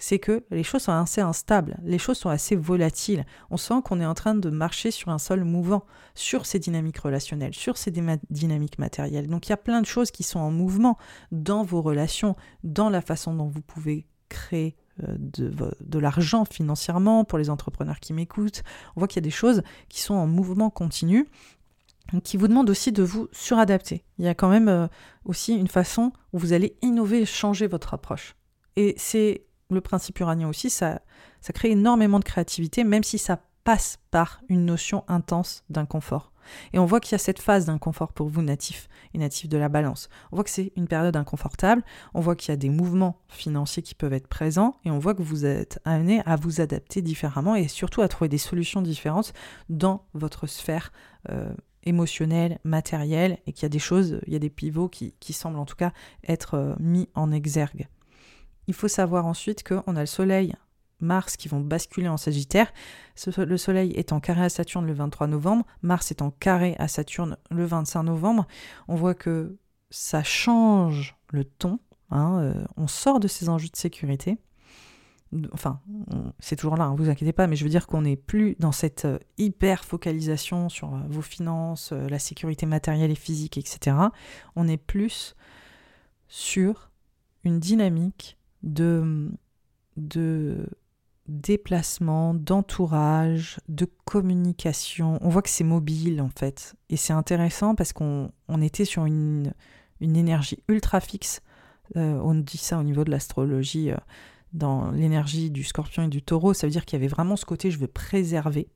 [0.00, 3.24] c'est que les choses sont assez instables, les choses sont assez volatiles.
[3.50, 5.84] On sent qu'on est en train de marcher sur un sol mouvant,
[6.14, 7.92] sur ces dynamiques relationnelles, sur ces
[8.30, 9.28] dynamiques matérielles.
[9.28, 10.96] Donc il y a plein de choses qui sont en mouvement
[11.30, 12.34] dans vos relations,
[12.64, 18.14] dans la façon dont vous pouvez créer euh, de, l'argent financièrement pour les entrepreneurs qui
[18.14, 18.62] m'écoutent.
[18.96, 21.28] On voit qu'il y a des choses qui sont en mouvement continu
[22.24, 24.02] qui vous demandent aussi de vous suradapter.
[24.18, 24.88] Il y a quand même euh,
[25.24, 28.34] aussi une façon où vous allez innover, changer votre approche.
[28.74, 29.44] Et c'est
[29.74, 31.00] le principe uranien aussi, ça,
[31.54, 36.32] crée énormément de créativité, même si ça passe par une notion intense d'inconfort.
[36.72, 39.58] Et on voit qu'il y a cette phase d'inconfort pour vous natifs et natifs de
[39.58, 40.08] la balance.
[40.32, 43.82] On voit que c'est une période inconfortable, on voit qu'il y a des mouvements financiers
[43.82, 47.54] qui peuvent être présents, et on voit que vous êtes amené à vous adapter différemment
[47.54, 49.32] et surtout à trouver des solutions différentes
[49.68, 50.92] dans votre sphère
[51.28, 51.52] euh,
[51.84, 55.32] émotionnelle, matérielle, et qu'il y a des choses, il y a des pivots qui, qui
[55.32, 55.92] semblent en tout cas
[56.26, 57.88] être euh, mis en exergue.
[58.70, 60.54] Il faut savoir ensuite qu'on a le Soleil,
[61.00, 62.72] Mars qui vont basculer en Sagittaire.
[63.36, 66.86] Le Soleil est en carré à Saturne le 23 novembre, Mars est en carré à
[66.86, 68.46] Saturne le 25 novembre.
[68.86, 69.56] On voit que
[69.90, 71.80] ça change le ton.
[72.12, 74.38] Hein, euh, on sort de ces enjeux de sécurité.
[75.52, 75.80] Enfin,
[76.38, 78.54] c'est toujours là, ne hein, vous inquiétez pas, mais je veux dire qu'on n'est plus
[78.60, 83.96] dans cette euh, hyper focalisation sur euh, vos finances, la sécurité matérielle et physique, etc.
[84.54, 85.34] On est plus
[86.28, 86.92] sur
[87.42, 89.30] une dynamique de,
[89.96, 90.66] de
[91.30, 95.18] déplacement, d'entourage, de communication.
[95.22, 96.74] On voit que c'est mobile en fait.
[96.88, 99.52] Et c'est intéressant parce qu'on on était sur une,
[100.00, 101.40] une, énergie ultra fixe.
[101.96, 103.96] Euh, on dit ça au niveau de l'astrologie, euh,
[104.52, 106.52] dans l'énergie du scorpion et du taureau.
[106.52, 108.68] Ça veut dire qu'il y avait vraiment ce côté je veux préserver,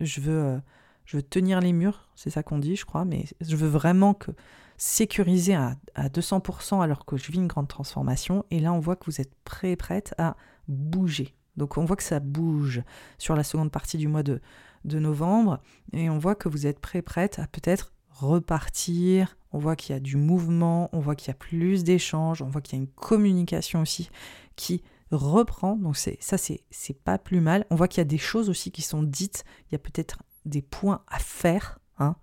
[0.00, 0.58] je veux, euh,
[1.04, 4.14] je veux tenir les murs, c'est ça qu'on dit, je crois, mais je veux vraiment
[4.14, 4.30] que
[4.78, 8.44] sécuriser à, 200% alors que je vis une grande transformation.
[8.50, 10.36] Et là, on voit que vous êtes prêt prête à
[10.68, 11.34] bouger.
[11.56, 12.82] Donc on voit que ça bouge
[13.18, 14.40] sur la seconde partie du mois de,
[14.84, 15.60] de novembre.
[15.92, 19.36] Et on voit que vous êtes prêt prête à peut-être repartir.
[19.52, 22.48] On voit qu'il y a du mouvement, on voit qu'il y a plus d'échanges, on
[22.48, 24.08] voit qu'il y a une communication aussi
[24.54, 25.74] qui reprend.
[25.74, 27.66] Donc c'est ça, c'est pas plus mal.
[27.70, 29.44] On voit qu'il y a des choses aussi qui sont dites.
[29.68, 31.80] Il y a peut-être des points à faire.
[31.98, 32.14] Hein,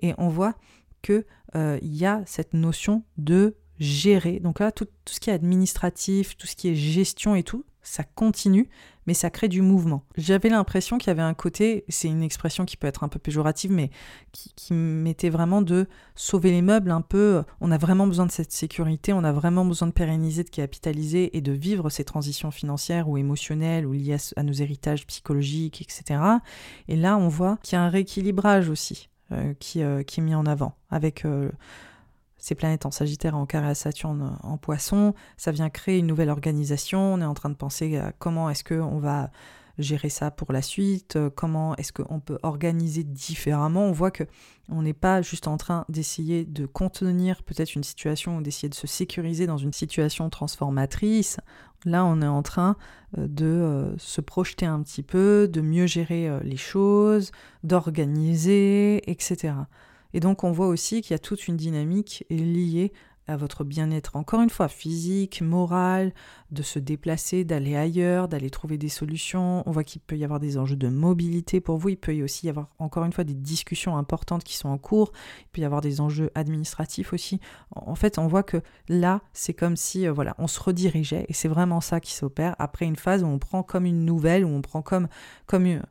[0.00, 0.54] et on voit
[1.00, 4.40] qu'il euh, y a cette notion de gérer.
[4.40, 8.04] Donc là, tout, ce qui est administratif, tout ce qui est gestion et tout, ça
[8.04, 8.68] continue,
[9.06, 10.04] mais ça crée du mouvement.
[10.16, 13.18] J'avais l'impression qu'il y avait un côté, c'est une expression qui peut être un peu
[13.18, 13.90] péjorative, mais
[14.30, 17.42] qui, qui mettait vraiment de sauver les meubles un peu.
[17.60, 21.36] On a vraiment besoin de cette sécurité, on a vraiment besoin de pérenniser, de capitaliser
[21.36, 26.20] et de vivre ces transitions financières ou émotionnelles ou liées à, nos héritages psychologiques, etc.
[26.86, 29.08] Et là, on voit qu'il y a un rééquilibrage aussi
[29.58, 31.50] qui, euh, qui, est mis en avant avec euh,
[32.38, 35.14] ces planètes en Sagittaire, en carré à Saturne, en Poisson.
[35.36, 37.14] Ça vient créer une nouvelle organisation.
[37.14, 39.30] On est en train de penser à comment est-ce qu'on va
[39.82, 43.84] gérer ça pour la suite, comment est-ce qu'on peut organiser différemment.
[43.86, 44.24] On voit que
[44.68, 48.74] on n'est pas juste en train d'essayer de contenir peut-être une situation ou d'essayer de
[48.74, 51.38] se sécuriser dans une situation transformatrice.
[51.84, 52.76] Là, on est en train
[53.16, 57.32] de se projeter un petit peu, de mieux gérer les choses,
[57.64, 59.54] d'organiser, etc.
[60.14, 62.92] Et donc on voit aussi qu'il y a toute une dynamique liée
[63.28, 66.12] à votre bien-être, encore une fois, physique, moral,
[66.50, 69.62] de se déplacer, d'aller ailleurs, d'aller trouver des solutions.
[69.66, 71.90] On voit qu'il peut y avoir des enjeux de mobilité pour vous.
[71.90, 74.78] Il peut y aussi y avoir, encore une fois, des discussions importantes qui sont en
[74.78, 75.12] cours.
[75.42, 77.40] Il peut y avoir des enjeux administratifs aussi.
[77.70, 81.24] En fait, on voit que là, c'est comme si, euh, voilà, on se redirigeait.
[81.28, 84.44] Et c'est vraiment ça qui s'opère après une phase où on prend comme une nouvelle,
[84.44, 85.08] où on prend comme,
[85.46, 85.82] comme une,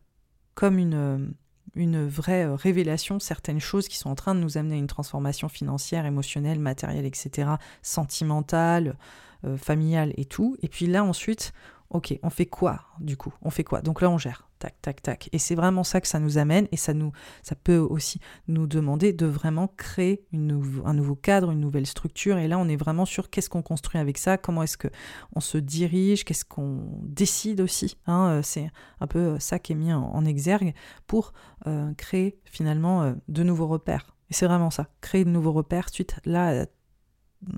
[0.53, 1.27] comme une euh,
[1.75, 4.87] une vraie euh, révélation, certaines choses qui sont en train de nous amener à une
[4.87, 8.97] transformation financière, émotionnelle, matérielle, etc., sentimentale,
[9.45, 10.57] euh, familiale et tout.
[10.61, 11.53] Et puis là, ensuite,
[11.89, 13.33] ok, on fait quoi du coup?
[13.41, 13.81] On fait quoi?
[13.81, 15.29] Donc là, on gère tac, tac, tac.
[15.33, 17.11] Et c'est vraiment ça que ça nous amène et ça, nous,
[17.43, 22.37] ça peut aussi nous demander de vraiment créer un nouveau cadre, une nouvelle structure.
[22.37, 25.57] Et là, on est vraiment sur qu'est-ce qu'on construit avec ça, comment est-ce qu'on se
[25.57, 27.97] dirige, qu'est-ce qu'on décide aussi.
[28.05, 28.69] Hein, euh, c'est
[28.99, 30.73] un peu ça qui est mis en, exergue
[31.07, 31.33] pour
[31.65, 34.15] euh, créer finalement de nouveaux repères.
[34.29, 36.65] Et c'est vraiment ça, créer de nouveaux repères suite là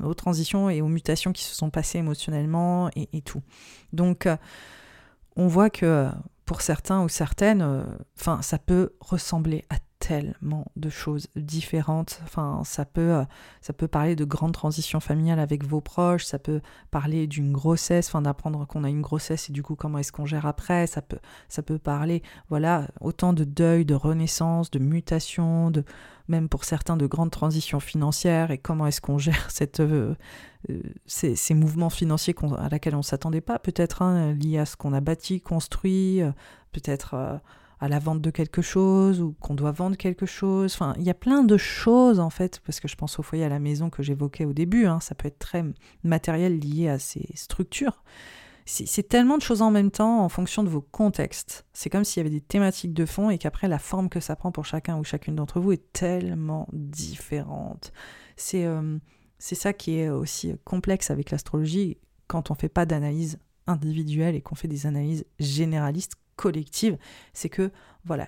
[0.03, 3.41] aux transitions et aux mutations qui se sont passées émotionnellement et, tout.
[3.91, 4.37] Donc, euh,
[5.35, 6.09] on voit que
[6.45, 7.83] pour certains ou certaines, euh,
[8.19, 12.19] enfin, ça peut ressembler à tellement de choses différentes.
[12.25, 13.23] Enfin, ça peut, euh,
[13.61, 16.59] ça peut parler de grandes transitions familiales avec vos proches, ça peut
[16.91, 20.25] parler d'une grossesse, enfin d'apprendre qu'on a une grossesse et du coup comment est-ce qu'on
[20.25, 20.87] gère après.
[20.87, 25.85] Ça peut, ça peut parler, voilà, autant de deuil, de renaissance, de mutation, de
[26.27, 30.15] même pour certains de grandes transitions financières et comment est-ce qu'on gère cette, euh,
[30.69, 34.75] euh, ces, mouvements financiers à laquelle on ne s'attendait pas, peut-être hein, liés à ce
[34.75, 36.19] qu'on a bâti, construit,
[36.73, 37.39] peut-être
[37.83, 40.73] à la vente de quelque chose ou qu'on doit vendre quelque chose.
[40.73, 43.43] Enfin, il y a plein de choses en fait, parce que je pense au foyer
[43.43, 45.65] à la maison que j'évoquais au début, hein, ça peut être très
[46.01, 48.01] matériel lié à ces structures.
[48.65, 51.65] C'est tellement de choses en même temps en fonction de vos contextes.
[51.73, 54.37] C'est comme s'il y avait des thématiques de fond et qu'après la forme que ça
[54.37, 57.91] prend pour chacun ou chacune d'entre vous est tellement différente.
[58.37, 58.97] C'est euh,
[59.39, 61.97] ça qui est aussi complexe avec l'astrologie
[62.27, 66.97] quand on ne fait pas d'analyse individuelle et qu'on fait des analyses généralistes collective,
[67.33, 67.71] c'est que,
[68.05, 68.27] voilà,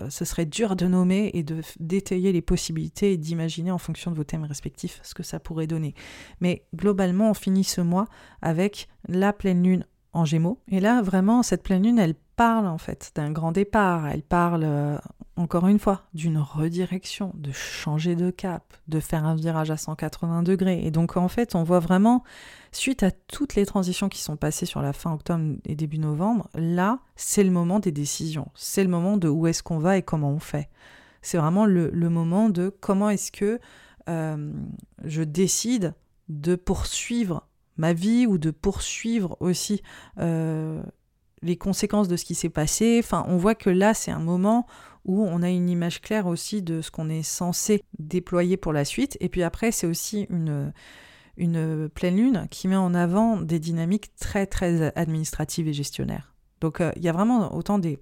[0.00, 4.10] euh, ce serait dur de nommer et de détailler les possibilités et d'imaginer en fonction
[4.10, 5.94] de vos thèmes respectifs ce que ça pourrait donner.
[6.40, 8.06] Mais globalement, on finit ce mois
[8.42, 10.60] avec la pleine lune en gémeaux.
[10.68, 14.62] Et là, vraiment, cette pleine lune, elle parle en fait d'un grand départ, elle parle
[14.64, 14.98] euh,
[15.36, 20.42] encore une fois d'une redirection, de changer de cap, de faire un virage à 180
[20.42, 20.84] degrés.
[20.84, 22.24] Et donc en fait, on voit vraiment,
[22.72, 26.48] suite à toutes les transitions qui sont passées sur la fin octobre et début novembre,
[26.54, 30.02] là, c'est le moment des décisions, c'est le moment de où est-ce qu'on va et
[30.02, 30.68] comment on fait.
[31.22, 33.58] C'est vraiment le, moment de comment est-ce que
[34.08, 34.52] euh,
[35.04, 35.94] je décide
[36.28, 39.82] de poursuivre ma vie ou de poursuivre aussi
[40.18, 40.82] euh,
[41.42, 43.00] les conséquences de ce qui s'est passé.
[43.02, 44.66] Enfin, on voit que là, c'est un moment
[45.04, 48.84] où on a une image claire aussi de ce qu'on est censé déployer pour la
[48.84, 49.16] suite.
[49.20, 50.72] Et puis après, c'est aussi une,
[51.94, 56.34] pleine lune qui met en avant des dynamiques très, très administratives et gestionnaires.
[56.60, 58.00] Donc, euh, il y a vraiment autant des,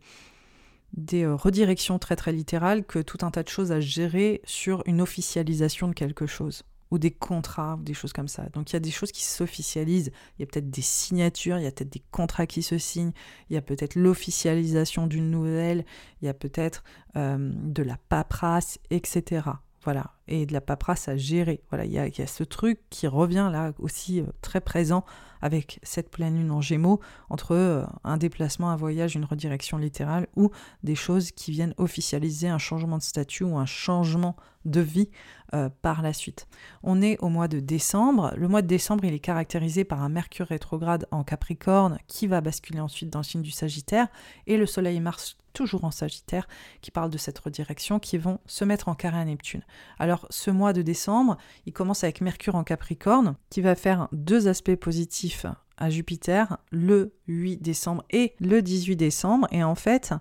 [0.93, 4.83] des euh, redirections très, très littérales que tout un tas de choses à gérer sur
[4.87, 6.63] une officialisation de quelque chose
[6.93, 8.45] ou des contrats ou des choses comme ça.
[8.53, 11.65] Donc il y a des choses qui s'officialisent, il y a peut-être des signatures, il
[11.65, 13.13] y a peut-être des contrats qui se signent,
[13.49, 15.87] il y a peut-être l'officialisation d'une nouvelle,
[16.21, 16.85] il y a peut-être
[17.17, 19.41] euh, de la paperasse, etc.
[19.85, 21.63] Voilà, et de la paperasse à gérer.
[21.71, 25.05] Voilà, il y a, ce truc qui revient là aussi euh, très présent
[25.41, 27.01] avec cette pleine lune en gémeaux
[27.31, 30.51] entre euh, un déplacement, un voyage, une redirection littérale ou
[30.83, 35.11] des choses qui viennent officialiser un changement de statut ou un changement de vie
[35.55, 36.47] euh, par la suite.
[36.83, 38.33] On est au mois de décembre.
[38.37, 42.41] Le mois de décembre, il est caractérisé par un Mercure rétrograde en Capricorne qui va
[42.41, 44.09] basculer ensuite dans le signe du Sagittaire
[44.47, 46.49] et le Soleil et Mars toujours en Sagittaire,
[46.81, 49.63] qui parle de cette redirection, qui vont se mettre en carré à Neptune.
[49.99, 51.37] Alors ce mois de décembre,
[51.67, 57.15] il commence avec Mercure en Capricorne, qui va faire deux aspects positifs à Jupiter le
[57.27, 59.47] 8 décembre et le 18 décembre.
[59.51, 60.15] Et en fait,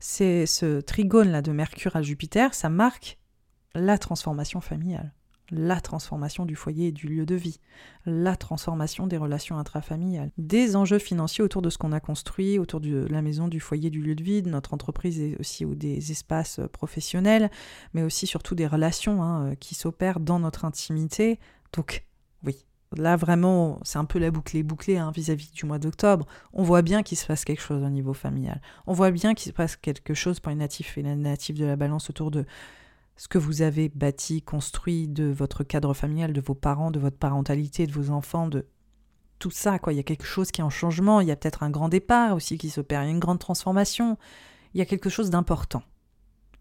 [0.00, 3.17] c'est ce trigone là de Mercure à Jupiter, ça marque
[3.78, 5.12] la transformation familiale,
[5.50, 7.60] la transformation du foyer et du lieu de vie,
[8.04, 12.80] la transformation des relations intrafamiliales, des enjeux financiers autour de ce qu'on a construit, autour
[12.80, 15.74] de la maison, du foyer, du lieu de vie, de notre entreprise et aussi ou
[15.74, 17.50] des espaces professionnels,
[17.94, 21.38] mais aussi surtout des relations hein, qui s'opèrent dans notre intimité.
[21.72, 22.04] Donc
[22.44, 26.26] oui, là vraiment, c'est un peu la boucle bouclée hein, vis-à-vis du mois d'octobre.
[26.52, 28.60] On voit bien qu'il se passe quelque chose au niveau familial.
[28.86, 31.64] On voit bien qu'il se passe quelque chose pour les natifs et les natifs de
[31.64, 32.44] la balance autour de
[33.18, 37.18] ce que vous avez bâti, construit de votre cadre familial, de vos parents, de votre
[37.18, 38.66] parentalité, de vos enfants, de
[39.40, 39.80] tout ça.
[39.80, 39.92] Quoi.
[39.92, 41.88] Il y a quelque chose qui est en changement, il y a peut-être un grand
[41.88, 44.16] départ aussi qui s'opère, il y a une grande transformation.
[44.72, 45.82] Il y a quelque chose d'important.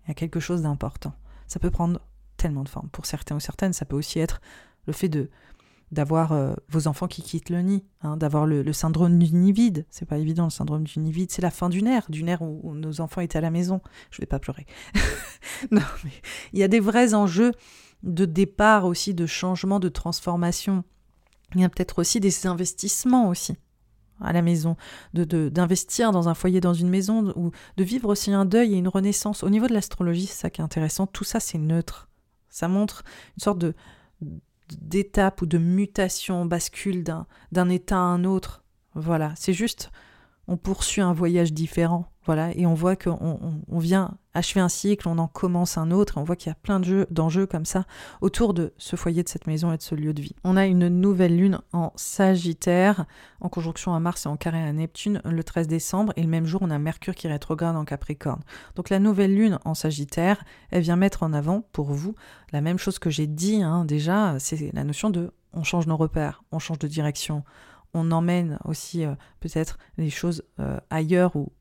[0.05, 1.13] Il y a quelque chose d'important.
[1.45, 2.01] Ça peut prendre
[2.37, 2.89] tellement de formes.
[2.89, 4.41] Pour certains ou certaines, ça peut aussi être
[4.87, 5.29] le fait de
[5.91, 9.85] d'avoir euh, vos enfants qui quittent le nid, hein, d'avoir le, syndrome du nid vide.
[9.89, 12.41] C'est pas évident, le syndrome du nid vide, c'est la fin d'une ère, d'une ère
[12.41, 13.81] où, nos enfants étaient à la maison.
[14.11, 14.65] Je vais pas pleurer.
[15.71, 16.11] non, mais
[16.53, 17.53] il y a des vrais enjeux
[18.03, 20.83] de départ aussi, de changement, de transformation.
[21.55, 23.55] Il y a peut-être aussi des investissements aussi
[24.19, 24.77] à la maison,
[25.13, 28.77] de d'investir dans un foyer, dans une maison, ou de vivre aussi un deuil et
[28.77, 29.43] une renaissance.
[29.43, 31.05] Au niveau de l'astrologie, c'est ça qui est intéressant.
[31.07, 32.09] Tout ça, c'est neutre.
[32.49, 33.03] Ça montre
[33.37, 33.75] une sorte de
[34.69, 38.63] d'étape ou de mutation, bascule d'un état à un autre.
[38.95, 39.91] Voilà, c'est juste,
[40.47, 42.11] on poursuit un voyage différent.
[42.27, 46.17] Voilà, et on voit qu'on on, vient achever un cycle, on en commence un autre,
[46.17, 47.85] et on voit qu'il y a plein d'enjeux comme ça
[48.19, 50.35] autour de ce foyer, de cette maison et de ce lieu de vie.
[50.43, 53.05] On a une nouvelle lune en Sagittaire,
[53.39, 56.45] en conjonction à Mars et en carré à Neptune le 13 décembre, et le même
[56.45, 58.41] jour, on a Mercure qui rétrograde en Capricorne.
[58.75, 62.13] Donc la nouvelle lune en Sagittaire, elle vient mettre en avant pour vous
[62.51, 65.95] la même chose que j'ai dit hein, déjà, c'est la notion de on change nos
[65.95, 67.45] repères, on change de direction,
[67.93, 71.53] on emmène aussi euh, peut-être les choses euh, ailleurs ou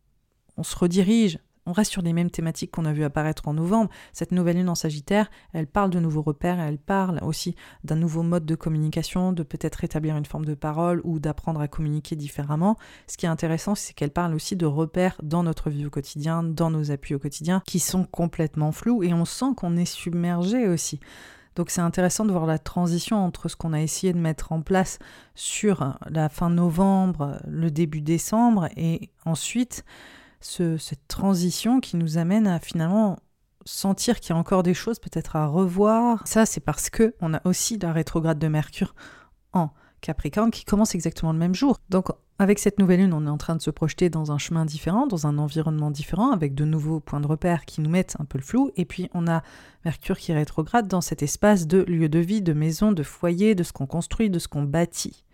[0.57, 3.91] on se redirige, on reste sur les mêmes thématiques qu'on a vu apparaître en novembre.
[4.13, 8.23] Cette nouvelle lune en Sagittaire, elle parle de nouveaux repères, elle parle aussi d'un nouveau
[8.23, 12.77] mode de communication, de peut-être établir une forme de parole ou d'apprendre à communiquer différemment.
[13.09, 16.45] Ce qui est intéressant, c'est qu'elle parle aussi de repères dans notre vie au quotidien,
[16.45, 20.69] dans nos appuis au quotidien, qui sont complètement flous et on sent qu'on est submergé
[20.69, 21.01] aussi.
[21.57, 24.61] Donc c'est intéressant de voir la transition entre ce qu'on a essayé de mettre en
[24.61, 24.99] place
[25.35, 29.83] sur la fin novembre, le début décembre, et ensuite
[30.79, 33.19] cette transition qui nous amène à finalement
[33.65, 36.27] sentir qu'il y a encore des choses peut-être à revoir.
[36.27, 38.95] Ça, c'est parce que on a aussi la rétrograde de Mercure
[39.53, 39.71] en
[40.01, 41.79] Capricorne qui commence exactement le même jour.
[41.91, 42.09] Donc,
[42.39, 45.07] avec cette nouvelle lune, on est en train de se projeter dans un chemin différent,
[45.07, 48.39] dans un environnement différent, avec de nouveaux points de repère qui nous mettent un peu
[48.39, 48.71] le flou.
[48.77, 49.43] Et puis, on a
[49.85, 53.63] Mercure qui rétrograde dans cet espace de lieu de vie, de maison, de foyer, de
[53.63, 55.25] ce qu'on construit, de ce qu'on bâtit.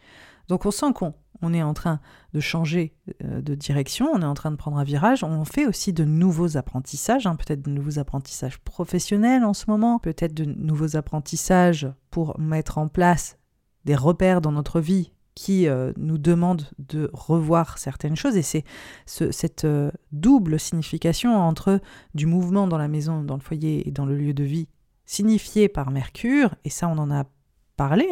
[0.49, 2.01] Donc, on sent qu'on on est en train
[2.33, 2.95] de changer
[3.25, 6.05] euh, de direction, on est en train de prendre un virage, on fait aussi de
[6.05, 11.89] nouveaux apprentissages, hein, peut-être de nouveaux apprentissages professionnels en ce moment, peut-être de nouveaux apprentissages
[12.11, 13.37] pour mettre en place
[13.85, 18.37] des repères dans notre vie qui euh, nous demandent de revoir certaines choses.
[18.37, 18.65] Et c'est
[19.07, 21.81] cette euh, double signification entre
[22.15, 24.69] du mouvement dans la maison, dans le foyer et dans le lieu de vie,
[25.07, 27.25] signifié par Mercure, et ça on en a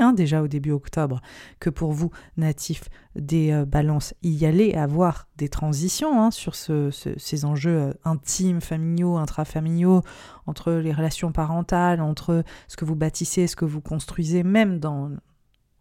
[0.01, 1.21] hein, déjà au début octobre,
[1.59, 7.45] que pour vous, natifs des euh, balances, y allait avoir des transitions hein, sur ces
[7.45, 10.03] enjeux euh, intimes, familiaux, intrafamiliaux,
[10.47, 15.11] entre les relations parentales, entre ce que vous bâtissez, ce que vous construisez, même dans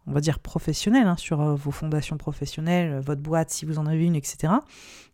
[0.06, 3.86] on va dire professionnel, hein, sur euh, vos fondations professionnelles, votre boîte si vous en
[3.86, 4.54] avez une, etc.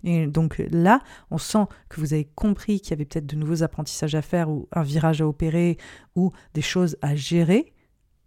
[0.04, 1.00] Et donc là,
[1.30, 4.48] on sent que vous avez compris qu'il y avait peut-être de nouveaux apprentissages à faire
[4.48, 5.76] ou un virage à opérer
[6.14, 7.74] ou des choses à gérer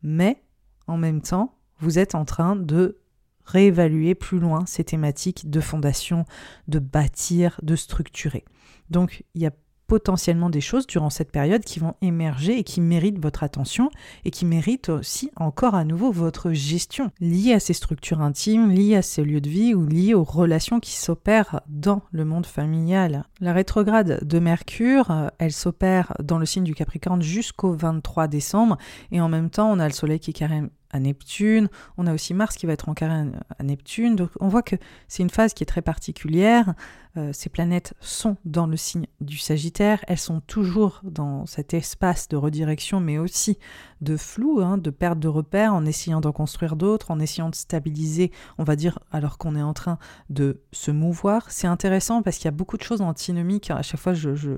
[0.01, 0.43] mais
[0.87, 2.99] en même temps, vous êtes en train de
[3.45, 6.25] réévaluer plus loin ces thématiques de fondation,
[6.67, 8.45] de bâtir, de structurer.
[8.89, 9.51] Donc il y a
[9.89, 13.89] potentiellement des choses durant cette période qui vont émerger et qui méritent votre attention
[14.23, 18.95] et qui méritent aussi encore à nouveau votre gestion liée à ces structures intimes, liées
[18.95, 23.25] à ces lieux de vie ou liées aux relations qui s'opèrent dans le monde familial.
[23.41, 28.77] La rétrograde de Mercure, euh, elle s'opère dans le signe du Capricorne jusqu'au 23 décembre
[29.11, 31.69] et en même temps on a le Soleil qui est carrément à Neptune.
[31.97, 34.15] On a aussi Mars qui va être en carré à Neptune.
[34.15, 34.75] Donc on voit que
[35.07, 36.73] c'est une phase qui est très particulière.
[37.17, 40.03] Euh, ces planètes sont dans le signe du Sagittaire.
[40.07, 43.57] Elles sont toujours dans cet espace de redirection, mais aussi
[44.01, 47.55] de flou, hein, de perte de repères, en essayant d'en construire d'autres, en essayant de
[47.55, 49.97] stabiliser, on va dire, alors qu'on est en train
[50.29, 51.49] de se mouvoir.
[51.49, 53.71] C'est intéressant parce qu'il y a beaucoup de choses antinomiques.
[53.71, 54.51] À chaque fois, je, je,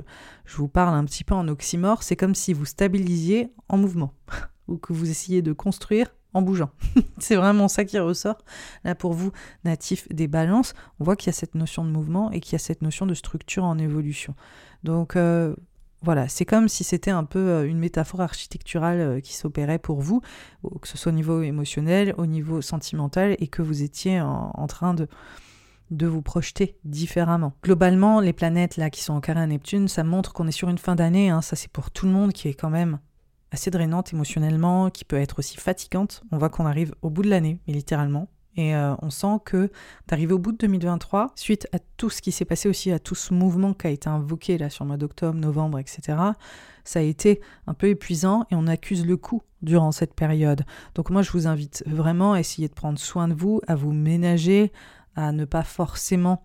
[0.45, 2.03] je vous parle un petit peu en oxymore.
[2.03, 4.13] C'est comme si vous stabilisiez en mouvement
[4.67, 6.71] ou que vous essayez de construire en bougeant.
[7.19, 8.37] c'est vraiment ça qui ressort.
[8.83, 9.31] Là, pour vous,
[9.63, 12.55] natif des balances, on voit qu'il y a cette notion de mouvement et qu'il y
[12.55, 14.35] a cette notion de structure en évolution.
[14.83, 15.55] Donc, euh,
[16.03, 20.01] voilà, c'est comme si c'était un peu euh, une métaphore architecturale euh, qui s'opérait pour
[20.01, 20.21] vous,
[20.81, 24.95] que ce soit au niveau émotionnel, au niveau sentimental, et que vous étiez en, train
[24.95, 25.07] de,
[26.07, 27.53] vous projeter différemment.
[27.63, 30.69] Globalement, les planètes là qui sont en carré à Neptune, ça montre qu'on est sur
[30.69, 32.99] une fin d'année, hein, ça c'est pour tout le monde qui est quand même
[33.51, 36.23] assez drainante émotionnellement, qui peut être aussi fatigante.
[36.31, 38.29] On voit qu'on arrive au bout de l'année, mais littéralement.
[38.57, 39.71] Et euh, on sent que
[40.07, 43.15] d'arriver au bout de 2023, suite à tout ce qui s'est passé aussi, à tout
[43.15, 46.17] ce mouvement qui a été invoqué là sur le mois d'octobre, novembre, etc.,
[46.83, 50.63] ça a été un peu épuisant et on accuse le coup durant cette période.
[50.95, 53.93] Donc moi, je vous invite vraiment à essayer de prendre soin de vous, à vous
[53.93, 54.71] ménager,
[55.15, 56.41] à ne pas forcément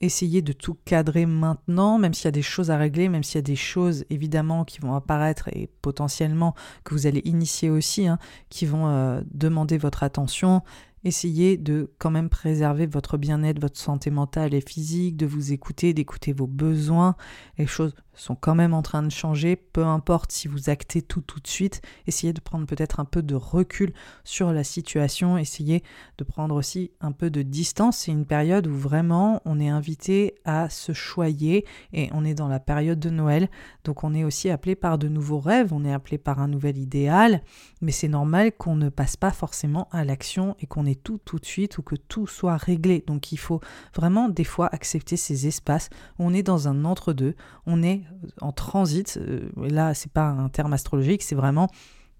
[0.00, 3.36] essayer de tout cadrer maintenant, même s'il y a des choses à régler, même s'il
[3.36, 8.06] y a des choses évidemment qui vont apparaître et potentiellement que vous allez initier aussi,
[8.06, 8.18] hein,
[8.50, 10.62] qui vont euh, demander votre attention.
[11.04, 15.92] Essayez de quand même préserver votre bien-être, votre santé mentale et physique, de vous écouter,
[15.92, 17.14] d'écouter vos besoins.
[17.58, 21.20] Les choses sont quand même en train de changer, peu importe si vous actez tout
[21.20, 23.92] tout de suite, essayez de prendre peut-être un peu de recul
[24.24, 25.82] sur la situation, essayez
[26.18, 27.98] de prendre aussi un peu de distance.
[27.98, 32.48] C'est une période où vraiment on est invité à se choyer et on est dans
[32.48, 33.48] la période de Noël,
[33.84, 36.78] donc on est aussi appelé par de nouveaux rêves, on est appelé par un nouvel
[36.78, 37.42] idéal,
[37.80, 41.38] mais c'est normal qu'on ne passe pas forcément à l'action et qu'on ait tout tout
[41.38, 43.04] de suite ou que tout soit réglé.
[43.06, 43.60] Donc il faut
[43.94, 45.90] vraiment des fois accepter ces espaces.
[46.18, 47.34] Où on est dans un entre-deux,
[47.66, 48.03] on est
[48.40, 49.18] en transit.
[49.20, 51.68] Euh, là, c'est pas un terme astrologique, c'est vraiment,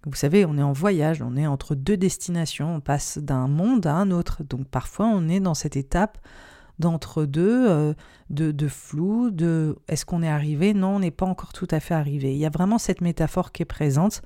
[0.07, 3.87] vous savez, on est en voyage, on est entre deux destinations, on passe d'un monde
[3.87, 4.43] à un autre.
[4.43, 6.19] Donc parfois, on est dans cette étape
[6.79, 7.95] d'entre-deux, euh,
[8.31, 10.75] de, de, flou, de est-ce qu'on est arrivé?
[10.75, 12.35] Non, on n'est pas encore tout à fait arrivé.
[12.35, 14.23] Il y a vraiment cette métaphore qui est présente.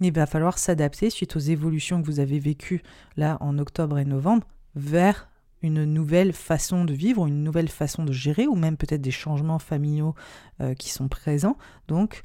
[0.00, 2.82] Il va falloir s'adapter suite aux évolutions que vous avez vécues
[3.16, 5.28] là en octobre et novembre vers
[5.64, 9.58] une nouvelle façon de vivre, une nouvelle façon de gérer, ou même peut-être des changements
[9.58, 10.14] familiaux
[10.60, 11.56] euh, qui sont présents.
[11.88, 12.22] Donc,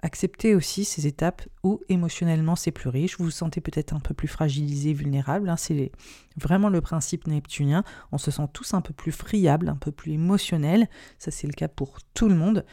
[0.00, 4.14] acceptez aussi ces étapes où émotionnellement c'est plus riche, vous vous sentez peut-être un peu
[4.14, 5.48] plus fragilisé, vulnérable.
[5.48, 5.56] Hein.
[5.56, 5.92] c'est
[6.36, 7.84] vraiment le principe neptunien.
[8.10, 10.88] On se sent tous un peu plus friable, un peu plus émotionnel.
[11.18, 12.64] Ça, c'est le cas pour tout le monde.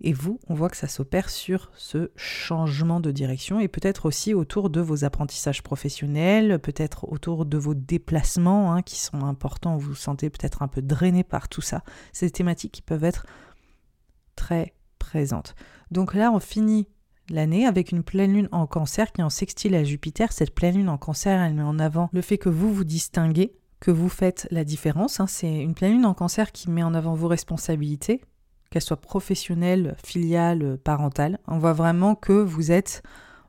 [0.00, 4.32] Et vous, on voit que ça s'opère sur ce changement de direction et peut-être aussi
[4.32, 9.88] autour de vos apprentissages professionnels, peut-être autour de vos déplacements hein, qui sont importants, vous
[9.88, 11.82] vous sentez peut-être un peu drainé par tout ça.
[12.12, 13.26] C'est des thématiques qui peuvent être
[14.36, 15.56] très présentes.
[15.90, 16.86] Donc là, on finit
[17.28, 20.32] l'année avec une pleine lune en cancer qui est en sextile à Jupiter.
[20.32, 23.52] Cette pleine lune en cancer, elle met en avant le fait que vous vous distinguez,
[23.80, 25.18] que vous faites la différence.
[25.18, 25.26] Hein.
[25.26, 28.22] C'est une pleine lune en cancer qui met en avant vos responsabilités,
[28.70, 31.38] qu'elle soit professionnelle, filiale, parentale.
[31.46, 33.02] On voit vraiment que vous êtes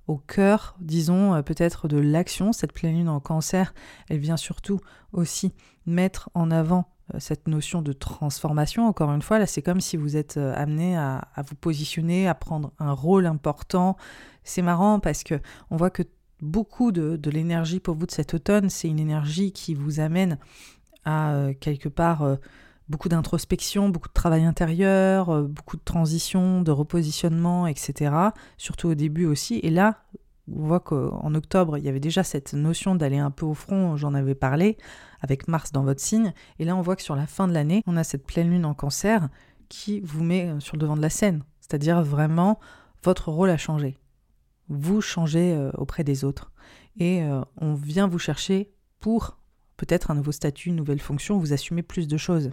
[0.10, 2.52] au cœur, disons, euh, peut-être de l'action.
[2.52, 3.74] Cette pleine lune en cancer,
[4.10, 4.80] elle vient surtout
[5.14, 5.54] aussi
[5.86, 8.88] mettre en avant euh, cette notion de transformation.
[8.88, 12.34] Encore une fois, là, c'est comme si vous êtes euh, amené à, vous positionner, à
[12.34, 13.98] prendre un rôle important.
[14.44, 15.40] C'est marrant parce que
[15.70, 16.04] on voit que
[16.42, 20.40] beaucoup de l'énergie pour vous de cet automne, c'est une énergie qui vous amène
[21.04, 22.38] à quelque part
[22.90, 28.12] beaucoup d'introspection, beaucoup de travail intérieur, euh, beaucoup de transition, de repositionnement, etc.
[28.58, 29.60] Surtout au début aussi.
[29.64, 30.04] Et là,
[30.52, 33.96] on voit qu'en octobre, il y avait déjà cette notion d'aller un peu au front,
[33.96, 34.78] j'en avais parlé,
[35.22, 36.34] avec Mars dans votre signe.
[36.58, 38.66] Et là, on voit que sur la fin de l'année, on a cette pleine lune
[38.66, 39.30] en cancer
[39.70, 41.44] qui vous met euh, sur le devant de la scène.
[41.62, 42.60] C'est-à-dire vraiment,
[43.04, 43.98] votre rôle a changé.
[44.68, 46.52] Vous changez euh, auprès des autres.
[47.02, 47.24] Et
[47.56, 49.38] on vient vous chercher pour
[49.80, 52.52] peut-être un nouveau statut, une nouvelle fonction, vous assumez plus de choses.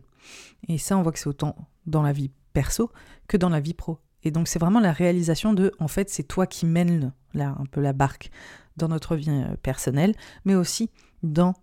[0.69, 1.55] Et ça, on voit que c'est autant
[1.87, 2.91] dans la vie perso
[3.29, 3.99] que dans la vie pro.
[4.23, 7.67] Et donc c'est vraiment la réalisation de, en fait, c'est toi qui mènes là un
[7.67, 8.31] peu la barque
[8.77, 10.91] dans notre vie euh, personnelle, mais aussi
[11.23, 11.55] dans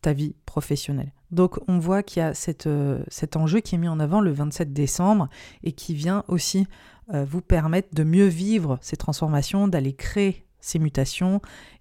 [0.00, 1.12] ta vie professionnelle.
[1.30, 2.32] Donc on voit qu'il y a
[2.66, 5.28] euh, cet enjeu qui est mis en avant le 27 décembre
[5.62, 6.66] et qui vient aussi
[7.12, 11.40] euh, vous permettre de mieux vivre ces transformations, d'aller créer ces mutations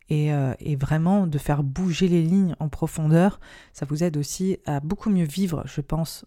[0.10, 3.40] et, euh, et, vraiment de faire bouger les lignes en profondeur.
[3.74, 6.26] Ça vous aide aussi à beaucoup mieux vivre, je pense,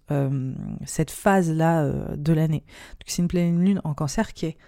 [0.85, 2.65] cette phase-là de l'année.
[2.93, 4.59] Donc c'est une pleine lune en cancer qui est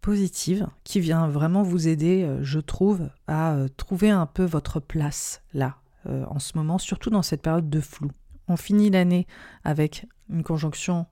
[0.00, 5.76] positive, qui vient vraiment vous aider, je trouve, à trouver un peu votre place là,
[6.06, 8.10] euh, en ce moment, surtout dans cette période de flou.
[8.48, 9.26] On finit l'année
[9.62, 11.06] avec une conjonction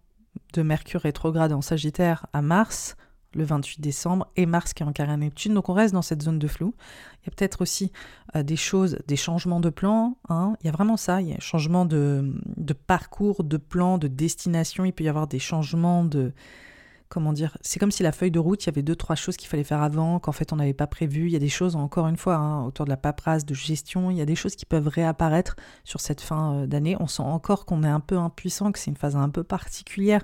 [0.52, 2.96] de Mercure rétrograde en Sagittaire à Mars,
[3.34, 6.22] le 28 décembre, et Mars qui est en carré Neptune, donc on reste dans cette
[6.22, 6.74] zone de flou.
[7.22, 7.92] Il y a peut-être aussi
[8.34, 10.54] euh, des choses, des changements de plan, hein.
[10.60, 13.98] il y a vraiment ça, il y a un changement de, de parcours, de plan,
[13.98, 16.32] de destination, il peut y avoir des changements de,
[17.10, 19.36] comment dire, c'est comme si la feuille de route, il y avait deux, trois choses
[19.36, 21.26] qu'il fallait faire avant, qu'en fait on n'avait pas prévu.
[21.26, 24.10] Il y a des choses, encore une fois, hein, autour de la paperasse, de gestion,
[24.10, 26.96] il y a des choses qui peuvent réapparaître sur cette fin euh, d'année.
[27.00, 30.22] On sent encore qu'on est un peu impuissant, que c'est une phase un peu particulière,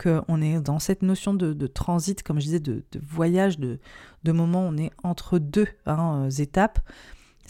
[0.00, 3.78] qu'on est dans cette notion de, transit, comme je disais, de, voyage, de,
[4.24, 6.80] moment, on est entre deux hein, euh, étapes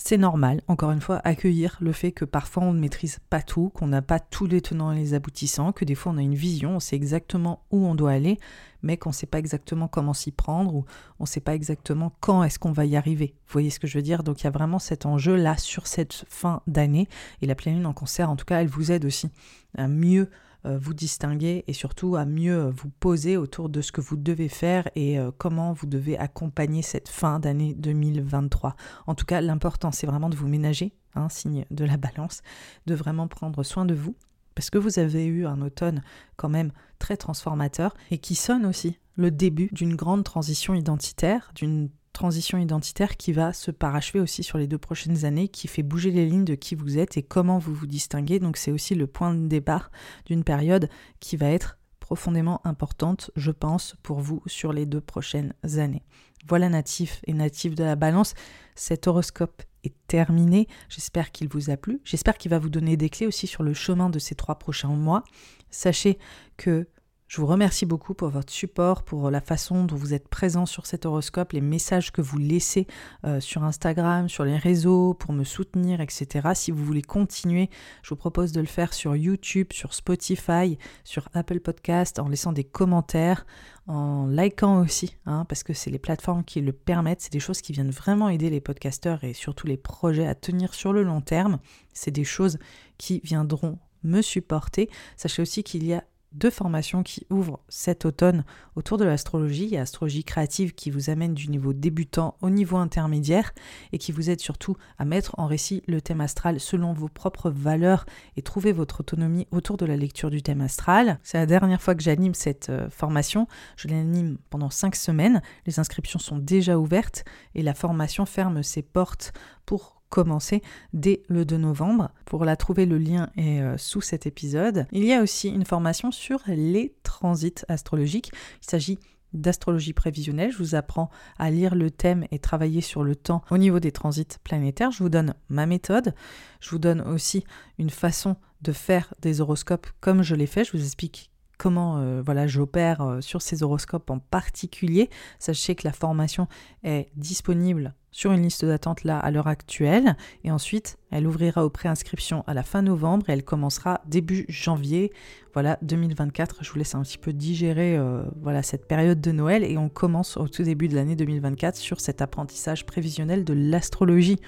[0.02, 3.68] c'est normal, encore une fois, accueillir le fait que parfois on ne maîtrise pas tout,
[3.68, 6.35] qu'on n'a pas tous les tenants et les aboutissants, que des fois on a une
[6.35, 8.39] vision, on sait exactement où on doit aller,
[8.82, 10.86] mais qu'on ne sait pas exactement comment s'y prendre ou
[11.18, 13.35] on ne sait pas exactement quand est-ce qu'on va y arriver.
[13.47, 14.22] Vous voyez ce que je veux dire?
[14.22, 17.06] Donc il y a vraiment cet enjeu là sur cette fin d'année
[17.43, 19.28] et la pleine lune en concert, en tout cas, elle vous aide aussi
[19.77, 20.31] à mieux
[20.65, 24.49] vous distinguer et surtout à mieux euh, vous poser autour de ce que vous devez
[24.49, 28.77] faire et euh, comment vous devez accompagner cette fin d'année 2023.
[29.07, 32.43] En tout cas, l'important, c'est vraiment de vous ménager, un hein, signe de la balance,
[32.87, 34.15] de vraiment prendre soin de vous
[34.55, 36.03] parce que vous avez eu un automne
[36.37, 41.89] quand même très transformateur et qui sonne aussi le début d'une grande transition identitaire, d'une
[42.21, 46.11] transition identitaire qui va se parachever aussi sur les deux prochaines années, qui fait bouger
[46.11, 48.39] les lignes de qui vous êtes et comment vous vous distinguez.
[48.39, 49.91] Donc c'est aussi le point de départ
[50.27, 50.91] d'une période
[51.21, 56.03] qui va être profondément importante, je pense, pour vous sur les deux prochaines années.
[56.47, 58.35] Voilà natif et natif de la balance.
[58.75, 60.69] Cet horoscope est terminé.
[60.91, 62.03] J'espère qu'il vous a plu.
[62.05, 64.89] J'espère qu'il va vous donner des clés aussi sur le chemin de ces trois prochains
[64.89, 65.25] mois.
[65.71, 66.19] Sachez
[66.59, 66.87] que
[67.31, 70.86] je vous remercie beaucoup pour votre support, pour la façon dont vous êtes présent sur
[70.86, 72.89] cet horoscope, les messages que vous laissez
[73.24, 76.48] euh, sur Instagram, sur les réseaux, pour me soutenir, etc.
[76.55, 77.70] Si vous voulez continuer,
[78.02, 82.52] je vous propose de le faire sur YouTube, sur Spotify, sur Apple Podcast, en laissant
[82.52, 83.47] des commentaires,
[83.86, 87.20] en likant aussi, hein, parce que c'est les plateformes qui le permettent.
[87.20, 90.74] C'est des choses qui viennent vraiment aider les podcasteurs et surtout les projets à tenir
[90.74, 91.61] sur le long terme.
[91.93, 92.59] C'est des choses
[92.98, 94.90] qui viendront me supporter.
[95.16, 96.02] Sachez aussi qu'il y a
[96.32, 98.44] deux formations qui ouvrent cet automne
[98.77, 99.65] autour de l'astrologie.
[99.65, 103.52] Il y a Astrologie créative qui vous amène du niveau débutant au niveau intermédiaire
[103.93, 107.51] et qui vous aide surtout à mettre en récit le thème astral selon vos propres
[107.51, 111.19] valeurs et trouver votre autonomie autour de la lecture du thème astral.
[111.23, 113.48] C'est la dernière fois que j'anime cette euh, formation.
[113.77, 115.43] Je l'anime pendant cinq semaines.
[115.66, 117.24] Les inscriptions sont déjà ouvertes
[117.55, 119.32] et la formation ferme ses portes
[119.66, 120.62] pour commencer
[120.93, 122.11] dès le 2 novembre.
[122.27, 124.87] Pour la trouver, le lien est euh, sous cet épisode.
[124.93, 128.32] Il y a aussi une formation sur les transits astrologiques.
[128.62, 128.99] Il s'agit
[129.32, 130.53] d'astrologie prévisionnelle.
[130.53, 133.93] Je vous apprends à lire le thème et travailler sur le temps au niveau des
[133.93, 134.91] transits planétaires.
[134.91, 136.15] Je vous donne ma méthode.
[136.61, 137.45] Je vous donne aussi
[137.78, 140.65] une façon de faire des horoscopes comme je l'ai fait.
[140.65, 145.11] Je vous explique comment euh, voilà j'opère euh, sur ces horoscopes en particulier.
[145.39, 146.49] Sachez que la formation
[146.82, 150.16] est disponible sur une liste d'attente là à l'heure actuelle.
[150.45, 155.12] Et ensuite elle ouvrira aux préinscriptions à la fin novembre et elle commencera début janvier.
[155.53, 159.65] Voilà 2024 je vous laisse un petit peu digérer euh, voilà cette période de Noël.
[159.65, 164.39] Et on commence au tout début de l'année 2024 sur cet apprentissage prévisionnel de l'astrologie.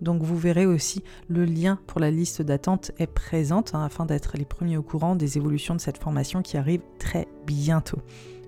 [0.00, 4.36] Donc vous verrez aussi le lien pour la liste d'attente est présente hein, afin d'être
[4.36, 7.98] les premiers au courant des évolutions de cette formation qui arrive très bientôt.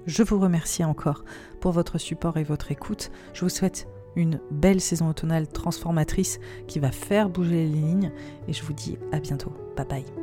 [0.07, 1.25] Je vous remercie encore
[1.61, 3.13] pour votre support et votre écoute.
[3.35, 3.87] Je vous souhaite
[4.17, 8.13] une belle saison automnale transformatrice qui va faire bouger les lignes.
[8.49, 9.53] Et je vous dis à bientôt.
[9.77, 10.22] Bye bye.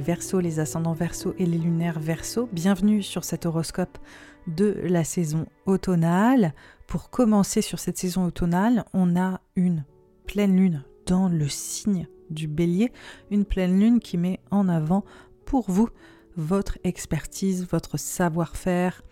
[0.00, 2.48] Les versos, les ascendants versos et les lunaires versos.
[2.52, 3.98] Bienvenue sur cet horoscope
[4.46, 6.54] de la saison automnale.
[6.86, 9.84] Pour commencer sur cette saison automnale, on a une
[10.26, 12.92] pleine lune dans le signe du bélier,
[13.30, 15.04] une pleine lune qui met en avant
[15.44, 15.90] pour vous
[16.34, 19.02] votre expertise, votre savoir-faire,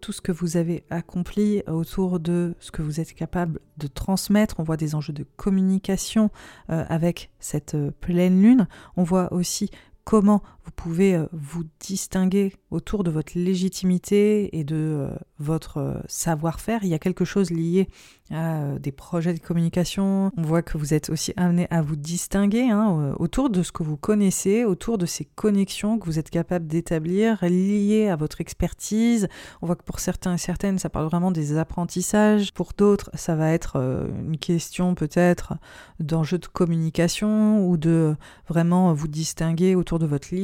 [0.00, 4.56] tout ce que vous avez accompli autour de ce que vous êtes capable de transmettre.
[4.58, 6.30] On voit des enjeux de communication
[6.70, 8.68] euh, avec cette euh, pleine lune.
[8.96, 9.70] On voit aussi
[10.08, 15.08] comment vous pouvez euh, vous distinguer autour de votre légitimité et de
[15.38, 16.80] votre savoir-faire.
[16.82, 17.88] Il y a quelque chose lié
[18.30, 20.30] à des projets de communication.
[20.36, 23.82] On voit que vous êtes aussi amené à vous distinguer hein, autour de ce que
[23.82, 29.28] vous connaissez, autour de ces connexions que vous êtes capable d'établir liées à votre expertise.
[29.62, 32.52] On voit que pour certains et certaines, ça parle vraiment des apprentissages.
[32.52, 35.54] Pour d'autres, ça va être euh, une question peut-être
[35.98, 38.14] d'enjeux de communication ou de
[38.48, 40.34] vraiment vous distinguer autour de votre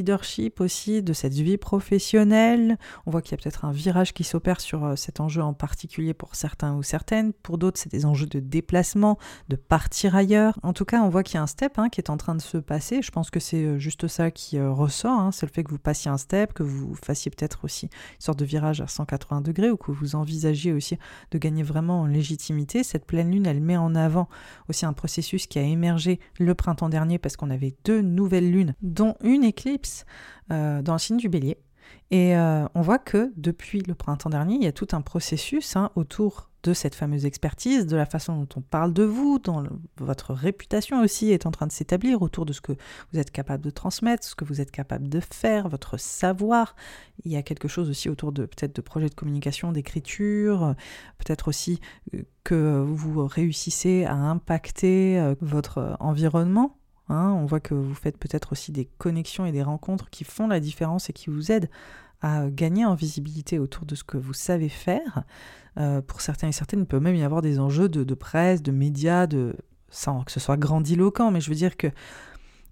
[0.61, 2.78] aussi, de cette vie professionnelle.
[3.07, 5.55] On voit qu'il y a peut-être un virage qui s'opère sur euh, cet enjeu en
[5.55, 7.32] particulier pour certains ou certaines.
[7.32, 9.19] Pour d'autres, c'est des enjeux de déplacement,
[9.49, 10.59] de partir ailleurs.
[10.62, 12.35] En tout cas, on voit qu'il y a un step hein, qui est en train
[12.35, 13.03] de se passer.
[13.03, 15.19] Je pense que c'est euh, juste ça qui euh, ressort.
[15.19, 15.32] Hein.
[15.32, 18.39] C'est le fait que vous passiez un step, que vous fassiez peut-être aussi une sorte
[18.39, 20.99] de virage à 180 degrés ou que vous envisagiez aussi
[21.31, 22.82] de gagner vraiment en légitimité.
[22.82, 24.28] Cette pleine lune, elle met en avant
[24.69, 28.74] aussi un processus qui a émergé le printemps dernier parce qu'on avait deux nouvelles lunes,
[28.82, 30.04] dont une éclipse
[30.51, 31.59] euh, dans le signe du bélier.
[32.11, 35.91] Et on voit que depuis le printemps dernier, il y a tout un processus hein,
[35.97, 39.65] autour de cette fameuse expertise, de la façon dont on parle de vous, dont
[39.99, 42.73] votre réputation aussi est en train de s'établir autour de ce que
[43.13, 46.75] vous êtes capable de transmettre, ce que vous êtes capable de faire, votre savoir.
[47.25, 50.75] Il y a quelque chose aussi autour de peut-être de projets de communication, d'écriture,
[51.19, 51.81] peut-être aussi
[52.15, 56.79] euh, que vous réussissez à impacter euh, votre environnement.
[57.09, 57.37] Hein.
[57.39, 60.61] on voit que vous faites peut-être aussi des connexions et des rencontres qui font la
[60.61, 61.69] différence et qui vous aident
[62.23, 65.25] à gagner en visibilité autour de ce que vous savez faire.
[65.79, 68.73] Euh, pour certains et certaines, il peut même y avoir des enjeux de, presse, de
[68.73, 69.55] médias, de,
[69.91, 71.89] sans que ce soit grandiloquent, mais je veux dire que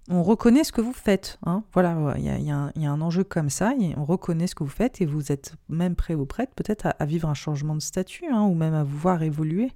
[0.09, 1.39] on reconnaît ce que vous faites.
[1.45, 1.63] Hein.
[1.71, 5.01] Voilà, il y, a, un enjeu comme ça, et on reconnaît ce que vous faites
[5.01, 8.41] et vous êtes même prêt ou prête peut-être à, vivre un changement de statut hein,
[8.41, 9.71] ou même à vous voir évoluer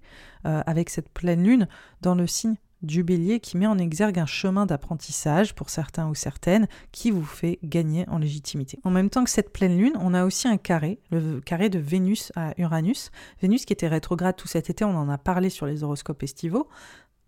[0.45, 1.67] euh, avec cette pleine lune
[2.01, 6.15] dans le signe du bélier qui met en exergue un chemin d'apprentissage pour certains ou
[6.15, 8.79] certaines qui vous fait gagner en légitimité.
[8.83, 11.79] En même temps que cette pleine lune, on a aussi un carré, le carré de
[11.79, 13.11] Vénus à Uranus.
[13.41, 16.67] Vénus qui était rétrograde tout cet été, on en a parlé sur les horoscopes estivaux.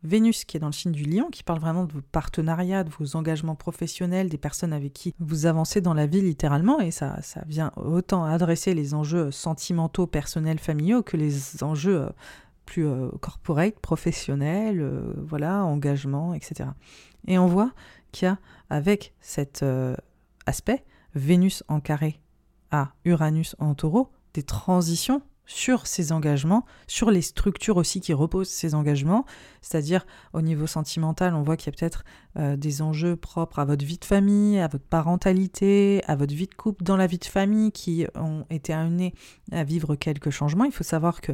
[0.03, 2.89] Vénus qui est dans le signe du lion, qui parle vraiment de vos partenariats, de
[2.89, 7.21] vos engagements professionnels, des personnes avec qui vous avancez dans la vie littéralement, et ça,
[7.21, 12.09] ça vient autant adresser les enjeux sentimentaux, personnels, familiaux que les enjeux euh,
[12.69, 16.69] plus euh, corporate, professionnel, euh, voilà, engagement, etc.
[17.27, 17.71] Et on voit
[18.11, 18.37] qu'il y a,
[18.69, 19.95] avec cet euh,
[20.45, 20.83] aspect,
[21.15, 22.19] Vénus en carré
[22.69, 28.49] à Uranus en taureau, des transitions sur ces engagements, sur les structures aussi qui reposent
[28.49, 29.25] ces engagements,
[29.63, 32.03] c'est-à-dire au niveau sentimental, on voit qu'il y a peut-être
[32.55, 36.53] des enjeux propres à votre vie de famille, à votre parentalité, à votre vie de
[36.53, 39.15] couple dans la vie de famille qui ont été amenés
[39.51, 40.65] à vivre quelques changements.
[40.65, 41.31] Il faut savoir que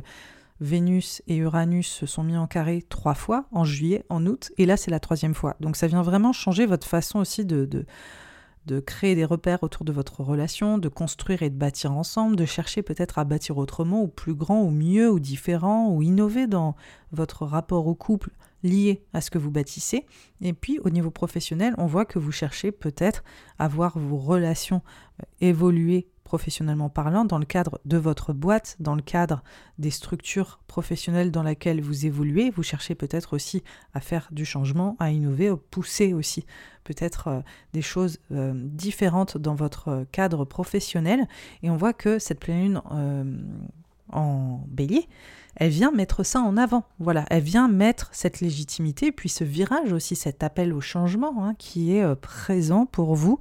[0.62, 4.66] Vénus et Uranus se sont mis en carré trois fois, en juillet, en août, et
[4.66, 5.56] là c'est la troisième fois.
[5.60, 9.92] Donc ça vient vraiment changer votre façon aussi de, de, créer des repères autour de
[9.92, 14.08] votre relation, de construire et de bâtir ensemble, de chercher peut-être à bâtir autrement, ou
[14.08, 16.76] plus grand, ou mieux, ou différent, ou innover dans
[17.12, 18.32] votre rapport au couple
[18.64, 20.06] lié à ce que vous bâtissez.
[20.42, 23.24] Et puis au niveau professionnel, on voit que vous cherchez peut-être
[23.60, 24.82] à voir vos relations
[25.22, 29.44] euh, évoluer professionnellement parlant, dans le cadre de votre boîte, dans le cadre
[29.78, 32.50] des structures professionnelles dans lesquelles vous évoluez.
[32.50, 36.46] Vous cherchez peut-être aussi à faire du changement, à innover, à pousser aussi
[36.84, 37.42] peut-être euh,
[37.74, 41.28] des choses euh, différentes dans votre cadre professionnel.
[41.62, 43.24] Et on voit que cette pleine lune euh,
[44.12, 45.08] en bélier,
[45.56, 46.86] elle vient mettre ça en avant.
[47.00, 51.54] Voilà, elle vient mettre cette légitimité, puis ce virage aussi, cet appel au changement hein,
[51.58, 53.40] qui est présent pour vous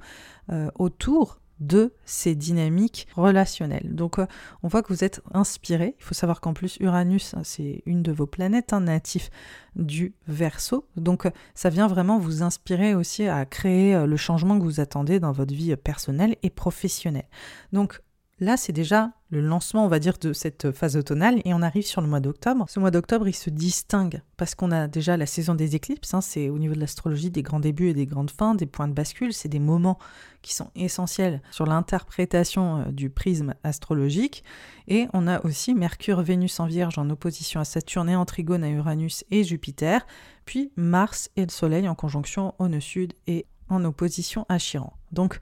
[0.75, 3.95] autour de ces dynamiques relationnelles.
[3.95, 4.25] Donc euh,
[4.63, 5.95] on voit que vous êtes inspiré.
[5.99, 9.29] Il faut savoir qu'en plus Uranus, hein, c'est une de vos planètes un natif
[9.75, 10.87] du Verseau.
[10.97, 14.79] Donc euh, ça vient vraiment vous inspirer aussi à créer euh, le changement que vous
[14.79, 17.27] attendez dans votre vie personnelle et professionnelle.
[17.71, 18.01] Donc
[18.41, 21.85] Là, c'est déjà le lancement, on va dire, de cette phase automnale et on arrive
[21.85, 22.65] sur le mois d'octobre.
[22.67, 26.19] Ce mois d'octobre, il se distingue parce qu'on a déjà la saison des éclipses, hein,
[26.19, 28.93] c'est au niveau de l'astrologie des grands débuts et des grandes fins, des points de
[28.93, 29.97] bascule, c'est des moments
[30.41, 34.43] qui sont essentiels sur l'interprétation euh, du prisme astrologique.
[34.89, 38.65] Et on a aussi Mercure, Vénus en Vierge en opposition à Saturne et en trigone
[38.65, 40.05] à Uranus et Jupiter,
[40.43, 44.91] puis Mars et le Soleil en conjonction au nœud sud et en opposition à Chiron.
[45.13, 45.39] Donc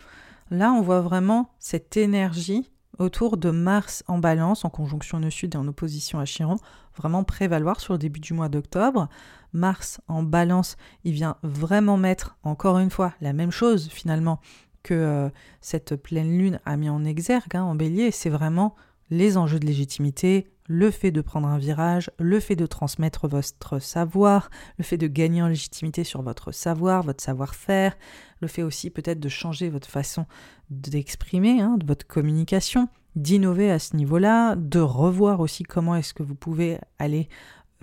[0.52, 5.56] là, on voit vraiment cette énergie autour de Mars en balance, en conjonction nœud sud
[5.56, 6.58] et en opposition à Chiron,
[6.96, 9.10] vraiment prévaloir sur le début du mois d'octobre.
[9.54, 14.40] Mars en balance, il vient vraiment mettre, encore une fois, la même chose finalement
[14.84, 15.30] que euh,
[15.62, 18.76] cette pleine lune a mis en exergue hein, en bélier, c'est vraiment
[19.10, 23.80] les enjeux de légitimité, le fait de prendre un virage, le fait de transmettre votre
[23.80, 27.98] savoir, le fait de gagner en légitimité sur votre savoir, votre savoir-faire,
[28.42, 30.26] le fait aussi peut-être de changer votre façon
[30.70, 36.24] d'exprimer, hein, de votre communication, d'innover à ce niveau-là, de revoir aussi comment est-ce que
[36.24, 37.28] vous pouvez aller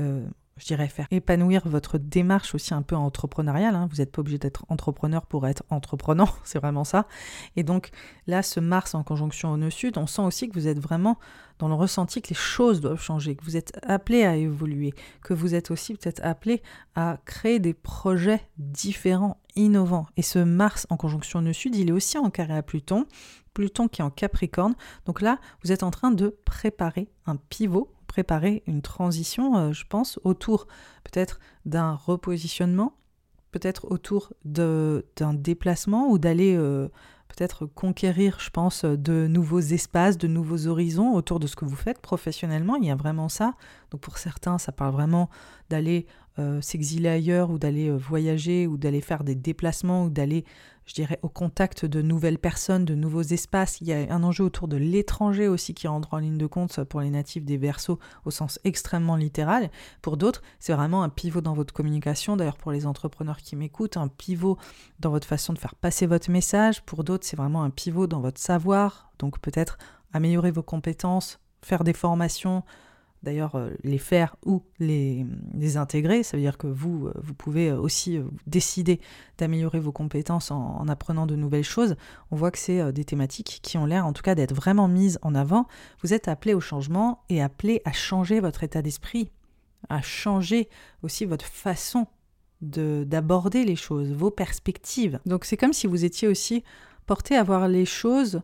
[0.00, 0.26] euh,
[0.60, 3.74] je dirais, faire épanouir votre démarche aussi un peu entrepreneuriale.
[3.74, 3.88] Hein.
[3.90, 7.06] Vous n'êtes pas obligé d'être entrepreneur pour être entreprenant, c'est vraiment ça.
[7.56, 7.90] Et donc
[8.26, 11.18] là, ce Mars en conjonction au nœud sud, on sent aussi que vous êtes vraiment
[11.58, 15.34] dans le ressenti que les choses doivent changer, que vous êtes appelé à évoluer, que
[15.34, 16.62] vous êtes aussi peut-être appelé
[16.94, 20.06] à créer des projets différents, innovants.
[20.16, 23.06] Et ce Mars en conjonction au nœud sud, il est aussi en carré à Pluton.
[23.54, 24.74] Pluton qui est en Capricorne.
[25.06, 29.84] Donc là, vous êtes en train de préparer un pivot préparer une transition, euh, je
[29.88, 30.66] pense, autour
[31.04, 32.94] peut-être d'un repositionnement,
[33.52, 36.88] peut-être autour d'un déplacement ou d'aller euh,
[37.28, 41.76] peut-être conquérir, je pense, de nouveaux espaces, de nouveaux horizons autour de ce que vous
[41.76, 42.74] faites professionnellement.
[42.74, 43.54] Il y a vraiment ça.
[43.92, 45.30] Donc pour certains, ça parle vraiment
[45.68, 46.06] d'aller
[46.40, 50.44] euh, s'exiler ailleurs ou d'aller voyager ou d'aller faire des déplacements ou d'aller
[50.90, 53.80] je dirais, au contact de nouvelles personnes, de nouveaux espaces.
[53.80, 56.82] Il y a un enjeu autour de l'étranger aussi qui rentre en ligne de compte
[56.82, 59.70] pour les natifs des versos au sens extrêmement littéral.
[60.02, 62.36] Pour d'autres, c'est vraiment un pivot dans votre communication.
[62.36, 64.58] D'ailleurs, pour les entrepreneurs qui m'écoutent, un pivot
[64.98, 66.82] dans votre façon de faire passer votre message.
[66.82, 69.12] Pour d'autres, c'est vraiment un pivot dans votre savoir.
[69.20, 69.78] Donc peut-être
[70.12, 72.64] améliorer vos compétences, faire des formations,
[73.22, 75.26] d'ailleurs euh, les faire ou les,
[75.76, 76.22] intégrer.
[76.22, 79.00] Ça veut dire que vous, euh, vous pouvez euh, aussi décider
[79.38, 81.96] d'améliorer vos compétences en, apprenant de nouvelles choses.
[82.30, 85.18] On voit que c'est des thématiques qui ont l'air en tout cas d'être vraiment mises
[85.22, 85.66] en avant.
[86.02, 89.30] Vous êtes appelé au changement et appelé à changer votre état d'esprit,
[89.88, 90.68] à changer
[91.02, 92.06] aussi votre façon
[92.60, 95.20] d'aborder les choses, vos perspectives.
[95.24, 96.62] Donc c'est comme si vous étiez aussi
[97.06, 98.42] porté à voir les choses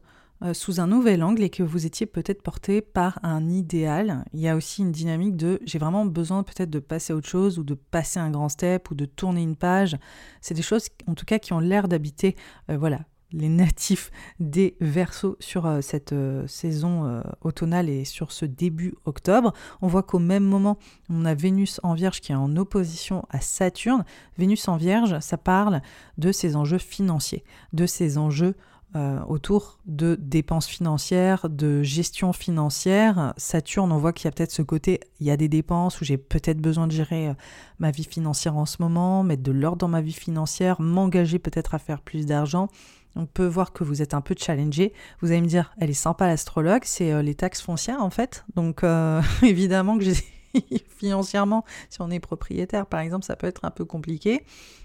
[0.53, 4.25] sous un nouvel angle et que vous étiez peut-être porté par un idéal.
[4.33, 7.29] Il y a aussi une dynamique de j'ai vraiment besoin peut-être de passer à autre
[7.29, 9.97] chose ou de passer un grand step ou de tourner une page.
[10.41, 12.37] C'est des choses en tout cas qui ont l'air d'habiter
[12.71, 13.01] euh, voilà,
[13.33, 16.15] les natifs des versos sur euh, cette
[16.47, 19.53] saison automnale et sur ce début octobre.
[19.81, 23.41] On voit qu'au même moment, on a Vénus en Vierge qui est en opposition à
[23.41, 24.05] Saturne.
[24.39, 25.81] Vénus en Vierge, ça parle
[26.19, 28.55] de ces enjeux financiers, de ces enjeux
[28.95, 33.35] euh, autour de dépenses financières, de gestion financière.
[33.37, 36.05] Saturne, on voit qu'il y a peut-être ce côté, il y a des dépenses où
[36.05, 37.35] j'ai peut-être besoin de gérer euh,
[37.79, 41.75] ma vie financière en ce moment, mettre de l'ordre dans ma vie financière, m'engager peut-être
[41.75, 42.69] à faire plus d'argent.
[43.17, 44.95] On peut voir que vous êtes un peu challengé.
[45.21, 48.45] Vous allez me dire, elle est sympa l'astrologue, c'est euh, les taxes foncières en fait.
[48.55, 48.83] Donc
[49.43, 50.05] évidemment que
[50.97, 54.45] financièrement, si on est propriétaire par exemple, ça peut être un peu compliqué.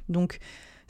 [0.09, 0.39] Donc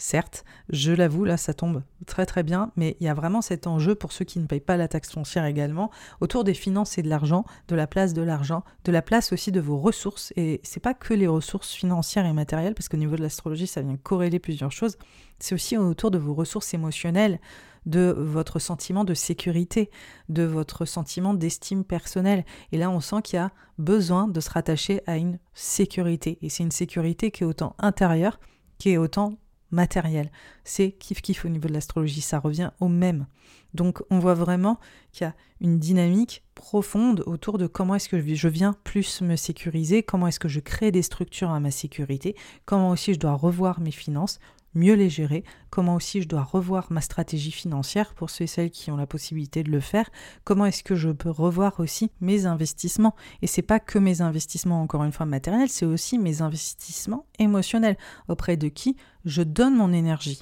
[0.02, 3.68] Certes, je l'avoue, là ça tombe très très bien, mais il y a vraiment cet
[3.68, 5.92] enjeu pour ceux qui ne payent pas la taxe foncière également,
[6.22, 9.52] autour des finances et de l'argent, de la place de l'argent, de la place aussi
[9.52, 10.34] de vos ressources.
[10.38, 13.84] Et c'est pas que les ressources financières et matérielles, parce qu'au niveau de l'astrologie, ça
[13.84, 14.98] vient corréler plusieurs choses.
[15.38, 17.40] C'est aussi autour de vos ressources émotionnelles,
[17.86, 19.92] de votre sentiment de sécurité,
[20.30, 22.44] de votre sentiment d'estime personnelle.
[22.72, 26.40] Et là, on sent qu'il y a besoin de se rattacher à une sécurité.
[26.42, 28.40] Et c'est une sécurité qui est autant intérieure,
[28.80, 29.38] qui est autant
[29.72, 30.32] matériel.
[30.64, 33.26] C'est kiff kiff au niveau de l'astrologie, ça revient au même.
[33.74, 34.80] Donc on voit vraiment
[35.12, 39.36] qu'il y a une dynamique profonde autour de comment est-ce que je viens plus me
[39.36, 42.36] sécuriser, comment est-ce que je crée des structures à ma sécurité,
[42.66, 44.40] comment aussi je dois revoir mes finances,
[44.74, 48.72] mieux les gérer, comment aussi je dois revoir ma stratégie financière pour ceux et celles
[48.72, 50.10] qui ont la possibilité de le faire,
[50.44, 53.16] comment est-ce que je peux revoir aussi mes investissements.
[53.42, 57.98] Et c'est pas que mes investissements, encore une fois, matériels, c'est aussi mes investissements émotionnels.
[58.28, 58.96] Auprès de qui
[59.26, 60.42] je donne mon énergie.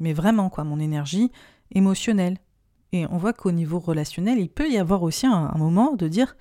[0.00, 1.30] Mais vraiment, quoi, mon énergie
[1.72, 2.38] émotionnelle.
[2.92, 6.36] Et on voit qu'au niveau relationnel, il peut y avoir aussi un moment de dire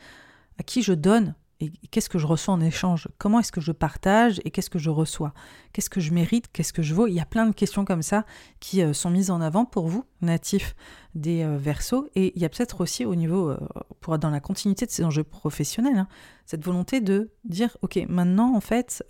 [0.60, 3.08] à qui je donne et qu'est-ce que je reçois en échange?
[3.18, 5.34] Comment est-ce que je partage et qu'est-ce que je reçois?
[5.74, 6.46] Qu'est-ce que je mérite?
[6.54, 7.08] Qu'est-ce que je vaux?
[7.08, 8.26] Il y a plein de questions comme ça
[8.60, 10.76] qui euh, sont mises en avant pour vous, natifs
[11.16, 12.10] des euh, versos.
[12.14, 13.58] Et il y a peut-être aussi au niveau, euh,
[14.02, 16.08] pour dans la continuité de ces enjeux professionnels, hein,
[16.46, 19.04] cette volonté de dire, OK, maintenant, en fait,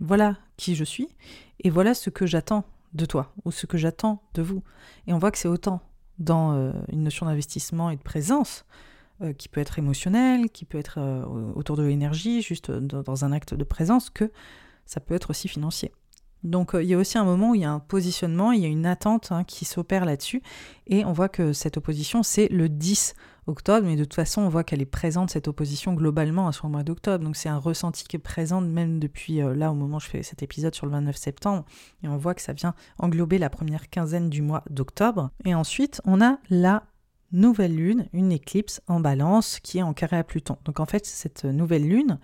[0.00, 1.08] voilà qui je suis
[1.60, 2.64] et voilà ce que j'attends
[2.94, 4.62] de toi ou ce que j'attends de vous.
[5.06, 5.80] Et on voit que c'est autant
[6.18, 8.64] dans une notion d'investissement et de présence
[9.22, 11.24] euh, qui peut être émotionnel, qui peut être euh,
[11.54, 14.30] autour de l'énergie, juste dans, un acte de présence, que
[14.86, 15.92] ça peut être aussi financier.
[16.44, 18.60] Donc euh, il y a aussi un moment où il y a un positionnement, il
[18.60, 20.42] y a une attente hein, qui s'opère là-dessus,
[20.86, 23.14] et on voit que cette opposition, c'est le 10
[23.46, 26.66] octobre, mais de toute façon, on voit qu'elle est présente, cette opposition, globalement à ce
[26.66, 27.24] mois d'octobre.
[27.24, 30.08] Donc c'est un ressenti qui est présent même depuis euh, là, au moment où je
[30.08, 31.64] fais cet épisode sur le 29 septembre,
[32.02, 35.30] et on voit que ça vient englober la première quinzaine du mois d'octobre.
[35.44, 36.84] Et ensuite, on a la
[37.32, 40.56] nouvelle lune, une éclipse en balance qui est en carré à Pluton.
[40.64, 42.18] Donc en fait, cette nouvelle lune,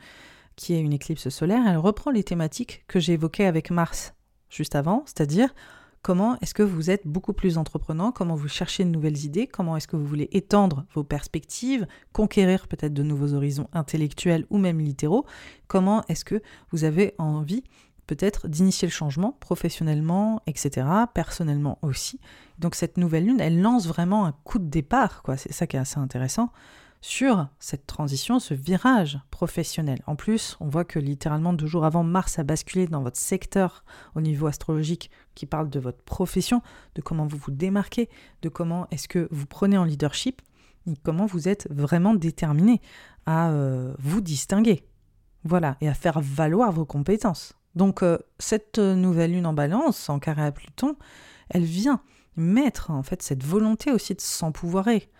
[0.57, 4.15] qui est une éclipse solaire, elle reprend les thématiques que j'ai évoquées avec Mars
[4.51, 5.55] juste avant, c'est-à-dire
[6.03, 9.77] comment est-ce que vous êtes beaucoup plus entreprenant, comment vous cherchez de nouvelles idées, comment
[9.77, 14.79] est-ce que vous voulez étendre vos perspectives, conquérir peut-être de nouveaux horizons intellectuels ou même
[14.79, 15.27] littéraux,
[15.67, 16.41] comment est-ce que
[16.71, 17.65] vous avez envie
[18.09, 22.19] peut-être d'initier le changement professionnellement, etc., personnellement aussi.
[22.59, 25.37] Donc cette nouvelle lune, elle lance vraiment un coup de départ, quoi.
[25.37, 26.51] C'est ça qui est assez intéressant
[27.01, 30.03] sur cette transition, ce virage professionnel.
[30.07, 33.85] En plus, on voit que littéralement deux jours avant, Mars a basculé dans votre secteur
[34.17, 36.61] au niveau astrologique qui parle de votre profession,
[36.97, 38.09] de comment vous vous démarquez,
[38.43, 40.43] de comment est-ce que vous prenez en leadership,
[40.87, 42.81] et comment vous êtes vraiment déterminé
[43.27, 44.85] à euh, vous distinguer.
[45.45, 47.58] Voilà, et à faire valoir vos compétences.
[47.75, 50.97] Donc euh, cette nouvelle lune en balance, en carré à Pluton,
[51.51, 52.01] elle vient
[52.37, 55.11] mettre en fait cette volonté aussi de s'empouvoirer,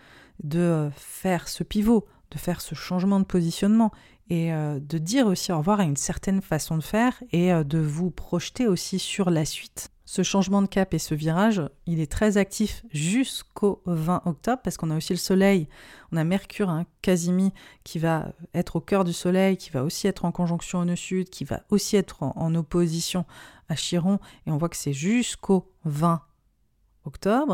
[0.43, 3.91] de faire ce pivot, de faire ce changement de positionnement
[4.29, 7.63] et euh, de dire aussi au revoir à une certaine façon de faire et euh,
[7.63, 9.91] de vous projeter aussi sur la suite.
[10.11, 14.75] Ce changement de cap et ce virage, il est très actif jusqu'au 20 octobre parce
[14.75, 15.67] qu'on a aussi le Soleil,
[16.11, 17.53] on a Mercure, hein, Casimi,
[17.83, 20.95] qui va être au cœur du Soleil, qui va aussi être en conjonction au nœud
[20.95, 23.23] sud, qui va aussi être en, opposition
[23.69, 24.17] à Chiron,
[24.47, 26.23] et on voit que c'est jusqu'au 20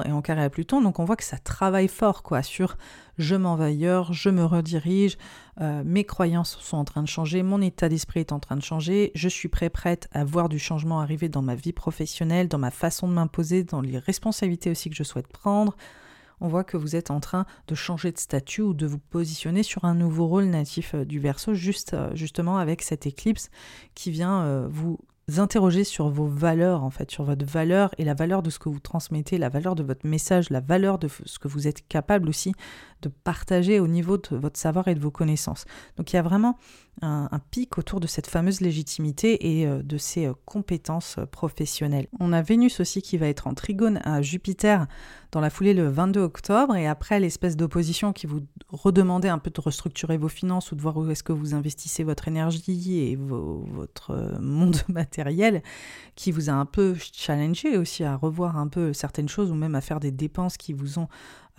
[0.05, 0.81] et en carré à Pluton.
[0.81, 2.77] Donc on voit que ça travaille fort quoi sur
[3.17, 5.17] je m'en vais ailleurs, je me redirige,
[5.61, 8.61] euh, mes croyances sont en train de changer, mon état d'esprit est en train de
[8.61, 12.57] changer, je suis prêt prête à voir du changement arriver dans ma vie professionnelle, dans
[12.57, 15.77] ma façon de m'imposer, dans les responsabilités aussi que je souhaite prendre.
[16.41, 19.63] On voit que vous êtes en train de changer de statut ou de vous positionner
[19.63, 23.49] sur un nouveau rôle natif euh, du Verseau, juste euh, justement avec cette éclipse
[23.93, 24.99] qui vient vous
[25.37, 28.69] interroger sur vos valeurs, en fait, sur votre valeur et la valeur de ce que
[28.69, 32.29] vous transmettez, la valeur de votre message, la valeur de ce que vous êtes capable
[32.29, 32.53] aussi
[33.01, 35.65] de partager au niveau de votre savoir et de vos connaissances.
[35.97, 36.57] Donc il y a vraiment
[37.01, 42.07] un, pic autour de cette fameuse légitimité et euh, de ses euh, compétences euh, professionnelles.
[42.19, 44.87] On a Vénus aussi qui va être en trigone à Jupiter
[45.31, 49.51] dans la foulée le 22 octobre et après l'espèce d'opposition qui vous redemandait un peu
[49.51, 53.17] de restructurer vos finances ou de voir où est-ce que vous investissez votre énergie et
[53.17, 55.61] votre monde matériel
[56.15, 59.75] qui vous a un peu challengé aussi à revoir un peu certaines choses ou même
[59.75, 61.09] à faire des dépenses qui vous ont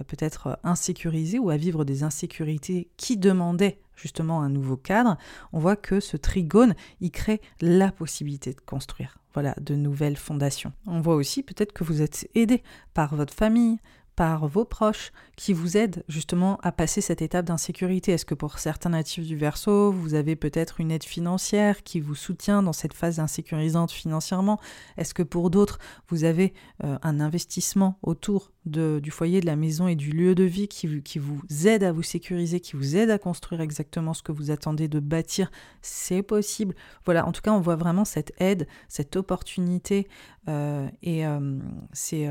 [0.07, 5.16] peut-être insécurisé ou à vivre des insécurités qui demandaient justement un nouveau cadre,
[5.52, 10.73] on voit que ce trigone, il crée la possibilité de construire voilà, de nouvelles fondations.
[10.86, 12.62] On voit aussi peut-être que vous êtes aidé
[12.94, 13.78] par votre famille,
[14.17, 18.13] par vos proches qui vous aident justement à passer cette étape d'insécurité.
[18.13, 22.15] Est-ce que pour certains natifs du Verseau, vous avez peut-être une aide financière qui vous
[22.15, 24.59] soutient dans cette phase insécurisante financièrement?
[24.97, 25.79] Est-ce que pour d'autres,
[26.09, 30.43] vous avez euh, un investissement autour du foyer, de la maison et du lieu de
[30.43, 34.25] vie qui, qui vous aide à vous sécuriser, qui vous aide à construire exactement ce
[34.25, 35.53] que vous attendez de bâtir?
[35.83, 36.75] C'est possible.
[37.05, 40.09] Voilà, en tout cas, on voit vraiment cette aide, cette opportunité
[40.49, 41.59] euh, et euh,
[41.93, 42.29] c'est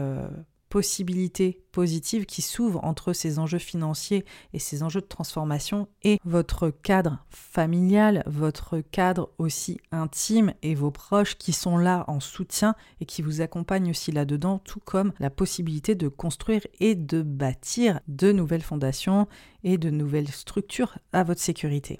[0.75, 6.69] possibilités positives qui s'ouvrent entre ces enjeux financiers et ces enjeux de transformation et votre
[6.69, 13.05] cadre familial, votre cadre aussi intime et vos proches qui sont là en soutien et
[13.05, 18.33] qui vous accompagnent aussi là-dedans, tout comme la possibilité de construire et de bâtir de
[18.33, 19.29] nouvelles fondations
[19.63, 21.97] et de nouvelles structures à votre sécurité.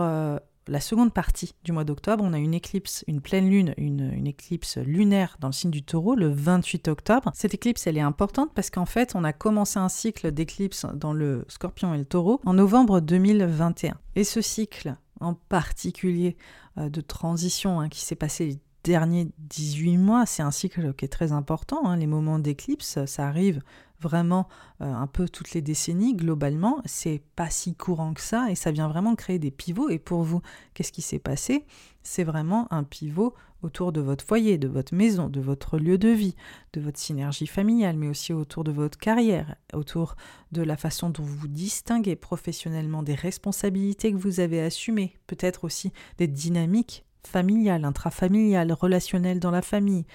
[0.00, 0.38] Euh,
[0.68, 4.78] la seconde partie du mois d'octobre, on a une éclipse, une pleine lune, une, éclipse
[4.78, 7.30] lunaire dans le signe du taureau le 28 octobre.
[7.34, 11.12] Cette éclipse, elle est importante parce qu'en fait, on a commencé un cycle d'éclipses dans
[11.12, 13.96] le scorpion et le taureau en novembre 2021.
[14.16, 16.36] Et ce cycle en particulier
[16.78, 21.04] euh, de transition hein, qui s'est passé les derniers 18 mois, c'est un cycle qui
[21.04, 21.86] est très important.
[21.86, 21.96] Hein.
[21.96, 23.60] Les moments d'éclipse, ça arrive
[24.00, 24.48] vraiment
[24.80, 26.80] euh, un peu toutes les décennies globalement.
[26.84, 29.88] C'est pas si courant que ça et ça vient vraiment créer des pivots.
[29.88, 30.40] Et pour vous,
[30.74, 31.66] qu'est-ce qui s'est passé?
[32.02, 36.08] C'est vraiment un pivot autour de votre foyer, de votre maison, de votre lieu de
[36.08, 36.36] vie,
[36.72, 40.14] de votre synergie familiale, mais aussi autour de votre carrière, autour
[40.52, 45.64] de la façon dont vous vous distinguez professionnellement, des responsabilités que vous avez assumées, peut-être
[45.64, 50.06] aussi des dynamiques familiales, intrafamiliales, relationnelles dans la famille.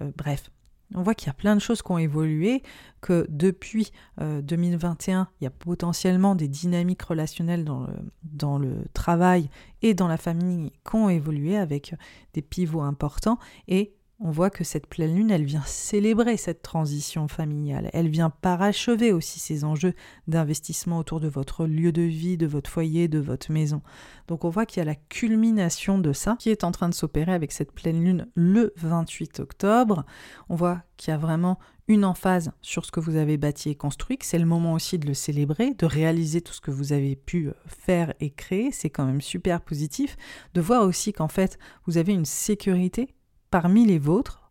[0.00, 0.50] Euh, bref,
[0.94, 2.62] on voit qu'il y a plein de choses qui ont évolué,
[3.00, 8.84] que depuis 2021, euh, il y a potentiellement des dynamiques relationnelles dans le, dans le
[8.92, 9.50] travail
[9.82, 11.94] et dans la famille qui ont évolué avec
[12.34, 13.38] des pivots importants.
[13.68, 17.90] Et on voit que cette pleine lune, elle vient célébrer cette transition familiale.
[17.92, 19.92] Elle vient parachever aussi ces enjeux
[20.26, 23.82] d'investissement autour de votre lieu de vie, de votre foyer, de votre maison.
[24.28, 26.94] Donc on voit qu'il y a la culmination de ça qui est en train de
[26.94, 30.06] s'opérer avec cette pleine lune le 28 octobre.
[30.48, 33.74] On voit qu'il y a vraiment une emphase sur ce que vous avez bâti et
[33.74, 36.94] construit, que c'est le moment aussi de le célébrer, de réaliser tout ce que vous
[36.94, 40.16] avez pu faire et créer, c'est quand même super positif,
[40.54, 43.14] de voir aussi qu'en fait vous avez une sécurité
[43.62, 44.50] parmi les vôtres,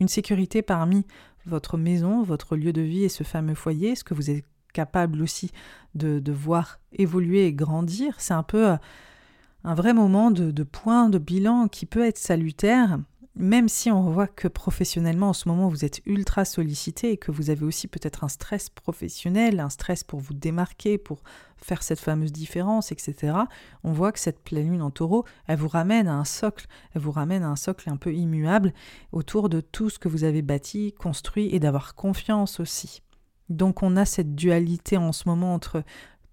[0.00, 1.04] une sécurité parmi
[1.44, 5.20] votre maison, votre lieu de vie et ce fameux foyer, ce que vous êtes capable
[5.20, 5.50] aussi
[5.94, 8.14] de, voir évoluer et grandir?
[8.16, 8.76] C'est un peu euh,
[9.64, 12.98] un vrai moment de, de point, de bilan qui peut être salutaire
[13.38, 17.30] même si on voit que professionnellement en ce moment vous êtes ultra sollicité et que
[17.30, 21.22] vous avez aussi peut-être un stress professionnel, un stress pour vous démarquer, pour
[21.56, 23.34] faire cette fameuse différence, etc.,
[23.84, 27.00] on voit que cette pleine lune en taureau, elle vous ramène à un socle, elle
[27.00, 28.74] vous ramène à un socle un peu immuable
[29.12, 33.02] autour de tout ce que vous avez bâti, construit et d'avoir confiance aussi.
[33.48, 35.82] Donc on a cette dualité en ce moment entre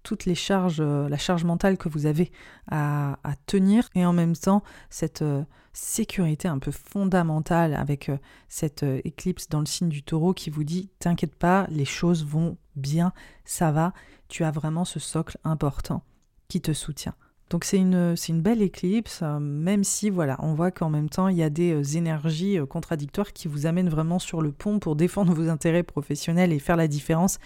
[0.06, 2.30] toutes les charges, euh, la charge mentale que vous avez
[2.70, 3.16] à,
[3.46, 5.42] tenir et en même temps cette euh,
[5.72, 8.16] sécurité un peu fondamentale avec euh,
[8.48, 12.56] cette éclipse dans le signe du taureau qui vous dit t'inquiète pas, les choses vont
[12.76, 13.12] bien,
[13.44, 13.92] ça va,
[14.28, 16.04] tu as vraiment ce socle important
[16.46, 17.14] qui te soutient.
[17.50, 21.36] Donc c'est une, une belle éclipse, même si voilà, on voit qu'en même temps il
[21.36, 25.48] y a des énergies contradictoires qui vous amènent vraiment sur le pont pour défendre vos
[25.48, 27.38] intérêts professionnels et faire la différence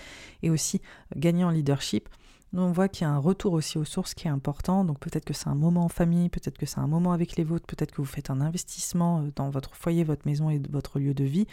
[0.42, 0.82] et aussi
[1.16, 2.10] gagner en leadership.
[2.52, 4.84] Nous, on voit qu'il y a un retour aussi aux sources qui est important.
[4.84, 7.44] Donc peut-être que c'est un moment en famille, peut-être que c'est un moment avec les
[7.44, 10.98] vôtres, peut-être que vous faites un investissement euh, dans votre foyer, votre maison et votre
[10.98, 11.46] lieu de vie.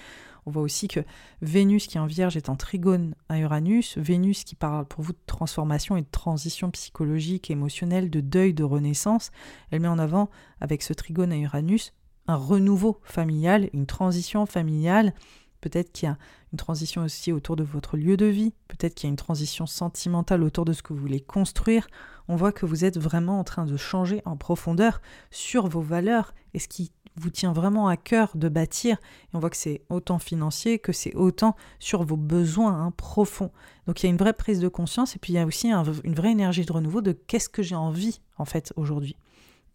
[0.48, 1.02] On voit aussi que
[1.42, 3.98] Vénus qui est en vierge est en trigone à Uranus.
[3.98, 8.64] Vénus qui parle pour vous de transformation et de transition psychologique, émotionnelle, de deuil, de
[8.64, 9.30] renaissance.
[9.70, 10.30] Elle met en avant,
[10.62, 11.94] avec ce trigone à Uranus,
[12.28, 15.14] un renouveau familial, une transition familiale
[15.62, 16.18] Peut-être qu'il y a
[16.54, 19.66] une transition aussi autour de votre lieu de vie, peut-être qu'il y a une transition
[19.66, 21.88] sentimentale autour de ce que vous voulez construire.
[22.28, 25.02] On voit que vous êtes vraiment en train de changer en profondeur
[25.32, 28.98] sur vos valeurs et ce qui vous tient vraiment à cœur de bâtir.
[28.98, 33.52] Et on voit que c'est autant financier que c'est autant sur vos besoins hein, profonds.
[33.88, 35.72] Donc il y a une vraie prise de conscience et puis il y a aussi
[35.72, 39.16] une vraie énergie de renouveau de qu'est-ce que j'ai envie en fait aujourd'hui.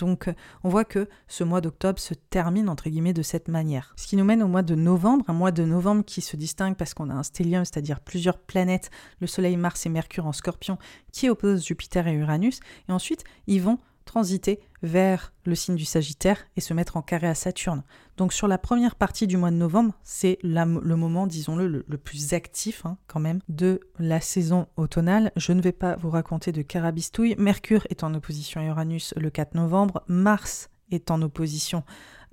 [0.02, 0.28] Donc
[0.64, 3.94] on voit que ce mois d'octobre se termine entre guillemets de cette manière.
[3.96, 6.74] Ce qui nous mène au mois de novembre, un mois de novembre qui se distingue
[6.74, 10.76] parce qu'on a un stellium, c'est-à-dire plusieurs planètes, le Soleil, Mars et Mercure en scorpion,
[11.12, 12.58] qui opposent Jupiter et Uranus.
[12.88, 17.26] Et ensuite, ils vont transiter vers le signe du Sagittaire et se mettre en carré
[17.26, 17.82] à Saturne.
[18.16, 22.34] Donc sur la première partie du mois de novembre, c'est le moment, disons-le, le, plus
[22.34, 25.32] actif hein, quand même de la saison automnale.
[25.36, 27.34] Je ne vais pas vous raconter de carabistouille.
[27.38, 30.02] Mercure est en opposition à Uranus le 4 novembre.
[30.08, 31.84] Mars est en opposition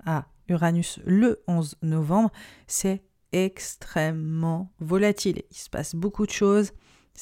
[0.04, 2.30] à Uranus le 11 novembre.
[2.66, 3.02] C'est
[3.32, 5.42] extrêmement volatile.
[5.50, 6.72] Il se passe beaucoup de choses.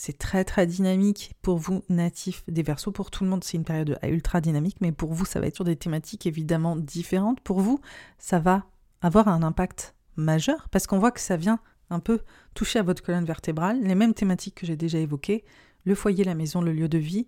[0.01, 2.93] C'est très très dynamique pour vous natifs des Verseaux.
[2.93, 5.57] Pour tout le monde, c'est une période ultra dynamique, mais pour vous, ça va être
[5.57, 7.41] sur des thématiques évidemment différentes.
[7.41, 7.81] Pour vous,
[8.17, 8.65] ça va
[9.03, 11.59] avoir un impact majeur parce qu'on voit que ça vient
[11.91, 12.21] un peu
[12.55, 15.45] toucher à votre colonne vertébrale, les mêmes thématiques que j'ai déjà évoquées,
[15.85, 17.27] le foyer, la maison, le lieu de vie,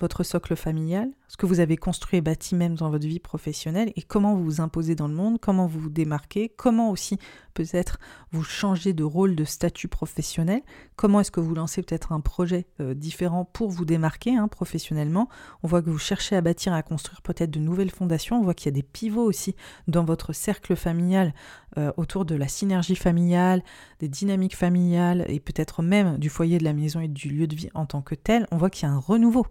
[0.00, 3.92] votre socle familial, ce que vous avez construit et bâti même dans votre vie professionnelle
[3.94, 7.18] et comment vous vous imposez dans le monde, comment vous vous démarquez, comment aussi
[7.54, 7.98] peut-être
[8.32, 10.62] vous changez de rôle, de statut professionnel,
[10.96, 15.28] comment est-ce que vous lancez peut-être un projet euh, différent pour vous démarquer hein, professionnellement.
[15.62, 18.54] On voit que vous cherchez à bâtir, à construire peut-être de nouvelles fondations, on voit
[18.54, 19.54] qu'il y a des pivots aussi
[19.88, 21.34] dans votre cercle familial
[21.78, 23.62] euh, autour de la synergie familiale,
[23.98, 27.54] des dynamiques familiales et peut-être même du foyer de la maison et du lieu de
[27.54, 28.46] vie en tant que tel.
[28.50, 29.46] On voit qu'il y a un renouveau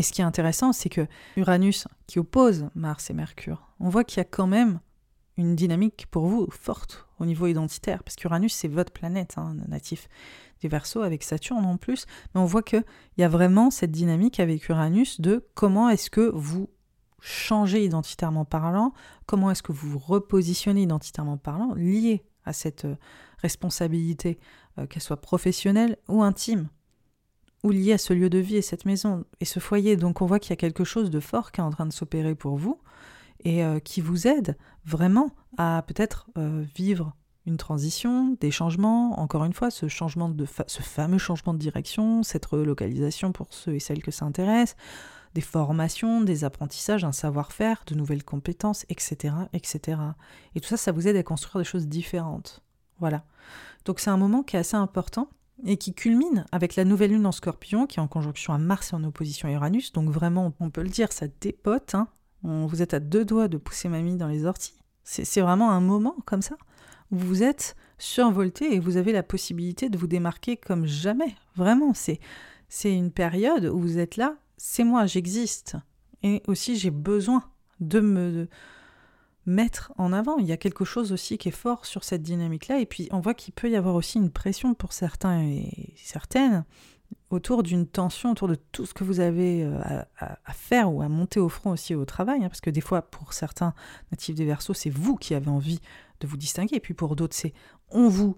[0.00, 1.06] et ce qui est intéressant, c'est que
[1.36, 4.80] Uranus, qui oppose Mars et Mercure, on voit qu'il y a quand même
[5.36, 10.08] une dynamique pour vous forte au niveau identitaire, parce qu'Uranus, c'est votre planète, hein, natif
[10.62, 12.82] des Verseaux, avec Saturne en plus, mais on voit qu'il
[13.18, 16.70] y a vraiment cette dynamique avec Uranus de comment est-ce que vous
[17.20, 18.94] changez identitairement parlant,
[19.26, 22.96] comment est-ce que vous vous repositionnez identitairement parlant, lié à cette euh,
[23.42, 24.38] responsabilité,
[24.78, 26.70] euh, qu'elle soit professionnelle ou intime
[27.62, 29.96] ou lié à ce lieu de vie et cette maison et ce foyer.
[29.96, 31.92] Donc on voit qu'il y a quelque chose de fort qui est en train de
[31.92, 32.80] s'opérer pour vous
[33.44, 37.14] et euh, qui vous aide vraiment à peut-être euh, vivre
[37.46, 43.32] une transition, des changements, encore une fois, ce changement fameux changement de direction, cette relocalisation
[43.32, 44.76] pour ceux et celles que ça intéresse,
[45.34, 50.00] des formations, des apprentissages, un savoir-faire, de nouvelles compétences, etc., etc.
[50.54, 52.62] Et tout ça, ça vous aide à construire des choses différentes.
[52.98, 53.24] Voilà.
[53.84, 55.28] Donc c'est un moment qui est assez important
[55.64, 58.92] et qui culmine avec la nouvelle lune en scorpion qui est en conjonction à Mars
[58.92, 59.92] et en opposition à Uranus.
[59.92, 61.94] Donc vraiment, on peut le dire, ça dépote.
[61.94, 62.08] Hein.
[62.42, 64.78] vous êtes à deux doigts de pousser mamie dans les orties.
[65.04, 66.56] C'est vraiment un moment comme ça
[67.10, 71.34] où vous êtes survolté et vous avez la possibilité de vous démarquer comme jamais.
[71.56, 72.20] Vraiment, c'est
[72.68, 75.76] c'est une période où vous êtes là, c'est moi, j'existe.
[76.22, 77.42] Et aussi, j'ai besoin
[77.80, 78.48] de me
[79.46, 80.38] mettre en avant.
[80.38, 82.80] Il y a quelque chose aussi qui est fort sur cette dynamique-là.
[82.80, 86.64] Et puis, on voit qu'il peut y avoir aussi une pression pour certains et certaines
[87.30, 91.08] autour d'une tension, autour de tout ce que vous avez euh, à, faire ou à
[91.08, 92.44] monter au front aussi au travail.
[92.44, 93.74] Hein, parce que des fois, pour certains
[94.10, 95.80] natifs des versos, c'est vous qui avez envie
[96.20, 96.76] de vous distinguer.
[96.76, 97.52] Et puis pour d'autres, c'est
[97.90, 98.36] on vous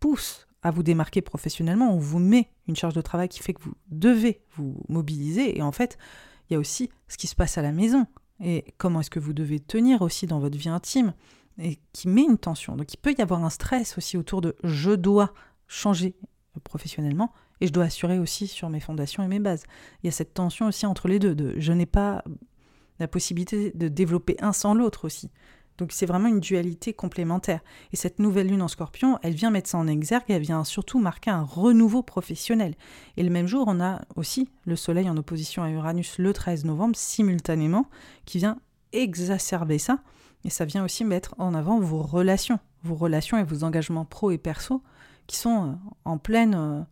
[0.00, 3.62] pousse à vous démarquer professionnellement, on vous met une charge de travail qui fait que
[3.62, 5.58] vous devez vous mobiliser.
[5.58, 5.98] Et en fait,
[6.48, 8.06] il y a aussi ce qui se passe à la maison
[8.40, 11.14] et comment est-ce que vous devez tenir aussi dans votre vie intime
[11.58, 12.76] et qui met une tension.
[12.76, 15.32] Donc il peut y avoir un stress aussi autour de je dois
[15.68, 16.14] changer
[16.64, 19.64] professionnellement et je dois assurer aussi sur mes fondations et mes bases.
[20.02, 22.24] Il y a cette tension aussi entre les deux, de je n'ai pas
[22.98, 25.30] la possibilité de développer un sans l'autre aussi.
[25.82, 27.58] Donc c'est vraiment une dualité complémentaire.
[27.92, 31.00] Et cette nouvelle lune en scorpion, elle vient mettre ça en exergue elle vient surtout
[31.00, 32.76] marquer un renouveau professionnel.
[33.16, 36.66] Et le même jour, on a aussi le Soleil en opposition à Uranus le 13
[36.66, 37.86] novembre, simultanément,
[38.26, 38.58] qui vient
[38.92, 39.98] exacerber ça.
[40.44, 44.30] Et ça vient aussi mettre en avant vos relations, vos relations et vos engagements pro
[44.30, 44.84] et perso,
[45.26, 45.72] qui sont euh,
[46.04, 46.82] en pleine euh,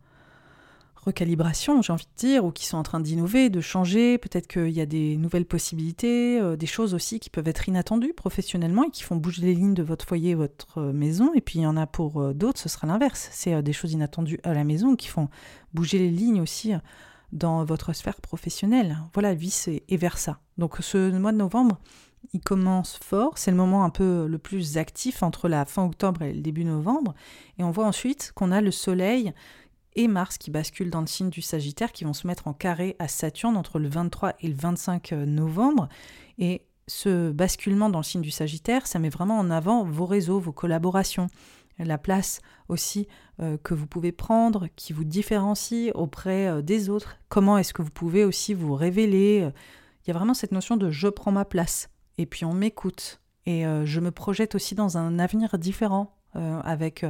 [1.01, 4.17] recalibration, j'ai envie de dire, ou qui sont en train d'innover, de changer.
[4.17, 8.13] Peut-être qu'il y a des nouvelles possibilités, euh, des choses aussi qui peuvent être inattendues
[8.13, 11.33] professionnellement et qui font bouger les lignes de votre foyer, votre euh, maison.
[11.33, 13.29] Et puis il y en a pour euh, d'autres, ce sera l'inverse.
[13.31, 15.29] C'est des choses inattendues à la maison qui font
[15.73, 16.73] bouger les lignes aussi
[17.31, 18.97] dans votre sphère professionnelle.
[19.13, 20.39] Voilà, vice et, et versa.
[20.57, 21.79] Donc ce mois de novembre,
[22.33, 26.21] il commence fort, c'est le moment un peu le plus actif entre la fin octobre
[26.21, 27.13] et le début novembre,
[27.57, 29.33] et on voit ensuite qu'on a le soleil
[29.95, 32.95] et Mars qui bascule dans le signe du Sagittaire, qui vont se mettre en carré
[32.99, 35.89] à Saturne entre le 23 et le 25 euh, novembre.
[36.37, 40.39] Et ce basculement dans le signe du Sagittaire, ça met vraiment en avant vos réseaux,
[40.39, 41.27] vos collaborations,
[41.77, 43.07] la place aussi
[43.41, 47.17] euh, que vous pouvez prendre, qui vous différencie auprès euh, des autres.
[47.29, 49.49] Comment est-ce que vous pouvez aussi vous révéler
[50.03, 53.21] Il y a vraiment cette notion de je prends ma place, et puis on m'écoute,
[53.47, 57.05] et je me projette aussi dans un avenir différent avec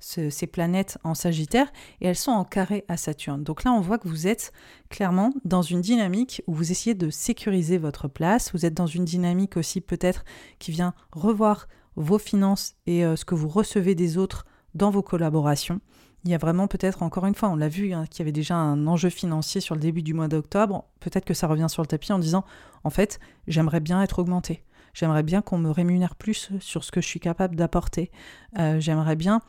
[0.00, 3.42] ces planètes en Sagittaire et elles sont en carré à Saturne.
[3.42, 4.52] Donc là, on voit que vous êtes
[4.90, 8.52] clairement dans une dynamique où vous essayez de sécuriser votre place.
[8.52, 10.24] Vous êtes dans une dynamique aussi peut-être
[10.58, 14.44] qui vient revoir vos finances et euh, ce que vous recevez des autres
[14.74, 15.80] dans vos collaborations.
[16.24, 18.32] Il y a vraiment peut-être, encore une fois, on l'a vu, hein, qu'il y avait
[18.32, 20.86] déjà un enjeu financier sur le début du mois d'octobre.
[21.00, 22.44] Peut-être que ça revient sur le tapis en disant,
[22.82, 24.64] en fait, j'aimerais bien être augmenté.
[24.94, 28.10] J'aimerais bien qu'on me rémunère plus sur ce que je suis capable d'apporter.
[28.58, 29.40] Euh, j'aimerais bien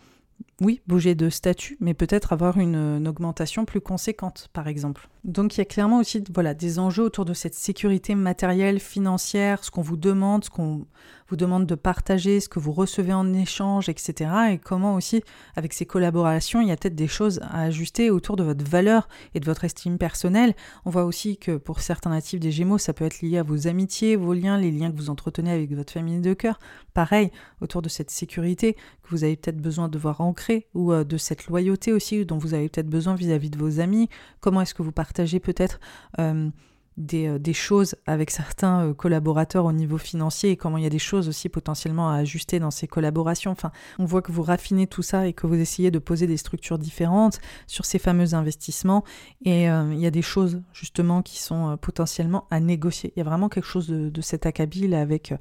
[0.62, 5.10] oui, bouger de statut, mais peut-être avoir une, augmentation plus conséquente, par exemple.
[5.26, 9.64] Donc il y a clairement aussi voilà, des enjeux autour de cette sécurité matérielle, financière,
[9.64, 10.86] ce qu'on vous demande, ce qu'on
[11.28, 14.30] vous demande de partager, ce que vous recevez en échange, etc.
[14.52, 15.24] Et comment aussi,
[15.56, 19.10] avec ces collaborations, il y a peut-être des choses à ajuster autour de votre valeur
[19.34, 20.54] et de votre estime personnelle.
[20.86, 23.68] On voit aussi que pour certains natifs des Gémeaux, ça peut être lié à vos
[23.68, 26.60] amitiés, vos liens, les liens que vous entretenez avec votre famille de cœur.
[26.94, 27.32] Pareil,
[27.62, 31.18] autour de cette sécurité que vous avez peut-être besoin de voir ancrée, ou euh, de
[31.18, 34.10] cette loyauté aussi dont vous avez peut-être besoin vis-à-vis de vos amis?
[34.42, 35.80] Comment est-ce que vous partagez peut-être...
[36.20, 36.50] Euh,
[36.98, 40.90] euh, des, choses avec certains euh, collaborateurs au niveau financier et comment il y a
[40.90, 43.52] des choses aussi potentiellement à ajuster dans ces collaborations.
[43.52, 46.38] Enfin, on voit que vous raffinez tout ça et que vous essayez de poser des
[46.38, 49.04] structures différentes sur ces fameux investissements
[49.44, 53.12] et euh, il y a des choses justement qui sont potentiellement à négocier.
[53.16, 55.34] Il y a vraiment quelque chose de, cet acabit avec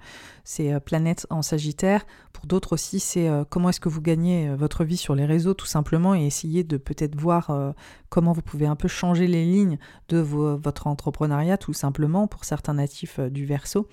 [0.42, 2.04] ces planètes en Sagittaire.
[2.32, 5.66] Pour d'autres aussi, c'est comment est-ce que vous gagnez votre vie sur les réseaux tout
[5.66, 7.74] simplement et essayer de peut-être voir
[8.14, 9.76] comment vous pouvez un peu changer les lignes
[10.08, 13.88] de votre entrepreneuriat tout simplement pour certains natifs euh, du verso.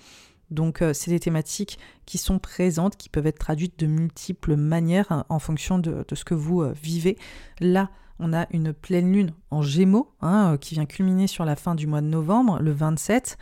[0.52, 1.76] Donc euh, c'est des thématiques
[2.06, 6.24] qui sont présentes, qui peuvent être traduites de multiples manières hein, en fonction de, ce
[6.24, 7.18] que vous euh, vivez.
[7.58, 7.90] Là,
[8.20, 11.88] on a une pleine lune en gémeaux hein, qui vient culminer sur la fin du
[11.88, 13.36] mois de novembre, le 27.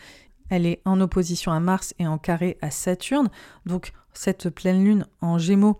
[0.48, 3.28] Elle est en opposition à Mars et en carré à Saturne.
[3.66, 5.78] Donc cette pleine lune en gémeaux,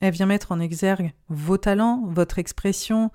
[0.00, 3.10] elle vient mettre en exergue vos talents, votre expression,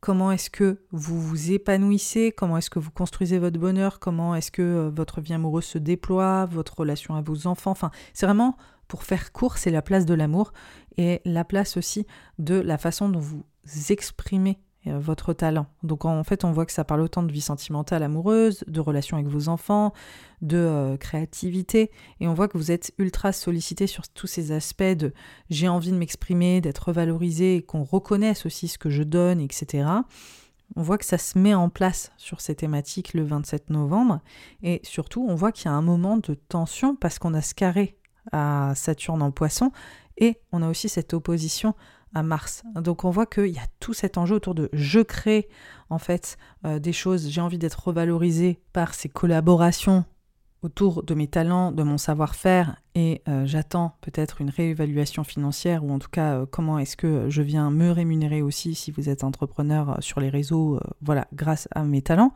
[0.00, 4.50] comment est-ce que vous vous épanouissez, comment est-ce que vous construisez votre bonheur, comment est-ce
[4.50, 7.72] que euh, votre vie amoureuse se déploie, votre relation à vos enfants?
[7.72, 8.56] Enfin, c'est vraiment,
[8.86, 10.52] pour faire court, c'est la place de l'amour
[10.96, 12.06] et la place aussi
[12.38, 13.44] de la façon dont vous
[13.90, 14.58] exprimez
[14.92, 15.66] votre talent.
[15.82, 19.16] Donc en fait, on voit que ça parle autant de vie sentimentale amoureuse, de relation
[19.16, 19.92] avec vos enfants,
[20.42, 21.90] de euh, créativité,
[22.20, 25.12] et on voit que vous êtes ultra sollicité sur tous ces aspects de
[25.50, 29.88] j'ai envie de m'exprimer, d'être valorisé, qu'on reconnaisse aussi ce que je donne, etc.
[30.76, 34.20] On voit que ça se met en place sur ces thématiques le 27 novembre,
[34.62, 37.54] et surtout on voit qu'il y a un moment de tension parce qu'on a ce
[37.54, 37.96] carré
[38.32, 39.72] à Saturne en poisson
[40.18, 41.74] et on a aussi cette opposition
[42.14, 42.62] à Mars.
[42.74, 45.48] Donc on voit qu'il y a tout cet enjeu autour de je crée
[45.90, 50.04] en fait euh, des choses, j'ai envie d'être revalorisé par ces collaborations
[50.62, 55.92] autour de mes talents, de mon savoir-faire et euh, j'attends peut-être une réévaluation financière ou
[55.92, 59.22] en tout cas euh, comment est-ce que je viens me rémunérer aussi si vous êtes
[59.22, 62.32] entrepreneur sur les réseaux, voilà, grâce à mes talents.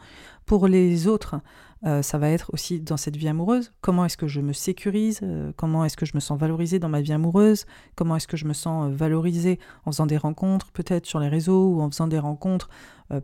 [0.47, 1.37] Pour les autres,
[1.85, 5.21] ça va être aussi dans cette vie amoureuse, comment est-ce que je me sécurise,
[5.57, 7.65] comment est-ce que je me sens valorisée dans ma vie amoureuse,
[7.97, 11.75] comment est-ce que je me sens valorisée en faisant des rencontres peut-être sur les réseaux
[11.75, 12.69] ou en faisant des rencontres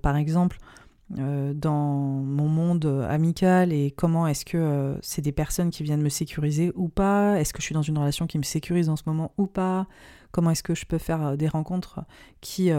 [0.03, 5.71] par exemple euh, dans mon monde amical et comment est-ce que euh, c'est des personnes
[5.71, 7.41] qui viennent me sécuriser ou pas?
[7.41, 9.87] Est-ce que je suis dans une relation qui me sécurise en ce moment ou pas?
[10.33, 12.01] Comment est-ce que je peux faire euh, des rencontres
[12.41, 12.71] qui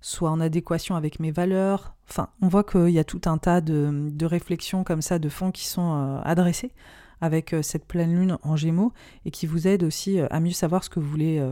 [0.00, 1.94] soient en adéquation avec mes valeurs?
[2.08, 5.28] Enfin, on voit qu'il y a tout un tas de, de, réflexions comme ça, de
[5.28, 6.72] fonds qui sont adressés
[7.20, 8.92] avec cette pleine lune en gémeaux
[9.24, 11.44] et qui vous aident aussi à mieux savoir ce que vous voulez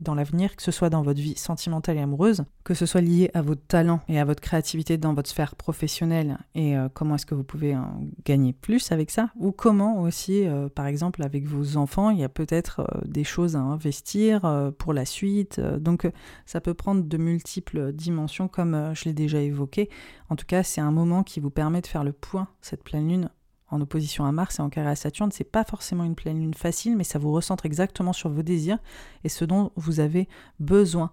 [0.00, 3.30] dans l'avenir, que ce soit dans votre vie sentimentale et amoureuse, que ce soit lié
[3.34, 7.26] à votre talent et à votre créativité dans votre sphère professionnelle et euh, comment est-ce
[7.26, 7.76] que vous pouvez
[8.24, 12.24] gagner plus avec ça, ou comment aussi, euh, par exemple, avec vos enfants, il y
[12.24, 15.60] a peut-être euh, des choses à investir pour la suite.
[15.60, 16.10] donc
[16.46, 19.88] ça peut prendre de multiples dimensions comme je l'ai déjà évoqué.
[20.28, 23.08] En tout cas, c'est un moment qui vous permet de faire le point, cette pleine
[23.08, 23.30] lune,
[23.70, 26.54] en opposition à Mars et en carré à Saturne, c'est pas forcément une pleine lune
[26.54, 28.78] facile, mais ça vous recentre exactement sur vos désirs
[29.24, 30.28] et ce dont vous avez
[30.60, 31.12] besoin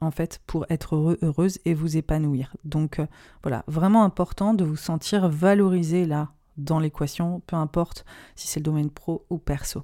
[0.00, 2.56] en fait pour être heureux, heureuse et vous épanouir.
[2.64, 3.06] Donc euh,
[3.42, 8.04] voilà, vraiment important de vous sentir valorisé là dans l'équation, peu importe
[8.34, 9.82] si c'est le domaine pro ou perso.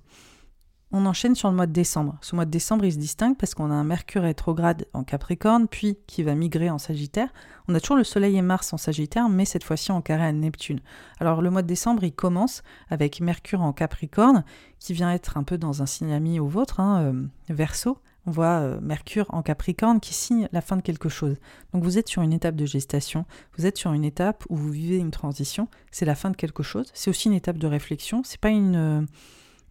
[0.94, 2.19] On enchaîne sur le mois de décembre.
[2.20, 5.66] Ce mois de décembre, il se distingue parce qu'on a un Mercure rétrograde en Capricorne,
[5.66, 7.32] puis qui va migrer en Sagittaire.
[7.66, 10.32] On a toujours le Soleil et Mars en Sagittaire, mais cette fois-ci en carré à
[10.32, 10.81] Neptune.
[11.19, 14.44] Alors le mois de décembre, il commence avec Mercure en Capricorne,
[14.78, 17.97] qui vient être un peu dans un signe ami au vôtre, hein, euh, Verseau.
[18.27, 21.36] On voit euh, Mercure en Capricorne qui signe la fin de quelque chose.
[21.73, 23.24] Donc vous êtes sur une étape de gestation,
[23.56, 26.62] vous êtes sur une étape où vous vivez une transition, c'est la fin de quelque
[26.62, 26.90] chose.
[26.93, 28.77] C'est aussi une étape de réflexion, c'est pas une...
[28.77, 29.02] Euh,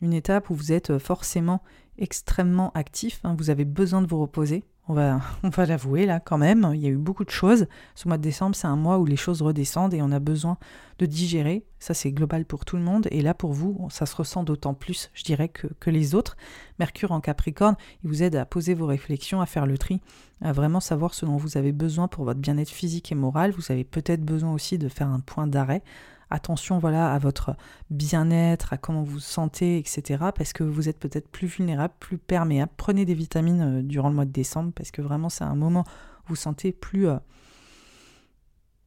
[0.01, 1.61] une étape où vous êtes euh, forcément
[1.97, 3.35] extrêmement actif, hein.
[3.37, 4.63] vous avez besoin de vous reposer.
[4.87, 7.67] On va, on va l'avouer là quand même, il y a eu beaucoup de choses.
[7.95, 10.57] Ce mois de décembre, c'est un mois où les choses redescendent et on a besoin
[10.97, 11.65] de digérer.
[11.79, 13.07] Ça, c'est global pour tout le monde.
[13.11, 16.35] Et là, pour vous, ça se ressent d'autant plus, je dirais, que, que les autres.
[16.79, 20.01] Mercure en Capricorne, il vous aide à poser vos réflexions, à faire le tri,
[20.41, 23.51] à vraiment savoir ce dont vous avez besoin pour votre bien-être physique et moral.
[23.51, 25.83] Vous avez peut-être besoin aussi de faire un point d'arrêt,
[26.31, 27.55] attention voilà à votre
[27.89, 30.23] bien-être, à comment vous vous sentez, etc.
[30.35, 32.71] Parce que vous êtes peut-être plus vulnérable, plus perméable.
[32.77, 35.83] Prenez des vitamines euh, durant le mois de décembre parce que vraiment c'est un moment
[36.25, 37.17] où vous sentez plus, euh,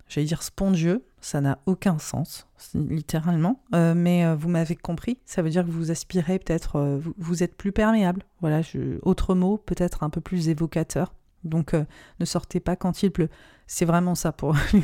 [0.09, 1.05] j'allais dire spongieux.
[1.21, 3.63] Ça n'a aucun sens, littéralement.
[3.75, 5.17] Euh, mais vous m'avez compris.
[5.25, 8.23] Ça veut dire que vous aspirez peut-être, vous, êtes plus perméable.
[8.43, 8.61] Voilà,
[9.01, 11.15] autre mot peut-être un peu plus évocateur.
[11.45, 11.85] Donc euh,
[12.21, 13.29] ne sortez pas quand il pleut.
[13.67, 14.81] C'est vraiment ça pour les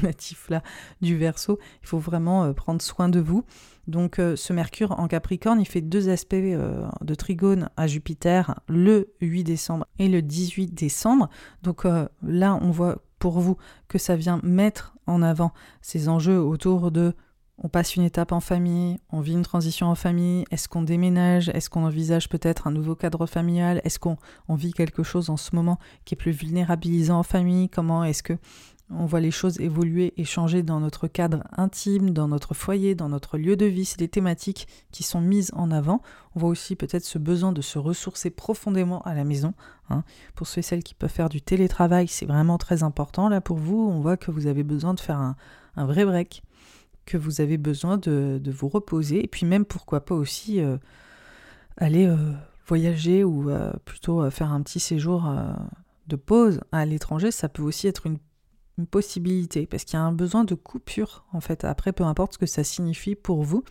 [0.49, 0.62] là
[1.01, 1.59] du Verseau.
[1.82, 3.45] Il faut vraiment euh, prendre soin de vous.
[3.87, 9.12] Donc euh, ce Mercure en Capricorne, il fait deux aspects de trigone à Jupiter le
[9.20, 11.28] 8 décembre et le 18 décembre.
[11.62, 11.85] Donc
[12.23, 13.57] là, on voit pour vous
[13.89, 17.15] que ça vient mettre en avant ces enjeux autour de
[17.61, 21.51] on passe une étape en famille, on vit une transition en famille, est-ce qu'on déménage,
[21.51, 24.16] est-ce qu'on envisage peut-être un nouveau cadre familial, est-ce qu'on
[24.49, 28.39] vit quelque chose en ce moment qui est plus vulnérabilisant en famille, comment est-ce que
[28.93, 33.09] on voit les choses évoluer et changer dans notre cadre intime, dans notre foyer, dans
[33.09, 33.85] notre lieu de vie?
[33.85, 36.03] C'est des thématiques qui sont mises en avant.
[36.35, 39.55] On voit aussi peut-être ce besoin de se ressourcer profondément à la maison.
[39.91, 40.03] Hein.
[40.35, 43.28] Pour ceux et celles qui peuvent faire du télétravail, c'est vraiment très important.
[43.28, 45.37] Là, pour vous, on voit que vous avez besoin de faire un,
[45.77, 46.43] un vrai break
[47.06, 50.77] que vous avez besoin de, vous reposer, et puis même pourquoi pas aussi euh,
[51.77, 52.32] aller euh,
[52.66, 55.32] voyager ou euh, plutôt faire un petit séjour
[56.06, 58.18] de pause à l'étranger, ça peut aussi être une,
[58.78, 62.35] une possibilité, parce qu'il y a un besoin de coupure, en fait, après, peu importe
[62.35, 63.64] ce que ça signifie pour vous.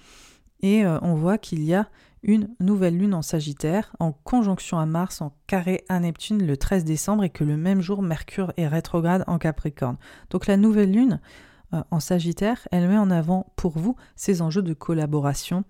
[0.62, 1.88] Et on voit qu'il y a
[2.24, 6.84] une nouvelle lune en Sagittaire, en conjonction à Mars, en carré à Neptune le 13
[6.84, 9.98] décembre, et que le même jour, Mercure est rétrograde en Capricorne.
[10.30, 11.22] Donc la nouvelle lune,
[11.74, 15.64] euh, en Sagittaire, elle met en avant pour vous ces enjeux de collaboration,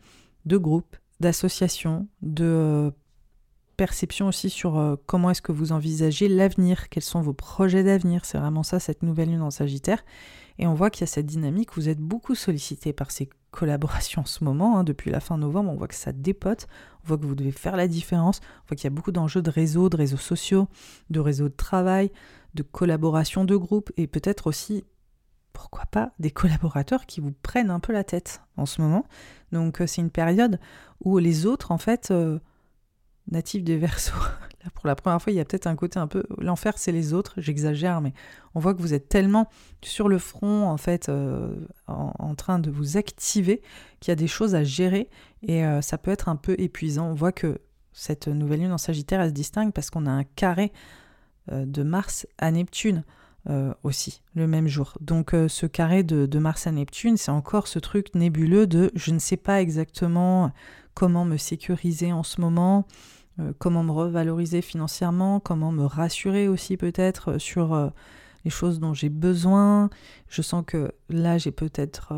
[0.46, 2.92] de groupe, d'association, de euh,
[3.78, 8.26] perception aussi sur euh, comment est-ce que vous envisagez l'avenir, quels sont vos projets d'avenir.
[8.26, 10.04] C'est vraiment ça, cette nouvelle lune en Sagittaire.
[10.58, 14.22] Et on voit qu'il y a cette dynamique, vous êtes beaucoup sollicité par ces collaborations
[14.24, 16.68] en ce moment, hein, depuis la fin novembre, on voit que ça dépote,
[17.04, 19.42] on voit que vous devez faire la différence, on voit qu'il y a beaucoup d'enjeux
[19.42, 20.68] de réseaux, de réseaux sociaux,
[21.10, 22.12] de réseaux de travail,
[22.54, 24.84] de collaboration de groupe, et peut-être aussi
[25.54, 29.06] pourquoi pas des collaborateurs qui vous prennent un peu la tête en ce moment.
[29.52, 30.60] Donc euh, c'est une période
[31.04, 32.40] où les autres, en fait, euh,
[33.32, 34.20] natif des Verseaux,
[34.64, 36.92] là pour la première fois, il y a peut-être un côté un peu l'enfer, c'est
[36.92, 37.34] les autres.
[37.38, 38.14] J'exagère, mais
[38.56, 39.48] on voit que vous êtes tellement
[39.82, 41.56] sur le front en fait, euh,
[41.88, 43.62] en, train de vous activer,
[44.00, 45.10] qu'il y a des choses à gérer
[45.44, 47.08] et ça peut être un peu épuisant.
[47.08, 47.60] On voit que
[47.92, 50.72] cette nouvelle lune en Sagittaire, elle se distingue parce qu'on a un carré
[51.52, 53.04] de Mars à Neptune.
[53.84, 54.98] Aussi le même jour.
[55.02, 59.20] Donc ce carré de, Mars à Neptune, c'est encore ce truc nébuleux de je ne
[59.20, 60.52] sais pas exactement
[61.00, 62.86] comment me sécuriser en ce moment,
[63.40, 67.90] euh, comment me revaloriser financièrement, comment me rassurer aussi peut-être euh, sur euh,
[68.44, 69.90] les choses dont j'ai besoin.
[70.30, 72.14] Je sens que là, j'ai peut-être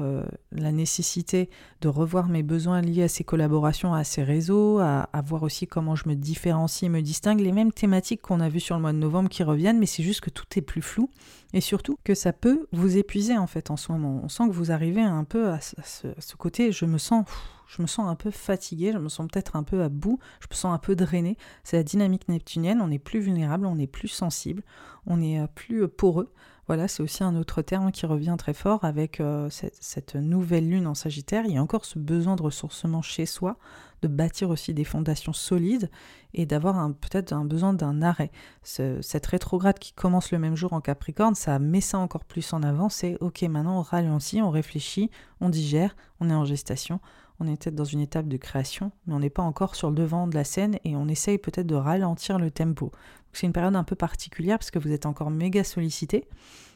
[0.52, 5.22] la nécessité de revoir mes besoins liés à ces collaborations, à ces réseaux, à, à,
[5.22, 7.40] voir aussi comment je me différencie et me distingue.
[7.40, 10.04] Les mêmes thématiques qu'on a vues sur le mois de novembre qui reviennent, mais c'est
[10.04, 11.10] juste que tout est plus flou
[11.54, 14.22] et surtout que ça peut vous épuiser en fait en ce moment.
[14.24, 17.26] On sent que vous arrivez un peu à ce, côté, je me sens...
[17.68, 20.48] je me sens un peu fatigué, je me sens peut-être un peu à bout, je
[20.50, 21.38] me sens un peu drainé.
[21.64, 24.64] C'est la dynamique neptunienne, on est plus vulnérable, on est plus sensible,
[25.06, 26.32] on est euh, plus euh, poreux.
[26.68, 30.88] Voilà, c'est aussi un autre terme qui revient très fort avec euh, cette, nouvelle lune
[30.88, 31.46] en Sagittaire.
[31.46, 33.58] Il y a encore ce besoin de ressourcement chez soi,
[34.02, 35.90] de bâtir aussi des fondations solides
[36.34, 38.32] et d'avoir peut-être un besoin d'un arrêt.
[38.64, 42.64] cette rétrograde qui commence le même jour en Capricorne, ça met ça encore plus en
[42.64, 42.90] avant.
[42.90, 45.10] C'est ok, maintenant on ralentit, on réfléchit,
[45.42, 47.00] on digère, on est en gestation.
[47.44, 49.96] On est peut-être dans une étape de création, mais on n'est pas encore sur le
[49.96, 52.92] devant de la scène et on essaye peut-être de ralentir le tempo.
[53.34, 56.28] C'est une période un peu particulière parce que vous êtes encore méga sollicité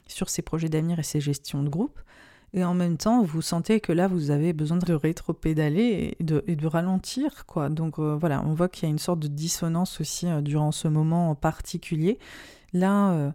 [0.07, 1.99] sur ces projets d'avenir et ces gestions de groupe.
[2.53, 6.68] Et en même temps, vous sentez que là, vous avez besoin de rétro-pédaler et de,
[6.68, 7.45] ralentir.
[7.45, 7.68] quoi.
[7.68, 10.72] Donc euh, voilà, on voit qu'il y a une sorte de dissonance aussi euh, durant
[10.72, 12.18] ce moment en particulier.
[12.72, 13.32] Là, euh,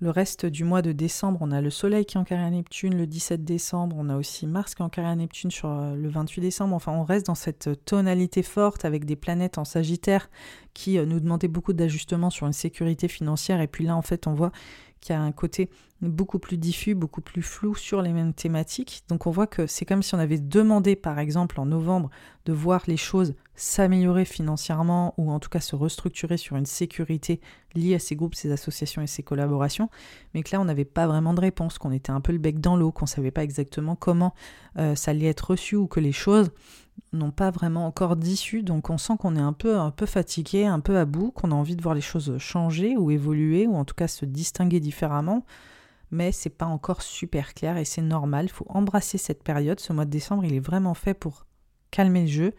[0.00, 2.96] le reste du mois de décembre, on a le Soleil qui est en carré Neptune
[2.96, 6.08] le 17 décembre, on a aussi Mars qui est en carré à Neptune sur le
[6.08, 6.74] 28 décembre.
[6.74, 10.30] Enfin, on reste dans cette tonalité forte avec des planètes en Sagittaire
[10.72, 13.60] qui nous demandaient beaucoup d'ajustements sur une sécurité financière.
[13.60, 14.52] Et puis là, en fait, on voit
[15.00, 15.70] qui a un côté
[16.02, 19.02] beaucoup plus diffus, beaucoup plus flou sur les mêmes thématiques.
[19.08, 22.10] Donc on voit que c'est comme si on avait demandé par exemple en novembre
[22.46, 27.40] de voir les choses s'améliorer financièrement ou en tout cas se restructurer sur une sécurité
[27.74, 29.90] liée à ces groupes, ces associations et ces collaborations,
[30.32, 32.60] mais que là on n'avait pas vraiment de réponse, qu'on était un peu le bec
[32.60, 34.34] dans l'eau, qu'on ne savait pas exactement comment
[34.78, 36.50] euh, ça allait être reçu ou que les choses
[37.12, 40.66] n'ont pas vraiment encore d'issue, donc on sent qu'on est un peu, un peu fatigué,
[40.66, 43.74] un peu à bout, qu'on a envie de voir les choses changer ou évoluer, ou
[43.74, 45.44] en tout cas se distinguer différemment,
[46.10, 49.92] mais c'est pas encore super clair et c'est normal, il faut embrasser cette période, ce
[49.92, 51.46] mois de décembre il est vraiment fait pour
[51.90, 52.54] calmer le jeu,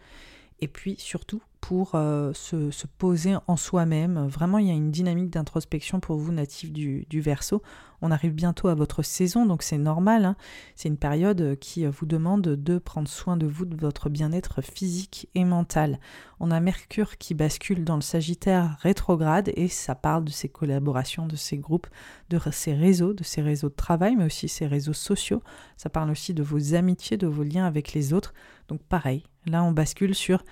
[0.60, 4.26] et puis surtout pour euh, se, poser en soi-même.
[4.26, 7.62] Vraiment, il y a une dynamique d'introspection pour vous, natifs du, du Verseau.
[8.02, 10.24] On arrive bientôt à votre saison, donc c'est normal.
[10.24, 10.36] Hein.
[10.74, 15.28] C'est une période qui vous demande de prendre soin de vous, de votre bien-être physique
[15.36, 16.00] et mental.
[16.40, 21.28] On a Mercure qui bascule dans le Sagittaire rétrograde et ça parle de ces collaborations,
[21.28, 21.86] de ces groupes,
[22.28, 25.44] de ces réseaux, de ces réseaux de travail, mais aussi ces réseaux sociaux.
[25.76, 28.34] Ça parle aussi de vos amitiés, de vos liens avec les autres.
[28.66, 30.42] Donc pareil, là on bascule sur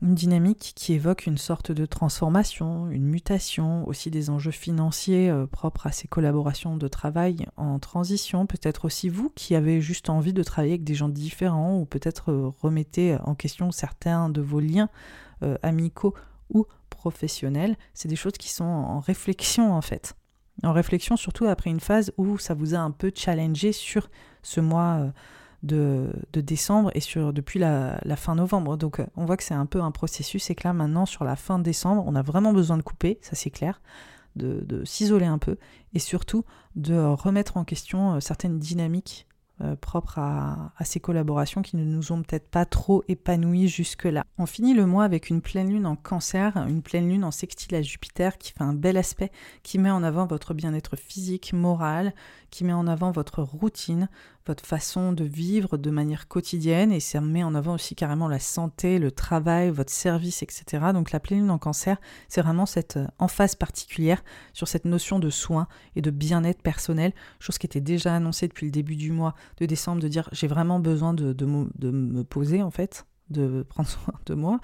[0.00, 5.46] une dynamique qui évoque une sorte de transformation, une mutation, aussi des enjeux financiers euh,
[5.46, 10.32] propres à ces collaborations de travail en transition, peut-être aussi vous qui avez juste envie
[10.32, 14.60] de travailler avec des gens différents ou peut-être euh, remettez en question certains de vos
[14.60, 14.88] liens
[15.42, 16.14] euh, amicaux
[16.50, 17.76] ou professionnels.
[17.92, 20.14] C'est des choses qui sont en réflexion en fait.
[20.62, 24.08] En réflexion surtout après une phase où ça vous a un peu challengé sur
[24.42, 25.12] ce mois
[25.62, 28.76] de, décembre et sur, depuis la, fin novembre.
[28.76, 31.36] Donc on voit que c'est un peu un processus et que là maintenant sur la
[31.36, 33.80] fin décembre, on a vraiment besoin de couper, ça c'est clair,
[34.36, 35.56] de, de s'isoler un peu
[35.94, 36.44] et surtout
[36.76, 39.28] de remettre en question euh, certaines dynamiques
[39.60, 44.22] euh, propres à, ces collaborations qui ne nous ont peut-être pas trop épanouis jusque-là.
[44.38, 47.74] On finit le mois avec une pleine lune en cancer, une pleine lune en sextile
[47.74, 49.32] à Jupiter qui fait un bel aspect,
[49.64, 52.14] qui met en avant votre bien-être physique, moral,
[52.50, 54.08] qui met en avant votre routine,
[54.48, 58.38] votre façon de vivre de manière quotidienne et ça met en avant aussi carrément la
[58.38, 60.86] santé, le travail, votre service, etc.
[60.92, 61.98] Donc la pleine lune en cancer,
[62.28, 67.12] c'est vraiment cette euh, emphase particulière sur cette notion de soin et de bien-être personnel,
[67.38, 70.48] chose qui était déjà annoncée depuis le début du mois de décembre, de dire j'ai
[70.48, 71.46] vraiment besoin de, de,
[71.90, 74.60] me poser en fait de prendre soin de moi.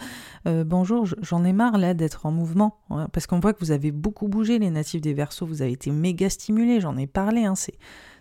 [0.47, 3.70] Euh, bonjour, j'en ai marre là d'être en mouvement, hein, parce qu'on voit que vous
[3.70, 7.45] avez beaucoup bougé, les natifs des Verseaux, vous avez été méga stimulés, j'en ai parlé,
[7.45, 7.55] hein,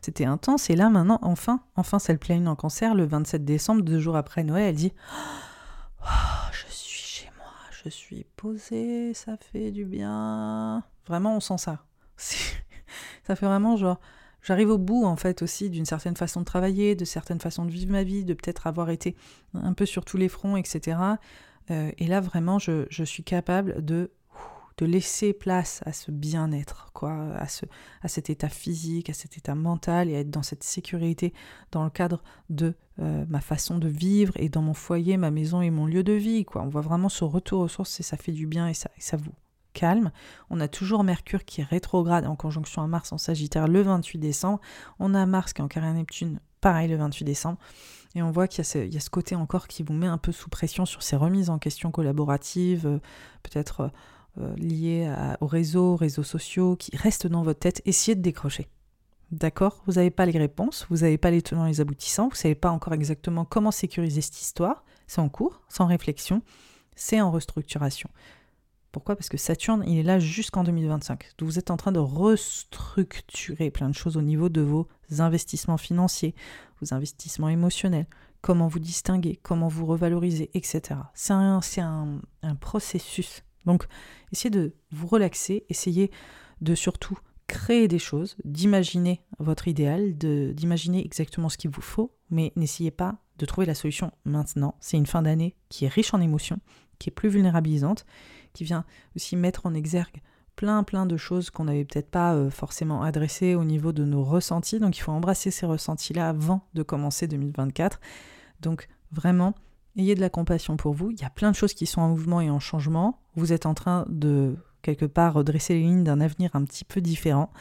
[0.02, 3.82] c'était intense, et là maintenant, enfin, enfin, c'est le pleine en cancer, le 27 décembre,
[3.82, 4.94] deux jours après Noël, elle dit
[6.02, 10.84] oh, Je suis chez moi, je suis posée, ça fait du bien.
[11.08, 11.86] Vraiment, on sent ça.
[12.18, 14.00] ça fait vraiment genre
[14.44, 17.72] j'arrive au bout en fait aussi d'une certaine façon de travailler, de certaines façons de
[17.72, 19.16] vivre ma vie, de peut-être avoir été
[19.54, 20.98] un peu sur tous les fronts, etc.
[21.72, 24.12] Euh, et là, vraiment, je, suis capable de
[24.78, 27.68] de laisser place à ce bien-être, quoi, à, ce,
[28.02, 31.32] à cet état physique, à cet état mental et à être dans cette sécurité
[31.72, 35.62] dans le cadre de euh, ma façon de vivre et dans mon foyer, ma maison
[35.62, 36.44] et mon lieu de vie.
[36.44, 36.64] Quoi.
[36.64, 39.34] On voit vraiment ce retour aux sources et ça fait du bien et ça vous
[39.74, 40.12] calme.
[40.50, 44.20] On a toujours Mercure qui est rétrograde en conjonction à Mars en Sagittaire le 28
[44.20, 44.62] décembre.
[45.00, 47.58] On a Mars qui est en carré Neptune, pareil le 28 décembre.
[48.16, 50.50] Et on voit qu'il y, a ce côté encore qui vous met un peu sous
[50.50, 53.00] pression sur ces remises en question collaboratives, euh,
[53.42, 53.92] peut-être
[54.40, 58.68] euh, liés aux réseaux, réseaux sociaux, qui restent dans votre tête, essayez de décrocher.
[59.32, 59.82] D'accord?
[59.88, 62.38] Vous n'avez pas les réponses, vous n'avez pas les tenants et les aboutissants, vous ne
[62.38, 64.84] savez pas encore exactement comment sécuriser cette histoire.
[65.08, 66.44] C'est en cours, sans réflexion,
[66.96, 68.10] c'est en restructuration.
[68.94, 69.18] Pourquoi?
[69.18, 71.32] Parce que Saturne, il est là jusqu'en 2025.
[71.38, 74.88] Donc vous êtes en train de restructurer plein de choses au niveau de vos
[75.20, 76.34] investissements financiers,
[76.80, 78.08] vos investissements émotionnels,
[78.42, 81.02] comment vous distinguer, comment vous revaloriser, etc.
[81.14, 83.86] C'est un, un, un processus donc,
[84.32, 86.12] essayez de vous relaxer, essayez
[86.62, 87.18] de surtout
[87.48, 93.18] créer des choses, d'imaginer votre idéal, d'imaginer exactement ce qu'il vous faut, mais n'essayez pas
[93.38, 94.76] de trouver la solution maintenant.
[94.80, 96.60] C'est une fin d'année qui est riche en émotions,
[97.00, 98.06] qui est plus vulnérabilisante,
[98.54, 98.86] qui vient
[99.16, 100.22] aussi mettre en exergue
[100.56, 104.24] plein plein de choses qu'on n'avait peut-être pas euh, forcément adressées au niveau de nos
[104.24, 104.80] ressentis.
[104.80, 108.00] Donc il faut embrasser ces ressentis-là avant de commencer 2024.
[108.62, 109.56] Donc vraiment,
[109.96, 111.12] Ayez de la compassion pour vous.
[111.12, 113.20] Il y a plein de choses qui sont en mouvement et en changement.
[113.36, 117.00] Vous êtes en train de, quelque part, redresser les lignes d'un avenir un petit peu
[117.00, 117.52] différent,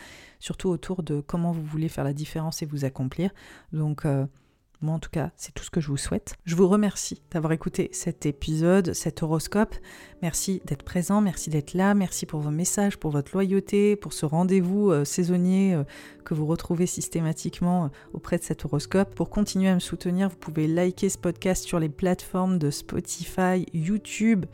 [0.40, 3.32] surtout autour de comment vous voulez faire la différence et vous accomplir.
[3.72, 4.26] Donc, euh,
[4.82, 6.34] moi, en tout cas, c'est tout ce que je vous souhaite.
[6.44, 9.74] Je vous remercie d'avoir écouté cet épisode, cet horoscope.
[10.22, 14.26] Merci d'être présent, merci d'être là, merci pour vos messages, pour votre loyauté, pour ce
[14.26, 15.84] rendez-vous euh, saisonnier euh,
[16.24, 19.14] que vous retrouvez systématiquement euh, auprès de cet horoscope.
[19.14, 23.66] Pour continuer à me soutenir, vous pouvez liker ce podcast sur les plateformes de Spotify,
[23.72, 24.46] YouTube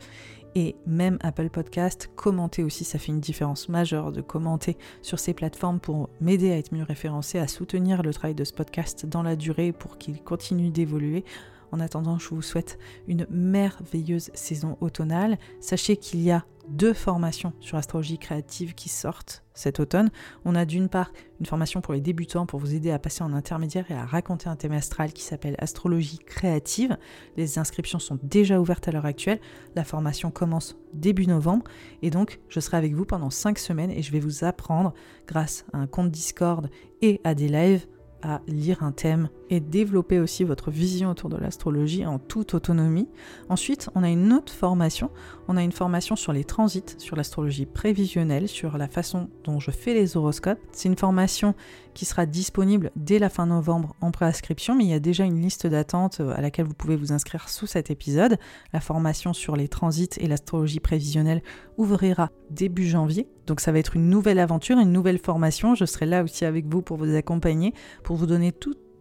[0.55, 2.09] et même Apple Podcast.
[2.15, 6.57] Commentez aussi, ça fait une différence majeure de commenter sur ces plateformes pour m'aider à
[6.57, 10.21] être mieux référencé, à soutenir le travail de ce podcast dans la durée pour qu'il
[10.21, 11.23] continue d'évoluer.
[11.71, 15.37] En attendant, je vous souhaite une merveilleuse saison automnale.
[15.59, 20.09] Sachez qu'il y a deux formations sur astrologie créative qui sortent cet automne.
[20.45, 23.33] On a d'une part une formation pour les débutants pour vous aider à passer en
[23.33, 26.97] intermédiaire et à raconter un thème astral qui s'appelle astrologie créative.
[27.37, 29.39] Les inscriptions sont déjà ouvertes à l'heure actuelle.
[29.75, 31.65] La formation commence début novembre
[32.01, 34.93] et donc je serai avec vous pendant cinq semaines et je vais vous apprendre
[35.27, 36.69] grâce à un compte Discord
[37.01, 37.87] et à des lives
[38.21, 43.07] à lire un thème et développer aussi votre vision autour de l'astrologie en toute autonomie.
[43.49, 45.09] Ensuite, on a une autre formation.
[45.47, 49.71] On a une formation sur les transits, sur l'astrologie prévisionnelle, sur la façon dont je
[49.71, 50.59] fais les horoscopes.
[50.71, 51.55] C'est une formation
[51.93, 55.41] qui sera disponible dès la fin novembre en préinscription, mais il y a déjà une
[55.41, 58.37] liste d'attente euh, à laquelle vous pouvez vous inscrire sous cet épisode.
[58.71, 61.41] La formation sur les transits et l'astrologie prévisionnelle
[61.77, 63.27] ouvrira début janvier.
[63.47, 65.75] Donc ça va être une nouvelle aventure, une nouvelle formation.
[65.75, 67.73] Je serai là aussi avec vous pour vous accompagner,
[68.03, 68.51] pour vous donner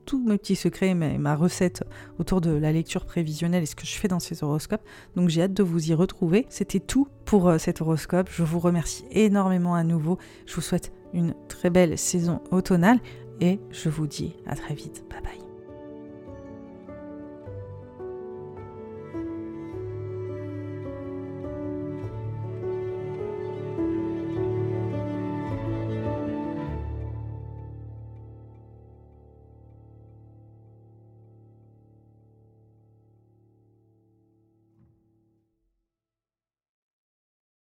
[0.09, 1.85] tous mes petits secrets, ma, ma recette
[2.19, 4.81] autour de la lecture prévisionnelle et ce que je fais dans ces horoscopes.
[5.17, 6.47] Donc j'ai hâte de vous y retrouver.
[6.49, 8.31] C'était tout pour euh, cet horoscope.
[8.33, 10.17] Je vous remercie énormément à nouveau.
[10.47, 13.01] Je vous souhaite une très belle saison automnale
[13.41, 15.05] et je vous dis à très vite.
[15.11, 15.48] Bye bye.